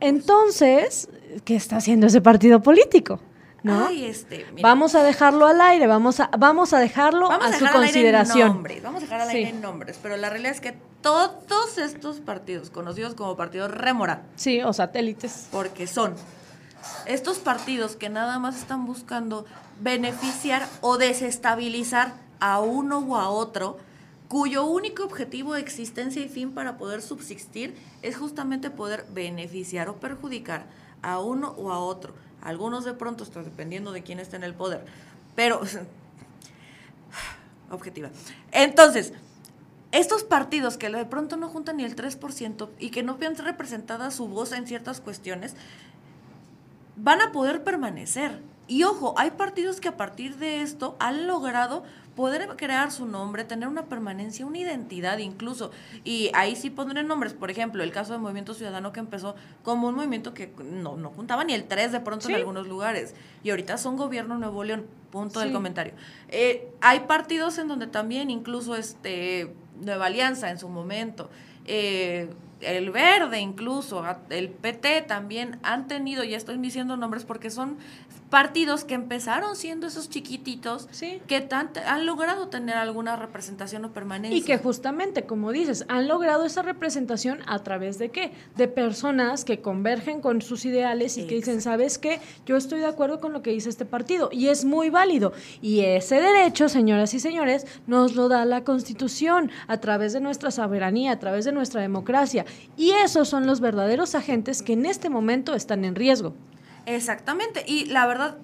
entonces, 0.00 1.08
¿qué 1.44 1.56
está 1.56 1.76
haciendo 1.76 2.06
ese 2.08 2.20
partido 2.20 2.62
político? 2.62 3.20
¿No? 3.62 3.86
Ay, 3.86 4.04
este, 4.06 4.44
mira, 4.52 4.68
Vamos 4.68 4.94
a 4.96 5.02
dejarlo 5.04 5.46
al 5.46 5.60
aire, 5.60 5.86
vamos 5.86 6.18
a, 6.20 6.28
vamos 6.36 6.72
a 6.72 6.80
dejarlo 6.80 7.28
vamos 7.28 7.46
a, 7.46 7.52
su 7.58 7.64
dejar 7.64 7.76
consideración. 7.80 8.48
nombres, 8.48 8.82
vamos 8.82 8.98
a 8.98 9.04
dejar 9.04 9.20
al 9.20 9.30
Sí. 9.30 9.36
aire 9.36 9.52
nombres, 9.52 9.98
pero 10.02 10.16
la 10.16 10.30
realidad 10.30 10.52
es 10.52 10.60
que 10.60 10.76
todos 11.00 11.78
estos 11.78 12.20
partidos, 12.20 12.70
conocidos 12.70 13.14
como 13.14 13.36
partidos 13.36 13.70
remora, 13.70 14.22
Sí, 14.36 14.62
o 14.62 14.72
satélites. 14.72 15.48
porque 15.52 15.86
son 15.86 16.14
estos 17.06 17.38
partidos 17.38 17.94
que 17.96 18.08
nada 18.08 18.38
más 18.40 18.56
están 18.56 18.84
buscando 18.86 19.44
beneficiar 19.80 20.66
o 20.80 20.96
desestabilizar 20.98 22.14
a 22.40 22.60
uno 22.60 22.98
o 22.98 23.16
a 23.16 23.28
otro, 23.28 23.78
cuyo 24.28 24.64
único 24.64 25.04
objetivo 25.04 25.54
de 25.54 25.60
existencia 25.60 26.22
y 26.24 26.28
fin 26.28 26.52
para 26.52 26.78
poder 26.78 27.02
subsistir 27.02 27.76
es 28.02 28.16
justamente 28.16 28.70
poder 28.70 29.04
beneficiar 29.10 29.88
o 29.88 29.96
perjudicar 29.96 30.64
a 31.02 31.20
uno 31.20 31.54
o 31.58 31.70
a 31.70 31.78
otro. 31.78 32.14
Algunos 32.42 32.84
de 32.84 32.94
pronto, 32.94 33.24
está 33.24 33.42
dependiendo 33.42 33.92
de 33.92 34.02
quién 34.02 34.18
está 34.18 34.36
en 34.36 34.44
el 34.44 34.54
poder, 34.54 34.84
pero 35.34 35.60
objetiva. 37.70 38.10
Entonces, 38.50 39.12
estos 39.92 40.24
partidos 40.24 40.76
que 40.76 40.90
de 40.90 41.04
pronto 41.04 41.36
no 41.36 41.48
juntan 41.48 41.76
ni 41.76 41.84
el 41.84 41.94
3% 41.94 42.68
y 42.78 42.90
que 42.90 43.02
no 43.02 43.16
vean 43.16 43.36
representada 43.36 44.10
su 44.10 44.26
voz 44.26 44.52
en 44.52 44.66
ciertas 44.66 45.00
cuestiones, 45.00 45.54
van 46.96 47.20
a 47.20 47.30
poder 47.30 47.62
permanecer. 47.62 48.40
Y 48.68 48.84
ojo, 48.84 49.14
hay 49.18 49.32
partidos 49.32 49.80
que 49.80 49.88
a 49.88 49.96
partir 49.96 50.36
de 50.36 50.62
esto 50.62 50.96
han 50.98 51.26
logrado 51.26 51.84
poder 52.16 52.46
crear 52.56 52.92
su 52.92 53.06
nombre, 53.06 53.44
tener 53.44 53.68
una 53.68 53.86
permanencia, 53.86 54.44
una 54.46 54.58
identidad 54.58 55.18
incluso. 55.18 55.70
Y 56.04 56.30
ahí 56.34 56.56
sí 56.56 56.70
pondré 56.70 57.02
nombres. 57.02 57.32
Por 57.32 57.50
ejemplo, 57.50 57.82
el 57.82 57.90
caso 57.92 58.12
del 58.12 58.20
Movimiento 58.22 58.54
Ciudadano 58.54 58.92
que 58.92 59.00
empezó 59.00 59.34
como 59.62 59.88
un 59.88 59.94
movimiento 59.94 60.34
que 60.34 60.52
no, 60.62 60.96
no 60.96 61.10
juntaba 61.10 61.44
ni 61.44 61.54
el 61.54 61.64
3 61.64 61.92
de 61.92 62.00
pronto 62.00 62.26
Sí. 62.26 62.32
en 62.32 62.38
algunos 62.40 62.68
lugares. 62.68 63.14
Y 63.42 63.50
ahorita 63.50 63.78
son 63.78 63.96
gobierno 63.96 64.38
Nuevo 64.38 64.62
León. 64.64 64.86
Punto 65.10 65.40
del 65.40 65.52
comentario. 65.52 65.92
Eh, 66.28 66.70
hay 66.80 67.00
partidos 67.00 67.58
en 67.58 67.68
donde 67.68 67.86
también, 67.86 68.30
incluso 68.30 68.76
este 68.76 69.54
Nueva 69.80 70.06
Alianza 70.06 70.50
en 70.50 70.58
su 70.58 70.68
momento, 70.70 71.28
eh, 71.66 72.30
el 72.60 72.90
Verde 72.90 73.40
incluso, 73.40 74.04
el 74.30 74.48
PT 74.48 75.02
también 75.02 75.58
han 75.64 75.88
tenido, 75.88 76.24
ya 76.24 76.36
estoy 76.36 76.56
diciendo 76.58 76.96
nombres 76.96 77.24
porque 77.24 77.50
son 77.50 77.76
partidos 78.32 78.84
que 78.84 78.94
empezaron 78.94 79.56
siendo 79.56 79.86
esos 79.86 80.08
chiquititos 80.08 80.88
Sí. 80.90 81.20
que 81.26 81.46
han 81.52 82.06
logrado 82.06 82.48
tener 82.48 82.76
alguna 82.78 83.14
representación 83.14 83.84
o 83.84 83.92
permanencia. 83.92 84.38
Y 84.38 84.40
que 84.40 84.56
justamente, 84.56 85.24
como 85.24 85.52
dices, 85.52 85.84
han 85.88 86.08
logrado 86.08 86.46
esa 86.46 86.62
representación 86.62 87.40
a 87.46 87.58
través 87.62 87.98
de 87.98 88.08
qué? 88.08 88.32
De 88.56 88.68
personas 88.68 89.44
que 89.44 89.60
convergen 89.60 90.22
con 90.22 90.40
sus 90.40 90.64
ideales 90.64 91.18
y 91.18 91.26
que 91.26 91.34
dicen, 91.34 91.60
¿sabes 91.60 91.98
qué? 91.98 92.20
Yo 92.46 92.56
estoy 92.56 92.78
de 92.78 92.86
acuerdo 92.86 93.20
con 93.20 93.34
lo 93.34 93.42
que 93.42 93.50
dice 93.50 93.68
este 93.68 93.84
partido 93.84 94.30
y 94.32 94.48
es 94.48 94.64
muy 94.64 94.88
válido. 94.88 95.34
Y 95.60 95.80
ese 95.80 96.22
derecho, 96.22 96.70
señoras 96.70 97.12
y 97.12 97.20
señores, 97.20 97.66
nos 97.86 98.14
lo 98.16 98.30
da 98.30 98.46
la 98.46 98.64
Constitución 98.64 99.50
a 99.66 99.76
través 99.80 100.14
de 100.14 100.20
nuestra 100.20 100.50
soberanía, 100.50 101.12
a 101.12 101.18
través 101.18 101.44
de 101.44 101.52
nuestra 101.52 101.82
democracia. 101.82 102.46
Y 102.78 102.92
esos 102.92 103.28
son 103.28 103.46
los 103.46 103.60
verdaderos 103.60 104.14
agentes 104.14 104.62
que 104.62 104.72
en 104.72 104.86
este 104.86 105.10
momento 105.10 105.54
están 105.54 105.84
en 105.84 105.94
riesgo. 105.94 106.32
Exactamente. 106.86 107.64
Y 107.66 107.86
la 107.86 108.06
verdad, 108.06 108.38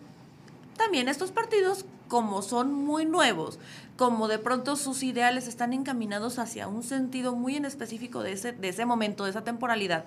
también 0.76 1.08
estos 1.08 1.32
partidos, 1.32 1.84
como 2.08 2.42
son 2.42 2.72
muy 2.72 3.04
nuevos, 3.04 3.58
como 3.96 4.28
de 4.28 4.38
pronto 4.38 4.76
sus 4.76 5.02
ideales 5.02 5.48
están 5.48 5.72
encaminados 5.72 6.38
hacia 6.38 6.68
un 6.68 6.82
sentido 6.82 7.34
muy 7.34 7.56
en 7.56 7.64
específico 7.64 8.22
de 8.22 8.32
ese, 8.32 8.52
de 8.52 8.68
ese 8.68 8.86
momento, 8.86 9.24
de 9.24 9.30
esa 9.30 9.44
temporalidad, 9.44 10.04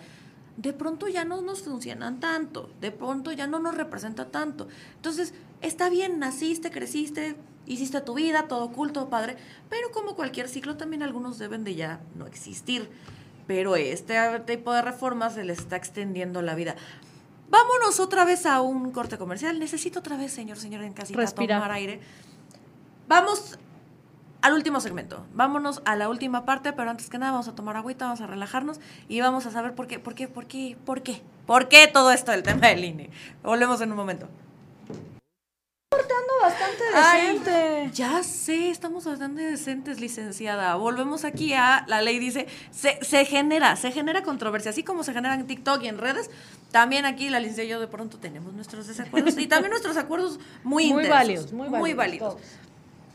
de 0.58 0.74
pronto 0.74 1.08
ya 1.08 1.26
no 1.26 1.42
nos 1.42 1.62
funcionan 1.64 2.20
tanto, 2.20 2.72
de 2.80 2.92
pronto 2.92 3.32
ya 3.32 3.48
no 3.48 3.60
nos 3.60 3.76
representa 3.76 4.26
tanto. 4.30 4.68
Entonces, 4.96 5.34
está 5.62 5.90
bien, 5.90 6.20
naciste, 6.20 6.72
creciste, 6.72 7.36
hiciste 7.66 8.02
tu 8.02 8.14
vida, 8.14 8.48
todo 8.48 8.72
cool, 8.72 8.92
todo 8.92 9.10
padre, 9.10 9.38
pero 9.70 9.92
como 9.92 10.16
cualquier 10.16 10.48
ciclo 10.48 10.78
también 10.78 11.04
algunos 11.04 11.38
deben 11.38 11.64
de 11.64 11.76
ya 11.76 12.00
no 12.16 12.28
existir. 12.28 12.90
Pero 13.48 13.76
este 13.76 14.18
tipo 14.46 14.72
de 14.72 14.82
reformas 14.82 15.34
se 15.34 15.44
les 15.44 15.60
está 15.60 15.76
extendiendo 15.76 16.42
la 16.42 16.56
vida. 16.56 16.76
Vámonos 17.52 18.00
otra 18.00 18.24
vez 18.24 18.46
a 18.46 18.62
un 18.62 18.92
corte 18.92 19.18
comercial. 19.18 19.60
Necesito 19.60 20.00
otra 20.00 20.16
vez, 20.16 20.32
señor, 20.32 20.58
señor 20.58 20.84
en 20.84 20.94
casita, 20.94 21.20
Respirar. 21.20 21.60
tomar 21.60 21.72
aire. 21.74 22.00
Vamos 23.10 23.60
al 24.42 24.54
último 24.54 24.80
segmento. 24.80 25.26
Vámonos 25.34 25.82
a 25.84 25.98
la 25.98 26.08
última 26.08 26.46
parte, 26.46 26.72
pero 26.72 26.90
antes 26.90 27.10
que 27.10 27.18
nada 27.18 27.34
vamos 27.34 27.50
a 27.50 27.54
tomar 27.54 27.76
agüita, 27.76 28.06
vamos 28.06 28.22
a 28.22 28.28
relajarnos 28.28 28.80
y 29.10 29.20
vamos 29.20 29.46
a 29.46 29.52
saber 29.52 29.76
por 29.76 29.88
qué, 29.88 30.00
por 30.00 30.16
qué, 30.16 30.30
por 30.30 30.48
qué, 30.48 30.78
por 30.86 31.04
qué, 31.04 31.22
por 31.46 31.68
qué 31.68 31.88
todo 31.88 32.12
esto 32.12 32.32
del 32.32 32.42
tema 32.42 32.68
del 32.70 32.86
INE. 32.86 33.10
Volvemos 33.44 33.82
en 33.82 33.92
un 33.92 33.98
momento. 33.98 34.30
Bastante 36.42 36.84
Ay, 36.96 37.38
decente. 37.38 37.90
ya 37.94 38.24
sé, 38.24 38.72
estamos 38.72 39.06
bastante 39.06 39.44
decentes, 39.44 40.00
licenciada. 40.00 40.74
Volvemos 40.74 41.24
aquí 41.24 41.54
a 41.54 41.86
la 41.88 42.02
ley 42.02 42.18
dice, 42.18 42.48
se, 42.72 42.98
se 43.04 43.26
genera, 43.26 43.76
se 43.76 43.92
genera 43.92 44.24
controversia, 44.24 44.72
así 44.72 44.82
como 44.82 45.04
se 45.04 45.14
genera 45.14 45.36
en 45.36 45.46
TikTok 45.46 45.84
y 45.84 45.88
en 45.88 46.00
redes, 46.00 46.32
también 46.72 47.06
aquí 47.06 47.30
la 47.30 47.40
licenciada 47.40 47.68
y 47.68 47.70
yo 47.72 47.80
de 47.80 47.88
pronto 47.88 48.18
tenemos 48.18 48.54
nuestros 48.54 48.88
desacuerdos 48.88 49.38
y 49.38 49.48
también 49.48 49.72
nuestros 49.72 49.98
acuerdos 49.98 50.40
muy, 50.64 50.82
Muy 50.92 51.04
intensos, 51.04 51.10
válidos, 51.10 51.54
muy 51.54 51.70
válidos, 51.70 51.98
válidos. 51.98 52.34
todos. 52.36 52.42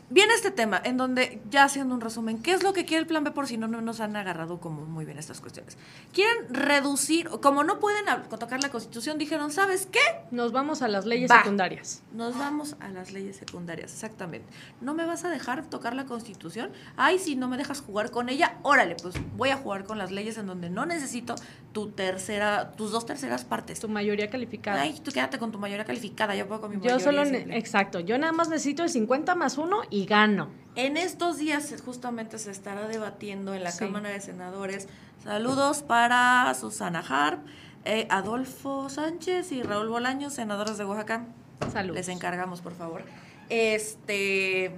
Viene 0.09 0.33
este 0.35 0.51
tema 0.51 0.81
en 0.85 0.95
donde, 0.95 1.41
ya 1.49 1.65
haciendo 1.65 1.93
un 1.93 1.99
resumen, 1.99 2.41
¿qué 2.41 2.53
es 2.53 2.63
lo 2.63 2.71
que 2.71 2.85
quiere 2.85 3.01
el 3.01 3.07
plan 3.07 3.25
B 3.25 3.31
por 3.31 3.45
si 3.45 3.57
no, 3.57 3.67
no 3.67 3.81
nos 3.81 3.99
han 3.99 4.15
agarrado 4.15 4.61
como 4.61 4.85
muy 4.85 5.03
bien 5.03 5.17
estas 5.19 5.41
cuestiones? 5.41 5.77
Quieren 6.13 6.45
reducir, 6.49 7.27
como 7.41 7.65
no 7.65 7.81
pueden 7.81 8.05
tocar 8.39 8.63
la 8.63 8.69
constitución, 8.69 9.17
dijeron, 9.17 9.51
¿sabes 9.51 9.85
qué? 9.85 9.99
Nos 10.31 10.53
vamos 10.53 10.81
a 10.81 10.87
las 10.87 11.05
leyes 11.05 11.29
Va. 11.29 11.39
secundarias. 11.39 12.03
Nos 12.13 12.37
vamos 12.37 12.77
a 12.79 12.87
las 12.87 13.11
leyes 13.11 13.35
secundarias, 13.35 13.91
exactamente. 13.91 14.47
¿No 14.79 14.93
me 14.93 15.05
vas 15.05 15.25
a 15.25 15.29
dejar 15.29 15.65
tocar 15.69 15.93
la 15.93 16.05
constitución? 16.05 16.71
Ay, 16.95 17.19
si 17.19 17.35
no 17.35 17.49
me 17.49 17.57
dejas 17.57 17.81
jugar 17.81 18.09
con 18.09 18.29
ella, 18.29 18.59
órale, 18.63 18.95
pues 18.95 19.15
voy 19.35 19.49
a 19.49 19.57
jugar 19.57 19.83
con 19.83 19.97
las 19.97 20.11
leyes 20.11 20.37
en 20.37 20.47
donde 20.47 20.69
no 20.69 20.85
necesito 20.85 21.35
tu 21.77 21.89
tercera, 21.91 22.71
tus 22.71 22.91
dos 22.91 23.05
terceras 23.05 23.43
partes. 23.45 23.79
Tu 23.79 23.87
mayoría 23.87 24.31
calificada. 24.31 24.81
Ay, 24.81 24.99
tú 25.03 25.11
quédate 25.11 25.37
con 25.37 25.51
tu 25.51 25.59
mayoría 25.59 25.85
calificada, 25.85 26.33
yo 26.33 26.47
puedo 26.47 26.61
con 26.61 26.71
mi 26.71 26.77
Yo 26.77 26.81
mayoría 26.85 27.03
solo, 27.05 27.23
ne- 27.23 27.37
simple. 27.37 27.55
exacto, 27.55 27.99
yo 27.99 28.17
nada 28.17 28.33
más 28.33 28.49
necesito 28.49 28.81
el 28.81 28.89
50 28.89 29.35
más 29.35 29.59
1 29.59 29.81
y 29.91 30.07
gano. 30.07 30.49
En 30.73 30.97
estos 30.97 31.37
días 31.37 31.75
justamente 31.85 32.39
se 32.39 32.49
estará 32.49 32.87
debatiendo 32.87 33.53
en 33.53 33.63
la 33.63 33.69
Sí. 33.69 33.77
Cámara 33.85 34.09
de 34.09 34.19
Senadores. 34.21 34.87
Saludos 35.23 35.83
para 35.83 36.51
Susana 36.59 37.03
Harp, 37.07 37.45
eh, 37.85 38.07
Adolfo 38.09 38.89
Sánchez 38.89 39.51
y 39.51 39.61
Raúl 39.61 39.89
Bolaños, 39.89 40.33
senadores 40.33 40.79
de 40.79 40.85
Oaxaca. 40.85 41.25
Saludos. 41.71 41.97
Les 41.97 42.07
encargamos, 42.09 42.61
por 42.61 42.73
favor. 42.73 43.03
Este. 43.49 44.71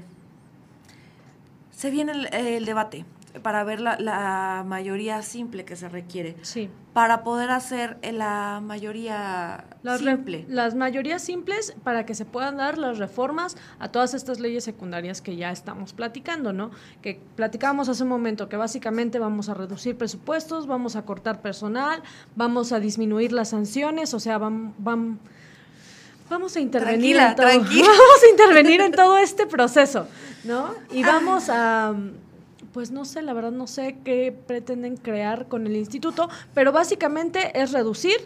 Se 1.71 1.91
viene 1.91 2.11
el, 2.11 2.33
el 2.33 2.65
debate 2.65 3.05
para 3.43 3.63
ver 3.63 3.79
la, 3.79 3.97
la 3.99 4.63
mayoría 4.65 5.21
simple 5.21 5.63
que 5.63 5.75
se 5.75 5.87
requiere. 5.87 6.35
Sí. 6.41 6.67
Para 6.99 7.23
poder 7.23 7.49
hacer 7.49 7.97
la 8.11 8.59
mayoría 8.61 9.63
Las, 9.83 10.01
simple. 10.01 10.43
las 10.49 10.75
mayorías 10.75 11.21
simples 11.21 11.73
para 11.85 12.05
que 12.05 12.13
se 12.13 12.25
puedan 12.25 12.57
dar 12.57 12.77
las 12.77 12.97
reformas 12.97 13.55
a 13.79 13.87
todas 13.87 14.13
estas 14.13 14.41
leyes 14.41 14.65
secundarias 14.65 15.21
que 15.21 15.37
ya 15.37 15.49
estamos 15.49 15.93
platicando, 15.93 16.51
¿no? 16.51 16.71
Que 17.01 17.17
platicábamos 17.37 17.87
hace 17.87 18.03
un 18.03 18.09
momento 18.09 18.49
que 18.49 18.57
básicamente 18.57 19.17
vamos 19.17 19.47
a 19.47 19.53
reducir 19.53 19.97
presupuestos, 19.97 20.67
vamos 20.67 20.97
a 20.97 21.03
cortar 21.03 21.41
personal, 21.41 22.03
vamos 22.35 22.73
a 22.73 22.81
disminuir 22.81 23.31
las 23.31 23.51
sanciones, 23.51 24.13
o 24.13 24.19
sea, 24.19 24.37
van, 24.37 24.73
van 24.77 25.19
vamos 26.29 26.57
a 26.57 26.59
intervenir 26.59 27.15
Tranquila, 27.15 27.29
en 27.29 27.35
todo, 27.37 27.47
tranquila. 27.47 27.87
vamos 27.97 28.23
a 28.27 28.29
intervenir 28.29 28.81
en 28.81 28.91
todo 28.91 29.17
este 29.19 29.47
proceso, 29.47 30.05
¿no? 30.43 30.75
Y 30.91 31.03
vamos 31.03 31.47
a 31.47 31.95
pues 32.73 32.91
no 32.91 33.05
sé, 33.05 33.21
la 33.21 33.33
verdad 33.33 33.51
no 33.51 33.67
sé 33.67 33.97
qué 34.03 34.31
pretenden 34.31 34.97
crear 34.97 35.47
con 35.47 35.67
el 35.67 35.75
instituto, 35.75 36.29
pero 36.53 36.71
básicamente 36.71 37.59
es 37.59 37.71
reducir 37.71 38.17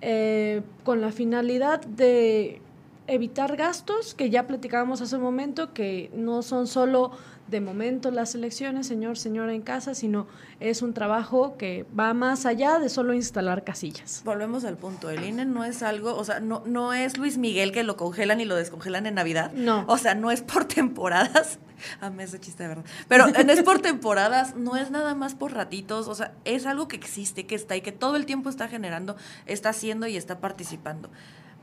eh, 0.00 0.62
con 0.84 1.00
la 1.00 1.12
finalidad 1.12 1.80
de 1.80 2.62
evitar 3.06 3.56
gastos 3.56 4.14
que 4.14 4.30
ya 4.30 4.46
platicábamos 4.46 5.00
hace 5.00 5.16
un 5.16 5.22
momento, 5.22 5.72
que 5.72 6.10
no 6.14 6.42
son 6.42 6.66
solo 6.66 7.12
de 7.48 7.60
momento 7.60 8.10
las 8.10 8.34
elecciones, 8.34 8.86
señor, 8.86 9.16
señora 9.16 9.54
en 9.54 9.62
casa, 9.62 9.94
sino 9.94 10.26
es 10.60 10.82
un 10.82 10.92
trabajo 10.92 11.56
que 11.56 11.86
va 11.98 12.12
más 12.12 12.46
allá 12.46 12.78
de 12.78 12.90
solo 12.90 13.14
instalar 13.14 13.64
casillas. 13.64 14.22
Volvemos 14.24 14.64
al 14.64 14.76
punto, 14.76 15.10
el 15.10 15.24
INE 15.24 15.46
no 15.46 15.64
es 15.64 15.82
algo, 15.82 16.14
o 16.14 16.24
sea, 16.24 16.40
no, 16.40 16.62
no 16.66 16.92
es 16.92 17.16
Luis 17.16 17.38
Miguel 17.38 17.72
que 17.72 17.82
lo 17.82 17.96
congelan 17.96 18.40
y 18.40 18.44
lo 18.44 18.54
descongelan 18.54 19.06
en 19.06 19.14
Navidad. 19.14 19.52
No. 19.52 19.84
O 19.88 19.96
sea, 19.96 20.14
no 20.14 20.30
es 20.30 20.42
por 20.42 20.64
temporadas. 20.66 21.58
A 22.00 22.10
mí 22.10 22.22
ese 22.22 22.38
chiste 22.40 22.62
de 22.64 22.68
verdad. 22.70 22.84
Pero 23.08 23.26
no 23.28 23.52
es 23.52 23.62
por 23.62 23.80
temporadas, 23.80 24.56
no 24.56 24.76
es 24.76 24.90
nada 24.90 25.14
más 25.14 25.34
por 25.34 25.52
ratitos, 25.52 26.08
o 26.08 26.14
sea, 26.14 26.32
es 26.44 26.66
algo 26.66 26.88
que 26.88 26.96
existe, 26.96 27.46
que 27.46 27.54
está 27.54 27.76
y 27.76 27.80
que 27.80 27.92
todo 27.92 28.16
el 28.16 28.26
tiempo 28.26 28.48
está 28.50 28.68
generando, 28.68 29.16
está 29.46 29.70
haciendo 29.70 30.06
y 30.06 30.16
está 30.16 30.40
participando. 30.40 31.10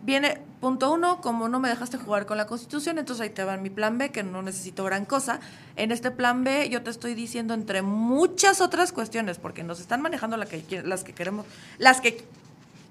Viene, 0.02 0.40
punto 0.60 0.92
uno, 0.92 1.20
como 1.20 1.50
no 1.50 1.60
me 1.60 1.68
dejaste 1.68 1.98
jugar 1.98 2.28
con 2.28 2.38
la 2.38 2.46
Constitución, 2.46 3.00
entonces 3.00 3.24
ahí 3.24 3.30
te 3.32 3.44
va 3.44 3.58
mi 3.58 3.72
plan 3.72 3.98
B, 3.98 4.12
que 4.12 4.22
no 4.24 4.44
necesito 4.44 4.84
gran 4.84 5.06
cosa. 5.06 5.40
En 5.78 5.92
este 5.92 6.12
plan 6.12 6.44
B 6.44 6.70
yo 6.70 6.84
te 6.84 6.92
estoy 6.92 7.16
diciendo 7.16 7.54
entre 7.56 7.82
muchas 7.82 8.62
otras 8.62 8.92
cuestiones, 8.92 9.40
porque 9.40 9.64
nos 9.64 9.80
están 9.80 10.02
manejando 10.02 10.38
la 10.38 10.46
que, 10.46 10.84
las 10.84 11.04
que 11.04 11.14
queremos, 11.14 11.48
las 11.80 12.02
que 12.02 12.24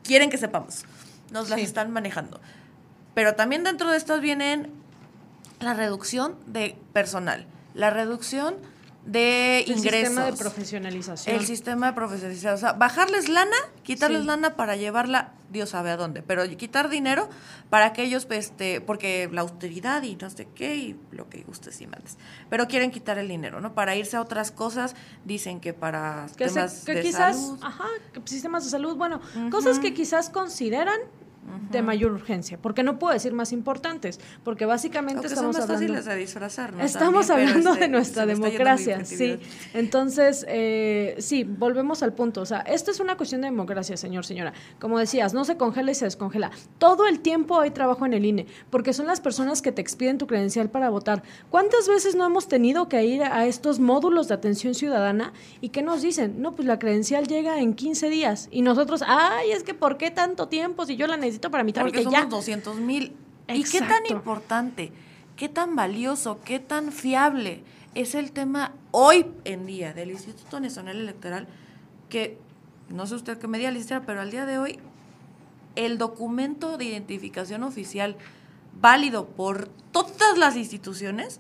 quieren 0.03 0.29
que 0.29 0.39
sepamos, 0.39 0.87
nos 1.31 1.51
las 1.51 1.61
Sí. 1.61 1.67
están 1.67 1.93
manejando. 1.93 2.41
Pero 3.15 3.35
también 3.37 3.63
dentro 3.63 3.91
de 3.93 3.97
estas 3.97 4.21
vienen 4.21 4.73
la 5.65 5.75
reducción 5.75 6.37
de 6.47 6.77
personal, 6.93 7.47
la 7.75 7.91
reducción 7.91 8.55
de 9.07 9.61
El 9.67 9.73
ingresos. 9.77 10.09
sistema 10.09 10.25
de 10.25 10.33
profesionalización. 10.33 11.37
El 11.37 11.45
sistema 11.45 11.87
de 11.89 11.93
profesionalización. 11.93 12.55
O 12.55 12.57
sea, 12.57 12.73
bajarles 12.73 13.29
lana, 13.29 13.57
quitarles 13.83 14.23
Sí. 14.23 14.27
lana 14.27 14.57
para 14.57 14.77
llevarla, 14.77 15.33
Dios 15.51 15.69
sabe 15.71 15.91
a 15.91 15.99
dónde, 15.99 16.23
pero 16.23 16.43
quitar 16.57 16.89
dinero 16.89 17.29
para 17.69 17.93
que 17.93 18.03
ellos, 18.03 18.25
pues, 18.25 18.47
este, 18.47 18.81
porque 18.81 19.29
la 19.31 19.43
austeridad 19.43 20.03
y 20.05 20.17
no 20.17 20.31
sé 20.31 20.49
qué, 20.55 20.77
y 20.77 20.97
lo 21.11 21.29
que 21.29 21.43
gustes 21.43 21.83
y 21.83 21.87
mandes. 21.87 22.17
Pero 22.49 22.67
quieren 22.67 22.91
quitar 22.91 23.19
el 23.19 23.29
dinero, 23.29 23.61
¿no? 23.61 23.75
Para 23.75 23.95
irse 23.95 24.17
a 24.17 24.23
otras 24.23 24.51
cosas, 24.51 24.97
dicen 25.27 25.61
que 25.61 25.75
para 25.75 26.27
que, 26.39 26.49
se- 26.49 26.55
temas 26.55 26.85
que 26.87 26.95
de 26.95 27.03
quizás, 27.03 27.37
salud. 27.37 27.59
ajá, 27.63 27.85
que 28.15 28.23
sistemas 28.25 28.65
de 28.65 28.71
salud, 28.71 28.97
bueno, 28.97 29.21
cosas 29.51 29.79
que 29.81 29.93
quizás 29.93 30.31
consideran 30.31 30.99
de 31.71 31.83
mayor 31.83 32.13
urgencia, 32.13 32.59
porque 32.61 32.83
no 32.83 32.99
puedo 32.99 33.13
decir 33.13 33.33
más 33.33 33.53
importantes, 33.53 34.21
porque 34.43 34.67
básicamente 34.67 35.19
Aunque 35.19 35.29
son 35.29 35.37
estamos 35.37 35.57
más 35.57 35.63
hablando 35.65 35.95
fáciles 35.95 36.05
de 36.05 36.17
disfrazar, 36.17 36.73
¿no? 36.73 36.83
Estamos 36.83 37.27
También, 37.27 37.49
hablando 37.49 37.71
este, 37.73 37.81
de 37.81 37.89
nuestra 37.89 38.27
democracia, 38.27 39.05
sí. 39.05 39.39
Entonces, 39.73 40.45
eh, 40.49 41.17
sí, 41.19 41.45
volvemos 41.45 42.03
al 42.03 42.13
punto. 42.13 42.41
O 42.41 42.47
sea, 42.47 42.61
esto 42.61 42.91
es 42.91 43.01
una 43.01 43.17
cuestión 43.17 43.41
de 43.43 43.49
democracia, 43.49 43.97
señor, 43.97 44.25
señora. 44.25 44.53
Como 44.79 44.99
decías, 44.99 45.35
no 45.35 45.45
se 45.45 45.57
congela 45.57 45.91
y 45.91 45.95
se 45.95 46.05
descongela. 46.05 46.51
Todo 46.79 47.07
el 47.07 47.21
tiempo 47.21 47.61
hay 47.61 47.71
trabajo 47.71 48.07
en 48.07 48.15
el 48.15 48.25
INE, 48.25 48.47
porque 48.71 48.93
son 48.93 49.07
las 49.07 49.21
personas 49.21 49.63
que 49.63 49.73
te 49.73 49.81
expiden 49.81 50.19
tu 50.19 50.27
credencial 50.27 50.71
para 50.71 50.91
votar. 50.91 51.23
¿Cuántas 51.51 51.89
veces 51.89 52.15
no 52.15 52.27
hemos 52.27 52.49
tenido 52.49 52.89
que 52.89 53.05
ir 53.05 53.23
a 53.23 53.47
estos 53.47 53.81
módulos 53.81 54.29
de 54.29 54.35
atención 54.35 54.75
ciudadana 54.75 55.33
y 55.61 55.71
qué 55.71 55.83
nos 55.83 56.03
dicen? 56.03 56.41
No, 56.41 56.55
pues 56.55 56.67
la 56.67 56.79
credencial 56.79 57.27
llega 57.27 57.61
en 57.61 57.75
15 57.75 58.09
días. 58.11 58.49
Y 58.51 58.63
nosotros, 58.63 59.03
ay, 59.07 59.53
es 59.53 59.63
que 59.63 59.75
¿por 59.75 59.97
qué 59.97 60.11
tanto 60.11 60.49
tiempo 60.49 60.87
si 60.87 60.97
yo 60.97 61.07
la 61.07 61.17
necesito 61.17 61.51
para 61.55 61.63
mi 61.63 61.73
trámite 61.73 62.03
Porque 62.03 62.11
ya? 62.11 62.23
somos 62.23 62.35
200 62.35 62.81
mil. 62.81 63.13
¿Y 63.47 63.63
qué 63.63 63.79
tan 63.79 64.05
importante, 64.11 64.91
qué 65.37 65.49
tan 65.49 65.77
valioso, 65.77 66.41
qué 66.45 66.59
tan 66.59 66.91
fiable 66.91 67.63
es 67.95 68.17
el 68.17 68.33
tema 68.33 68.73
hoy 68.91 69.27
en 69.45 69.65
día 69.65 69.93
del 69.93 70.11
Instituto 70.11 70.59
Nacional 70.59 70.97
Electoral? 70.97 71.47
Que 72.09 72.39
no 72.89 73.07
sé 73.07 73.15
usted 73.15 73.39
qué 73.39 73.47
me 73.47 73.59
diga, 73.59 73.71
licenciada, 73.71 74.05
pero 74.05 74.21
al 74.21 74.33
día 74.33 74.47
de 74.47 74.59
hoy, 74.59 74.81
el 75.77 75.97
documento 75.97 76.77
de 76.77 76.87
identificación 76.87 77.63
oficial 77.63 78.17
válido 78.81 79.27
por 79.27 79.69
todas 79.93 80.37
las 80.37 80.57
instituciones 80.57 81.39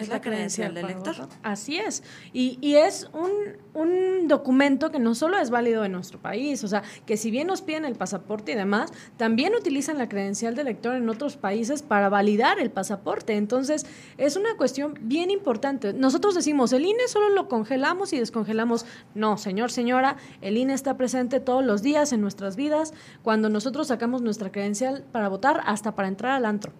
es 0.00 0.08
la 0.08 0.20
credencial 0.20 0.74
del 0.74 0.82
para 0.82 0.94
elector. 0.94 1.28
Así 1.42 1.78
es. 1.78 2.02
Y, 2.32 2.58
y 2.60 2.76
es 2.76 3.08
un, 3.12 3.30
un 3.74 4.28
documento 4.28 4.90
que 4.90 4.98
no 4.98 5.14
solo 5.14 5.38
es 5.38 5.50
válido 5.50 5.84
en 5.84 5.92
nuestro 5.92 6.18
país, 6.18 6.64
o 6.64 6.68
sea, 6.68 6.82
que 7.04 7.16
si 7.16 7.30
bien 7.30 7.46
nos 7.46 7.62
piden 7.62 7.84
el 7.84 7.94
pasaporte 7.94 8.52
y 8.52 8.54
demás, 8.54 8.92
también 9.16 9.54
utilizan 9.54 9.98
la 9.98 10.08
credencial 10.08 10.54
de 10.54 10.62
elector 10.62 10.96
en 10.96 11.08
otros 11.08 11.36
países 11.36 11.82
para 11.82 12.08
validar 12.08 12.58
el 12.58 12.70
pasaporte. 12.70 13.36
Entonces, 13.36 13.86
es 14.18 14.36
una 14.36 14.56
cuestión 14.56 14.98
bien 15.02 15.30
importante. 15.30 15.92
Nosotros 15.92 16.34
decimos, 16.34 16.72
el 16.72 16.84
INE 16.84 17.08
solo 17.08 17.30
lo 17.30 17.48
congelamos 17.48 18.12
y 18.12 18.18
descongelamos. 18.18 18.86
No, 19.14 19.38
señor, 19.38 19.70
señora, 19.70 20.16
el 20.40 20.56
INE 20.56 20.74
está 20.74 20.96
presente 20.96 21.40
todos 21.40 21.64
los 21.64 21.82
días 21.82 22.12
en 22.12 22.20
nuestras 22.20 22.56
vidas, 22.56 22.94
cuando 23.22 23.48
nosotros 23.48 23.88
sacamos 23.88 24.22
nuestra 24.22 24.52
credencial 24.52 25.04
para 25.12 25.28
votar, 25.28 25.62
hasta 25.66 25.94
para 25.94 26.08
entrar 26.08 26.32
al 26.32 26.44
antro. 26.44 26.72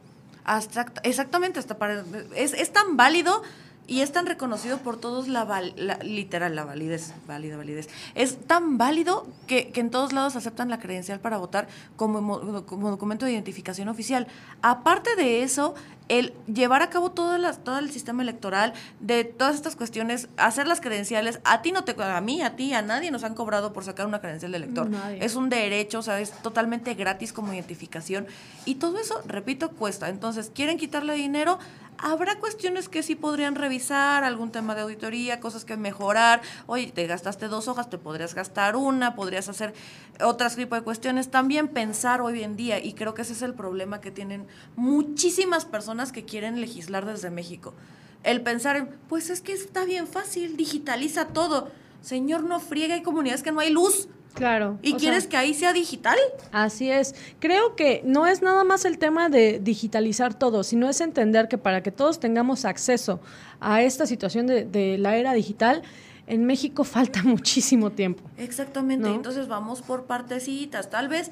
Exactamente, 1.03 1.59
hasta 1.59 1.78
para, 1.78 2.05
es, 2.34 2.53
es 2.53 2.72
tan 2.72 2.97
válido 2.97 3.42
y 3.88 4.01
es 4.01 4.11
tan 4.11 4.26
reconocido 4.26 4.78
por 4.78 4.97
todos 4.99 5.28
la, 5.28 5.44
val- 5.44 5.72
la- 5.76 5.99
literal, 5.99 6.57
la 6.57 6.64
validez, 6.64 7.14
válida 7.28 7.57
validez. 7.57 7.88
Es 8.16 8.36
tan 8.47 8.78
válido 8.78 9.26
que, 9.47 9.70
que 9.70 9.80
en 9.80 9.90
todos 9.90 10.12
lados 10.12 10.34
aceptan 10.34 10.68
la 10.70 10.80
credencial 10.80 11.20
para 11.20 11.36
votar 11.38 11.68
como, 11.94 12.20
mo- 12.20 12.66
como 12.66 12.90
documento 12.90 13.26
de 13.26 13.32
identificación 13.32 13.88
oficial. 13.88 14.26
Aparte 14.61 15.14
de 15.14 15.42
eso, 15.44 15.74
el 16.09 16.34
llevar 16.46 16.82
a 16.82 16.90
cabo 16.90 17.11
todo, 17.11 17.36
las, 17.38 17.64
todo 17.64 17.78
el 17.78 17.90
sistema 17.90 18.22
electoral, 18.22 18.72
de 19.00 19.24
todas 19.24 19.57
estas 19.57 19.76
cuestiones, 19.76 20.28
hacer 20.36 20.66
las 20.66 20.80
credenciales, 20.80 21.40
a 21.44 21.62
ti 21.62 21.72
no 21.72 21.84
te, 21.84 22.00
a 22.00 22.20
mí, 22.20 22.42
a 22.42 22.57
ti, 22.57 22.72
a 22.74 22.82
nadie 22.82 23.11
nos 23.11 23.24
han 23.24 23.34
cobrado 23.34 23.72
por 23.72 23.84
sacar 23.84 24.07
una 24.07 24.20
credencial 24.20 24.52
de 24.52 24.59
elector. 24.59 24.88
Nadie. 24.88 25.24
Es 25.24 25.34
un 25.34 25.48
derecho, 25.48 25.98
o 25.98 26.02
sea, 26.02 26.20
es 26.20 26.30
totalmente 26.42 26.94
gratis 26.94 27.32
como 27.32 27.52
identificación. 27.52 28.26
Y 28.64 28.76
todo 28.76 28.98
eso, 28.98 29.20
repito, 29.26 29.70
cuesta. 29.70 30.09
Entonces, 30.09 30.50
¿quieren 30.54 30.78
quitarle 30.78 31.14
dinero? 31.14 31.59
Habrá 31.98 32.38
cuestiones 32.38 32.90
que 32.90 33.02
sí 33.02 33.14
podrían 33.14 33.54
revisar, 33.54 34.22
algún 34.22 34.52
tema 34.52 34.74
de 34.74 34.82
auditoría, 34.82 35.40
cosas 35.40 35.64
que 35.64 35.78
mejorar. 35.78 36.42
Oye, 36.66 36.92
te 36.92 37.07
gastaste 37.07 37.48
dos 37.48 37.68
hojas, 37.68 37.88
te 37.88 37.96
podrías 37.96 38.34
gastar 38.34 38.76
una, 38.76 39.14
podrías 39.14 39.48
hacer 39.48 39.72
otras 40.20 40.57
tipo 40.57 40.74
de 40.74 40.82
cuestiones. 40.82 41.30
También 41.30 41.68
pensar 41.68 42.20
hoy 42.20 42.42
en 42.42 42.54
día, 42.54 42.84
y 42.84 42.92
creo 42.92 43.14
que 43.14 43.22
ese 43.22 43.32
es 43.32 43.40
el 43.40 43.54
problema 43.54 44.02
que 44.02 44.11
tienen 44.11 44.46
muchísimas 44.76 45.64
personas 45.64 45.95
que 46.12 46.24
quieren 46.24 46.61
legislar 46.61 47.07
desde 47.07 47.30
México. 47.30 47.74
El 48.22 48.42
pensar 48.42 48.76
en, 48.76 48.88
pues 49.09 49.30
es 49.30 49.40
que 49.40 49.53
está 49.53 49.84
bien 49.84 50.07
fácil, 50.07 50.57
digitaliza 50.57 51.28
todo. 51.28 51.70
Señor, 52.03 52.44
no 52.44 52.61
friega, 52.61 52.94
hay 52.94 53.03
comunidades 53.03 53.42
que 53.42 53.53
no 53.53 53.61
hay 53.61 53.70
luz. 53.70 54.09
Claro. 54.34 54.78
¿Y 54.82 54.94
quieres 54.94 55.22
sea, 55.22 55.30
que 55.30 55.36
ahí 55.38 55.55
sea 55.55 55.72
digital? 55.72 56.18
Así 56.53 56.90
es. 56.90 57.14
Creo 57.40 57.74
que 57.74 58.03
no 58.05 58.26
es 58.26 58.42
nada 58.42 58.64
más 58.64 58.84
el 58.84 58.99
tema 58.99 59.28
de 59.28 59.61
digitalizar 59.61 60.34
todo, 60.34 60.62
sino 60.62 60.88
es 60.88 61.01
entender 61.01 61.49
que 61.49 61.57
para 61.57 61.82
que 61.82 61.90
todos 61.90 62.20
tengamos 62.20 62.64
acceso 62.64 63.20
a 63.61 63.82
esta 63.82 64.07
situación 64.07 64.47
de, 64.47 64.64
de 64.64 64.99
la 64.99 65.16
era 65.16 65.32
digital, 65.32 65.82
en 66.26 66.44
México 66.44 66.84
falta 66.84 67.22
muchísimo 67.22 67.90
tiempo. 67.90 68.24
Exactamente. 68.36 69.09
¿No? 69.09 69.14
Entonces 69.14 69.49
vamos 69.49 69.82
por 69.82 70.05
partecitas. 70.05 70.90
Tal 70.90 71.09
vez 71.09 71.30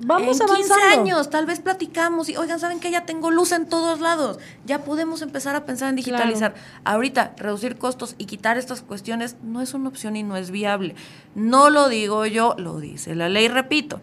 Vamos 0.00 0.40
en 0.40 0.46
15 0.46 0.72
avanzando. 0.72 1.00
años, 1.02 1.30
tal 1.30 1.46
vez 1.46 1.60
platicamos 1.60 2.28
y, 2.28 2.36
oigan, 2.36 2.58
¿saben 2.58 2.80
que 2.80 2.90
Ya 2.90 3.06
tengo 3.06 3.30
luz 3.30 3.52
en 3.52 3.68
todos 3.68 4.00
lados. 4.00 4.38
Ya 4.66 4.84
podemos 4.84 5.22
empezar 5.22 5.54
a 5.54 5.64
pensar 5.64 5.88
en 5.88 5.96
digitalizar. 5.96 6.54
Ahorita, 6.84 7.34
reducir 7.36 7.76
costos 7.76 8.14
y 8.18 8.26
quitar 8.26 8.58
estas 8.58 8.82
cuestiones 8.82 9.36
no 9.42 9.60
es 9.60 9.74
una 9.74 9.88
opción 9.88 10.16
y 10.16 10.22
no 10.22 10.36
es 10.36 10.50
viable. 10.50 10.96
No 11.34 11.70
lo 11.70 11.88
digo 11.88 12.26
yo, 12.26 12.54
lo 12.58 12.80
dice 12.80 13.14
la 13.14 13.28
ley, 13.28 13.48
repito. 13.48 14.00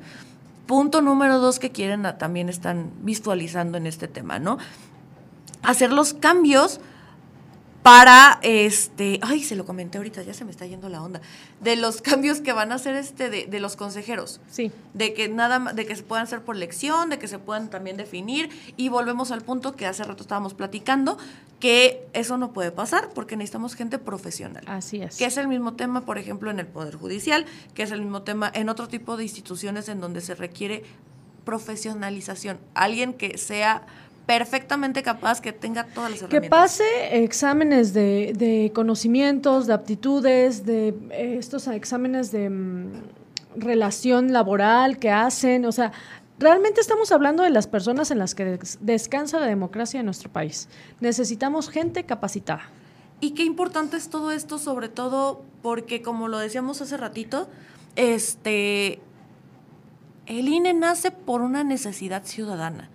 Punto 0.66 1.02
número 1.02 1.40
dos 1.40 1.60
que 1.60 1.72
quieren, 1.72 2.06
ah, 2.06 2.18
también 2.18 2.48
están 2.48 2.92
visualizando 3.02 3.78
en 3.78 3.88
este 3.88 4.08
tema, 4.08 4.40
¿no? 4.40 4.58
Hacer 5.64 5.92
los 5.92 6.14
cambios 6.14 6.80
para 7.84 8.40
este, 8.44 9.20
ay, 9.24 9.44
se 9.44 9.56
lo 9.56 9.66
comenté 9.66 9.98
ahorita, 9.98 10.22
ya 10.22 10.34
se 10.34 10.46
me 10.46 10.52
está 10.52 10.66
yendo 10.66 10.88
la 10.90 11.02
onda, 11.02 11.22
de 11.60 11.76
los 11.76 12.02
cambios 12.02 12.42
que 12.42 12.54
van 12.54 12.72
a 12.72 12.76
hacer 12.76 12.96
este 12.96 13.30
de, 13.30 13.48
de 13.48 13.60
los 13.60 13.76
consejeros. 13.76 14.40
Sí. 14.50 14.72
De 14.94 15.14
que 15.14 15.30
nada 15.30 15.74
de 15.74 15.86
que 15.86 15.96
se 15.96 16.04
puedan 16.04 16.24
hacer 16.24 16.42
por 16.42 16.56
elección, 16.56 17.10
de 17.10 17.18
que 17.18 17.28
se 17.28 17.40
puedan 17.40 17.70
también 17.70 17.98
definir 17.98 18.50
y 18.78 18.90
volvemos 18.90 19.32
al 19.32 19.42
punto 19.42 19.76
que 19.76 19.86
hace 19.88 20.04
rato 20.04 20.22
estábamos 20.22 20.54
platicando 20.54 21.18
que 21.60 22.08
eso 22.14 22.38
no 22.38 22.54
puede 22.54 22.72
pasar 22.72 23.10
porque 23.14 23.36
necesitamos 23.38 23.76
gente 23.76 24.00
profesional. 24.00 24.64
Así 24.68 25.02
es. 25.02 25.18
Que 25.18 25.26
es 25.26 25.38
el 25.38 25.48
mismo 25.48 25.74
tema, 25.74 26.02
por 26.02 26.18
ejemplo, 26.18 26.52
en 26.52 26.60
el 26.60 26.68
Poder 26.68 26.96
Judicial, 26.96 27.46
que 27.74 27.84
es 27.84 27.92
el 27.92 28.02
mismo 28.02 28.24
tema 28.24 28.52
en 28.54 28.70
otro 28.70 28.88
tipo 28.88 29.16
de 29.16 29.24
instituciones 29.24 29.88
en 29.88 30.02
donde 30.02 30.22
se 30.22 30.36
requiere 30.36 30.84
profesionalización. 31.46 32.60
Alguien 32.74 33.14
que 33.14 33.38
sea 33.38 33.86
perfectamente 34.38 35.04
capaz, 35.04 35.42
que 35.42 35.52
tenga 35.52 35.84
todas 35.86 36.12
las 36.12 36.20
Que 36.22 36.38
herramientas. 36.38 36.50
pase 36.50 37.24
exámenes 37.24 37.94
de, 37.94 38.34
de 38.34 38.72
conocimientos, 38.74 39.68
de 39.68 39.74
aptitudes, 39.74 40.66
de 40.66 40.96
eh, 41.10 41.36
estos 41.38 41.68
exámenes 41.68 42.32
de 42.32 42.50
mm, 42.50 42.92
relación 43.58 44.32
laboral 44.32 44.98
que 45.00 45.12
hacen, 45.12 45.66
o 45.66 45.72
sea, 45.72 45.92
Realmente 46.40 46.82
estamos 46.82 47.12
hablando 47.12 47.44
de 47.44 47.52
las 47.52 47.68
personas 47.68 48.10
en 48.10 48.18
las 48.18 48.34
que 48.34 48.58
descansa 48.80 49.40
la 49.40 49.46
democracia 49.46 50.00
en 50.00 50.08
nuestro 50.08 50.32
país. 50.32 50.70
Necesitamos 51.00 51.70
gente 51.70 52.04
capacitada. 52.08 52.64
Y 53.20 53.36
qué 53.36 53.44
importante 53.44 53.96
es 53.96 54.10
todo 54.10 54.32
esto, 54.32 54.58
sobre 54.58 54.90
todo 54.90 55.44
porque, 55.62 56.02
como 56.02 56.30
lo 56.30 56.40
decíamos 56.40 56.82
hace 56.82 56.98
ratito, 56.98 57.48
este, 57.96 59.02
el 60.26 60.48
INE 60.48 60.74
nace 60.74 61.12
por 61.12 61.42
una 61.42 61.64
necesidad 61.64 62.24
ciudadana. 62.26 62.90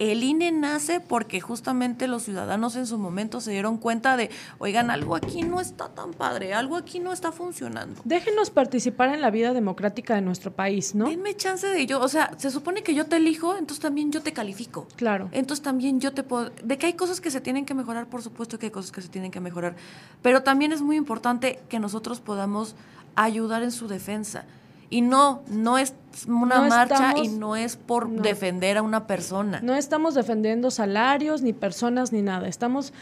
El 0.00 0.24
INE 0.24 0.50
nace 0.50 0.98
porque 0.98 1.42
justamente 1.42 2.08
los 2.08 2.22
ciudadanos 2.22 2.74
en 2.74 2.86
su 2.86 2.96
momento 2.96 3.42
se 3.42 3.50
dieron 3.50 3.76
cuenta 3.76 4.16
de, 4.16 4.30
oigan, 4.58 4.90
algo 4.90 5.14
aquí 5.14 5.42
no 5.42 5.60
está 5.60 5.90
tan 5.90 6.14
padre, 6.14 6.54
algo 6.54 6.76
aquí 6.76 7.00
no 7.00 7.12
está 7.12 7.32
funcionando. 7.32 8.00
Déjenos 8.04 8.48
participar 8.48 9.10
en 9.10 9.20
la 9.20 9.30
vida 9.30 9.52
democrática 9.52 10.14
de 10.14 10.22
nuestro 10.22 10.52
país, 10.52 10.94
¿no? 10.94 11.10
Denme 11.10 11.36
chance 11.36 11.66
de 11.66 11.78
ello. 11.78 12.00
O 12.00 12.08
sea, 12.08 12.32
se 12.38 12.50
supone 12.50 12.82
que 12.82 12.94
yo 12.94 13.04
te 13.04 13.16
elijo, 13.16 13.58
entonces 13.58 13.80
también 13.80 14.10
yo 14.10 14.22
te 14.22 14.32
califico. 14.32 14.88
Claro. 14.96 15.28
Entonces 15.32 15.62
también 15.62 16.00
yo 16.00 16.14
te 16.14 16.22
puedo... 16.22 16.48
De 16.64 16.78
que 16.78 16.86
hay 16.86 16.94
cosas 16.94 17.20
que 17.20 17.30
se 17.30 17.42
tienen 17.42 17.66
que 17.66 17.74
mejorar, 17.74 18.06
por 18.06 18.22
supuesto 18.22 18.58
que 18.58 18.66
hay 18.66 18.72
cosas 18.72 18.92
que 18.92 19.02
se 19.02 19.08
tienen 19.08 19.30
que 19.30 19.40
mejorar. 19.40 19.76
Pero 20.22 20.42
también 20.42 20.72
es 20.72 20.80
muy 20.80 20.96
importante 20.96 21.60
que 21.68 21.78
nosotros 21.78 22.20
podamos 22.20 22.74
ayudar 23.16 23.62
en 23.62 23.70
su 23.70 23.86
defensa. 23.86 24.46
Y 24.90 25.02
no, 25.02 25.42
no 25.48 25.78
es 25.78 25.94
una 26.26 26.62
marcha 26.62 27.14
y 27.16 27.28
no 27.28 27.54
es 27.56 27.76
por 27.76 28.10
defender 28.10 28.76
a 28.76 28.82
una 28.82 29.06
persona. 29.06 29.60
No 29.62 29.74
estamos 29.74 30.14
defendiendo 30.14 30.70
salarios, 30.70 31.42
ni 31.42 31.52
personas, 31.52 32.12
ni 32.12 32.22
nada. 32.22 32.48
Estamos 32.48 32.92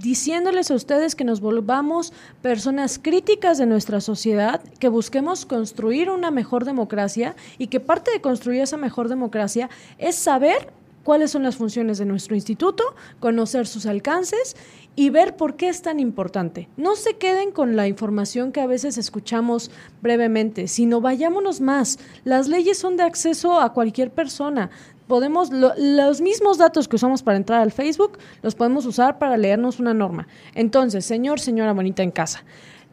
diciéndoles 0.00 0.70
a 0.70 0.74
ustedes 0.74 1.14
que 1.14 1.24
nos 1.24 1.40
volvamos 1.40 2.12
personas 2.40 3.00
críticas 3.02 3.58
de 3.58 3.66
nuestra 3.66 4.00
sociedad, 4.00 4.62
que 4.78 4.88
busquemos 4.88 5.44
construir 5.44 6.10
una 6.10 6.30
mejor 6.30 6.64
democracia 6.64 7.34
y 7.58 7.66
que 7.66 7.80
parte 7.80 8.12
de 8.12 8.20
construir 8.20 8.62
esa 8.62 8.76
mejor 8.76 9.08
democracia 9.08 9.68
es 9.98 10.14
saber 10.14 10.72
cuáles 11.04 11.30
son 11.30 11.44
las 11.44 11.56
funciones 11.56 11.98
de 11.98 12.06
nuestro 12.06 12.34
instituto, 12.34 12.82
conocer 13.20 13.68
sus 13.68 13.86
alcances 13.86 14.56
y 14.96 15.10
ver 15.10 15.36
por 15.36 15.54
qué 15.54 15.68
es 15.68 15.82
tan 15.82 16.00
importante. 16.00 16.68
No 16.76 16.96
se 16.96 17.14
queden 17.14 17.52
con 17.52 17.76
la 17.76 17.86
información 17.86 18.50
que 18.50 18.60
a 18.60 18.66
veces 18.66 18.98
escuchamos 18.98 19.70
brevemente, 20.02 20.66
sino 20.66 21.00
vayámonos 21.00 21.60
más. 21.60 21.98
Las 22.24 22.48
leyes 22.48 22.78
son 22.78 22.96
de 22.96 23.02
acceso 23.04 23.60
a 23.60 23.72
cualquier 23.72 24.10
persona. 24.10 24.70
Podemos, 25.06 25.50
los 25.52 26.20
mismos 26.22 26.56
datos 26.56 26.88
que 26.88 26.96
usamos 26.96 27.22
para 27.22 27.36
entrar 27.36 27.60
al 27.60 27.72
Facebook, 27.72 28.18
los 28.42 28.54
podemos 28.54 28.86
usar 28.86 29.18
para 29.18 29.36
leernos 29.36 29.78
una 29.78 29.92
norma. 29.92 30.26
Entonces, 30.54 31.04
señor, 31.04 31.40
señora 31.40 31.74
bonita 31.74 32.02
en 32.02 32.10
casa, 32.10 32.42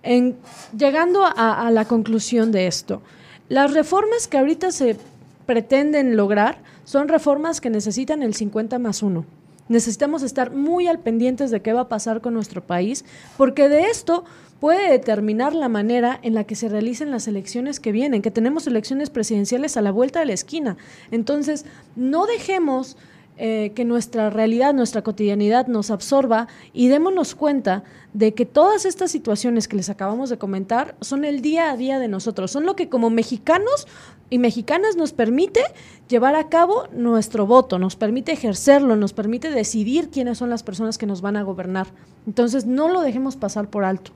en, 0.03 0.37
llegando 0.77 1.23
a, 1.23 1.65
a 1.65 1.71
la 1.71 1.85
conclusión 1.85 2.51
de 2.51 2.67
esto, 2.67 3.01
las 3.47 3.73
reformas 3.73 4.27
que 4.27 4.37
ahorita 4.37 4.71
se 4.71 4.97
pretenden 5.45 6.17
lograr 6.17 6.57
son 6.83 7.07
reformas 7.07 7.61
que 7.61 7.69
necesitan 7.69 8.23
el 8.23 8.33
50 8.33 8.79
más 8.79 9.03
1. 9.03 9.25
Necesitamos 9.69 10.23
estar 10.23 10.51
muy 10.51 10.87
al 10.87 10.99
pendientes 10.99 11.49
de 11.51 11.61
qué 11.61 11.71
va 11.71 11.81
a 11.81 11.89
pasar 11.89 12.21
con 12.21 12.33
nuestro 12.33 12.61
país, 12.61 13.05
porque 13.37 13.69
de 13.69 13.83
esto 13.83 14.25
puede 14.59 14.91
determinar 14.91 15.55
la 15.55 15.69
manera 15.69 16.19
en 16.21 16.35
la 16.35 16.43
que 16.43 16.55
se 16.55 16.69
realicen 16.69 17.09
las 17.09 17.27
elecciones 17.27 17.79
que 17.79 17.91
vienen, 17.91 18.21
que 18.21 18.31
tenemos 18.31 18.67
elecciones 18.67 19.09
presidenciales 19.09 19.77
a 19.77 19.81
la 19.81 19.91
vuelta 19.91 20.19
de 20.19 20.27
la 20.27 20.33
esquina. 20.33 20.77
Entonces, 21.09 21.65
no 21.95 22.27
dejemos 22.27 22.97
eh, 23.43 23.71
que 23.73 23.85
nuestra 23.85 24.29
realidad, 24.29 24.71
nuestra 24.71 25.01
cotidianidad 25.01 25.65
nos 25.65 25.89
absorba 25.89 26.47
y 26.73 26.89
démonos 26.89 27.33
cuenta 27.33 27.83
de 28.13 28.35
que 28.35 28.45
todas 28.45 28.85
estas 28.85 29.09
situaciones 29.09 29.67
que 29.67 29.75
les 29.75 29.89
acabamos 29.89 30.29
de 30.29 30.37
comentar 30.37 30.95
son 31.01 31.25
el 31.25 31.41
día 31.41 31.71
a 31.71 31.75
día 31.75 31.97
de 31.97 32.07
nosotros, 32.07 32.51
son 32.51 32.67
lo 32.67 32.75
que 32.75 32.87
como 32.87 33.09
mexicanos 33.09 33.87
y 34.29 34.37
mexicanas 34.37 34.95
nos 34.95 35.11
permite 35.11 35.63
llevar 36.07 36.35
a 36.35 36.49
cabo 36.49 36.87
nuestro 36.91 37.47
voto, 37.47 37.79
nos 37.79 37.95
permite 37.95 38.31
ejercerlo, 38.31 38.95
nos 38.95 39.13
permite 39.13 39.49
decidir 39.49 40.11
quiénes 40.11 40.37
son 40.37 40.51
las 40.51 40.61
personas 40.61 40.99
que 40.99 41.07
nos 41.07 41.21
van 41.21 41.35
a 41.35 41.41
gobernar. 41.41 41.87
Entonces 42.27 42.67
no 42.67 42.89
lo 42.89 43.01
dejemos 43.01 43.37
pasar 43.37 43.71
por 43.71 43.85
alto. 43.85 44.11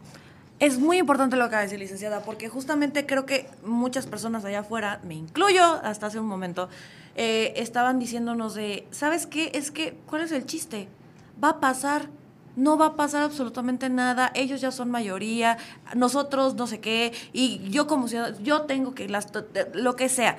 Es 0.60 0.78
muy 0.78 1.00
importante 1.00 1.36
lo 1.36 1.46
que 1.46 1.48
acaba 1.48 1.62
de 1.62 1.66
decir, 1.66 1.80
licenciada, 1.80 2.22
porque 2.22 2.48
justamente 2.48 3.08
creo 3.08 3.26
que 3.26 3.48
muchas 3.66 4.06
personas 4.06 4.46
allá 4.46 4.60
afuera, 4.60 5.02
me 5.04 5.16
incluyo 5.16 5.64
hasta 5.84 6.06
hace 6.06 6.20
un 6.20 6.28
momento, 6.28 6.70
eh, 7.16 7.54
estaban 7.56 8.00
diciéndonos 8.00 8.56
de, 8.56 8.88
¿sabes 8.92 9.26
qué? 9.26 9.52
Es 9.54 9.72
que, 9.72 9.98
¿cuál 10.06 10.22
es 10.22 10.32
el 10.32 10.46
chiste? 10.46 10.88
Va 11.42 11.50
a 11.50 11.60
pasar, 11.60 12.10
no 12.56 12.78
va 12.78 12.88
a 12.88 12.96
pasar 12.96 13.24
absolutamente 13.24 13.90
nada, 13.90 14.32
ellos 14.36 14.62
ya 14.62 14.72
son 14.72 14.92
mayoría, 14.92 15.58
nosotros 15.96 16.56
no 16.56 16.68
sé 16.68 16.80
qué, 16.80 17.14
y 17.34 17.70
yo 17.70 17.88
como 17.88 18.08
ciudadano, 18.08 18.38
yo 18.42 18.62
tengo 18.64 18.94
que, 18.94 19.08
las, 19.08 19.30
lo 19.74 19.96
que 19.96 20.10
sea. 20.10 20.38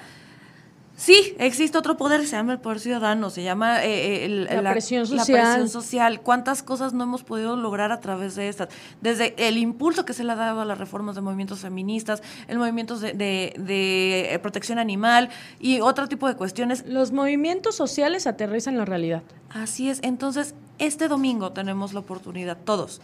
Sí, 0.97 1.35
existe 1.39 1.77
otro 1.77 1.99
poder, 1.99 2.27
se 2.27 2.37
llama 2.37 2.55
el 2.55 2.59
poder 2.59 2.81
ciudadano, 2.81 3.29
se 3.29 3.43
llama 3.43 3.85
eh, 3.85 4.25
eh, 4.25 4.29
la, 4.63 4.73
presión 4.73 5.07
social. 5.07 5.37
la, 5.37 5.43
presión 5.43 5.69
social. 5.69 6.21
¿Cuántas 6.23 6.63
cosas 6.63 6.95
no 6.95 7.05
hemos 7.05 7.23
podido 7.23 7.55
lograr 7.55 7.93
a 7.93 8.01
través 8.01 8.35
de 8.35 8.49
estas? 8.49 8.71
Desde 9.03 9.35
el 9.47 9.59
impulso 9.59 10.07
que 10.07 10.15
se 10.15 10.25
le 10.25 10.33
ha 10.33 10.37
dado 10.37 10.63
a 10.63 10.65
las 10.65 10.79
reformas 10.79 11.15
de 11.15 11.21
movimientos 11.21 11.61
feministas, 11.61 12.23
el 12.49 12.57
movimiento 12.59 12.99
de, 12.99 13.13
de, 13.13 14.35
eh, 14.35 14.39
protección 14.39 14.79
animal 14.79 15.29
y 15.61 15.83
otro 15.83 16.09
tipo 16.09 16.29
de 16.29 16.35
cuestiones. 16.35 16.87
Los 16.87 17.13
movimientos 17.13 17.75
sociales 17.75 18.27
aterrizan 18.27 18.79
la 18.79 18.87
realidad. 18.87 19.23
Así 19.51 19.91
es, 19.91 20.01
entonces 20.03 20.55
este 20.79 21.09
domingo 21.09 21.53
tenemos 21.53 21.93
la 21.93 22.01
oportunidad, 22.01 22.57
todos, 22.65 23.03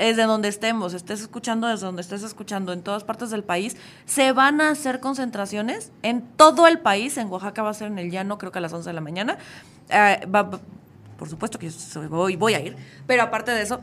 desde 0.00 0.24
donde 0.24 0.48
estemos, 0.48 0.94
estés 0.94 1.20
escuchando 1.20 1.66
desde 1.66 1.86
donde 1.86 2.02
estés 2.02 2.22
escuchando, 2.22 2.72
en 2.72 2.82
todas 2.82 3.04
partes 3.04 3.30
del 3.30 3.44
país, 3.44 3.76
se 4.06 4.32
van 4.32 4.60
a 4.60 4.70
hacer 4.70 5.00
concentraciones 5.00 5.92
en 6.02 6.22
todo 6.22 6.66
el 6.66 6.78
país. 6.78 7.16
En 7.18 7.28
Oaxaca 7.28 7.62
va 7.62 7.70
a 7.70 7.74
ser 7.74 7.88
en 7.88 7.98
el 7.98 8.10
llano, 8.10 8.38
creo 8.38 8.50
que 8.50 8.58
a 8.58 8.62
las 8.62 8.72
11 8.72 8.88
de 8.88 8.94
la 8.94 9.00
mañana. 9.00 9.38
Eh, 9.90 10.26
por 11.18 11.28
supuesto 11.28 11.58
que 11.58 11.68
yo 11.68 12.08
voy, 12.08 12.36
voy 12.36 12.54
a 12.54 12.60
ir, 12.60 12.76
pero 13.06 13.22
aparte 13.22 13.50
de 13.50 13.60
eso, 13.60 13.80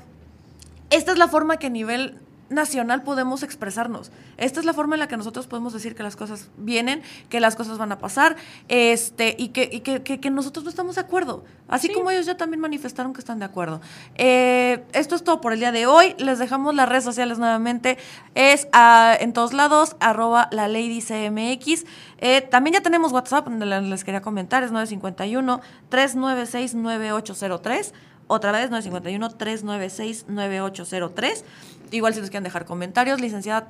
esta 0.90 1.12
es 1.12 1.18
la 1.20 1.28
forma 1.28 1.58
que 1.58 1.68
a 1.68 1.70
nivel 1.70 2.20
nacional 2.50 3.04
podemos 3.04 3.44
expresarnos. 3.44 4.12
Esta 4.38 4.60
es 4.60 4.66
la 4.66 4.74
forma 4.74 4.96
en 4.96 5.00
la 5.00 5.08
que 5.08 5.18
nosotros 5.18 5.48
podemos 5.48 5.74
decir 5.74 5.96
que 5.96 6.04
las 6.04 6.16
cosas 6.16 6.50
vienen, 6.58 7.02
que 7.30 7.40
las 7.40 7.56
cosas 7.56 7.78
van 7.78 7.92
a 7.92 8.00
pasar, 8.00 8.36
este, 8.68 9.36
y 9.38 9.50
que, 9.50 9.70
y 9.72 9.82
que, 9.82 10.02
que, 10.02 10.30
nosotros 10.30 10.64
no 10.64 10.70
estamos 10.70 10.96
de 10.96 11.02
acuerdo. 11.02 11.44
Así 11.68 11.92
como 11.92 12.12
ellos 12.12 12.26
ya 12.26 12.38
también 12.38 12.62
manifestaron 12.62 13.14
que 13.14 13.20
están 13.20 13.40
de 13.40 13.46
acuerdo. 13.46 13.82
Eh, 14.16 14.84
esto 14.94 15.16
es 15.16 15.24
todo 15.24 15.42
por 15.42 15.54
el 15.54 15.60
día 15.60 15.72
de 15.72 15.88
hoy. 15.88 16.16
Les 16.18 16.40
dejamos 16.40 16.76
las 16.76 16.88
redes 16.88 17.04
sociales 17.04 17.40
nuevamente. 17.40 17.98
Es 18.36 18.68
ah, 18.72 19.16
en 19.20 19.34
todos 19.34 19.54
lados, 19.54 19.96
arroba 20.00 20.48
la 20.52 20.68
lady 20.68 21.02
CMX. 21.02 21.86
Eh, 22.20 22.42
también 22.42 22.76
ya 22.76 22.82
tenemos 22.82 23.12
WhatsApp, 23.12 23.48
les 23.48 24.04
quería 24.04 24.22
comentar, 24.22 24.64
es 24.64 24.72
951 24.72 25.62
396 25.90 26.76
9803 26.76 27.94
otra 28.28 28.52
vez, 28.52 28.70
951-396-9803. 28.72 31.44
Igual 31.92 32.14
si 32.14 32.22
nos 32.22 32.30
quieren 32.30 32.44
dejar 32.44 32.66
comentarios, 32.66 33.22
licenciada. 33.22 33.68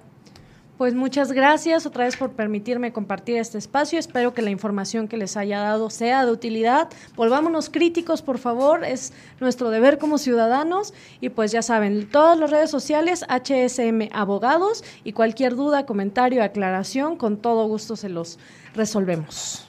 Pues 0.78 0.94
muchas 0.94 1.32
gracias 1.32 1.88
otra 1.88 2.04
vez 2.04 2.16
por 2.18 2.34
permitirme 2.34 2.94
compartir 2.94 3.38
este 3.38 3.58
espacio. 3.58 3.98
Espero 3.98 4.36
que 4.36 4.44
la 4.44 4.52
información 4.52 5.08
que 5.08 5.18
les 5.18 5.36
haya 5.36 5.60
dado 5.60 5.90
sea 5.90 6.24
de 6.24 6.32
utilidad. 6.32 6.90
Volvámonos 7.16 7.72
críticos, 7.72 8.22
por 8.22 8.38
favor. 8.38 8.84
Es 8.84 9.12
nuestro 9.40 9.72
deber 9.72 9.98
como 9.98 10.20
ciudadanos. 10.20 10.94
Y 11.20 11.30
pues 11.30 11.52
ya 11.52 11.64
saben, 11.64 12.08
todas 12.08 12.38
las 12.38 12.52
redes 12.52 12.70
sociales, 12.70 13.26
HSM 13.28 14.10
Abogados. 14.12 14.84
Y 15.04 15.14
cualquier 15.14 15.56
duda, 15.56 15.88
comentario, 15.88 16.44
aclaración, 16.44 17.18
con 17.18 17.38
todo 17.38 17.66
gusto 17.66 17.96
se 17.96 18.10
los 18.10 18.38
resolvemos. 18.76 19.66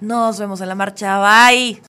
Nos 0.00 0.38
vemos 0.38 0.60
en 0.60 0.68
la 0.68 0.76
marcha. 0.76 1.18
Bye. 1.18 1.80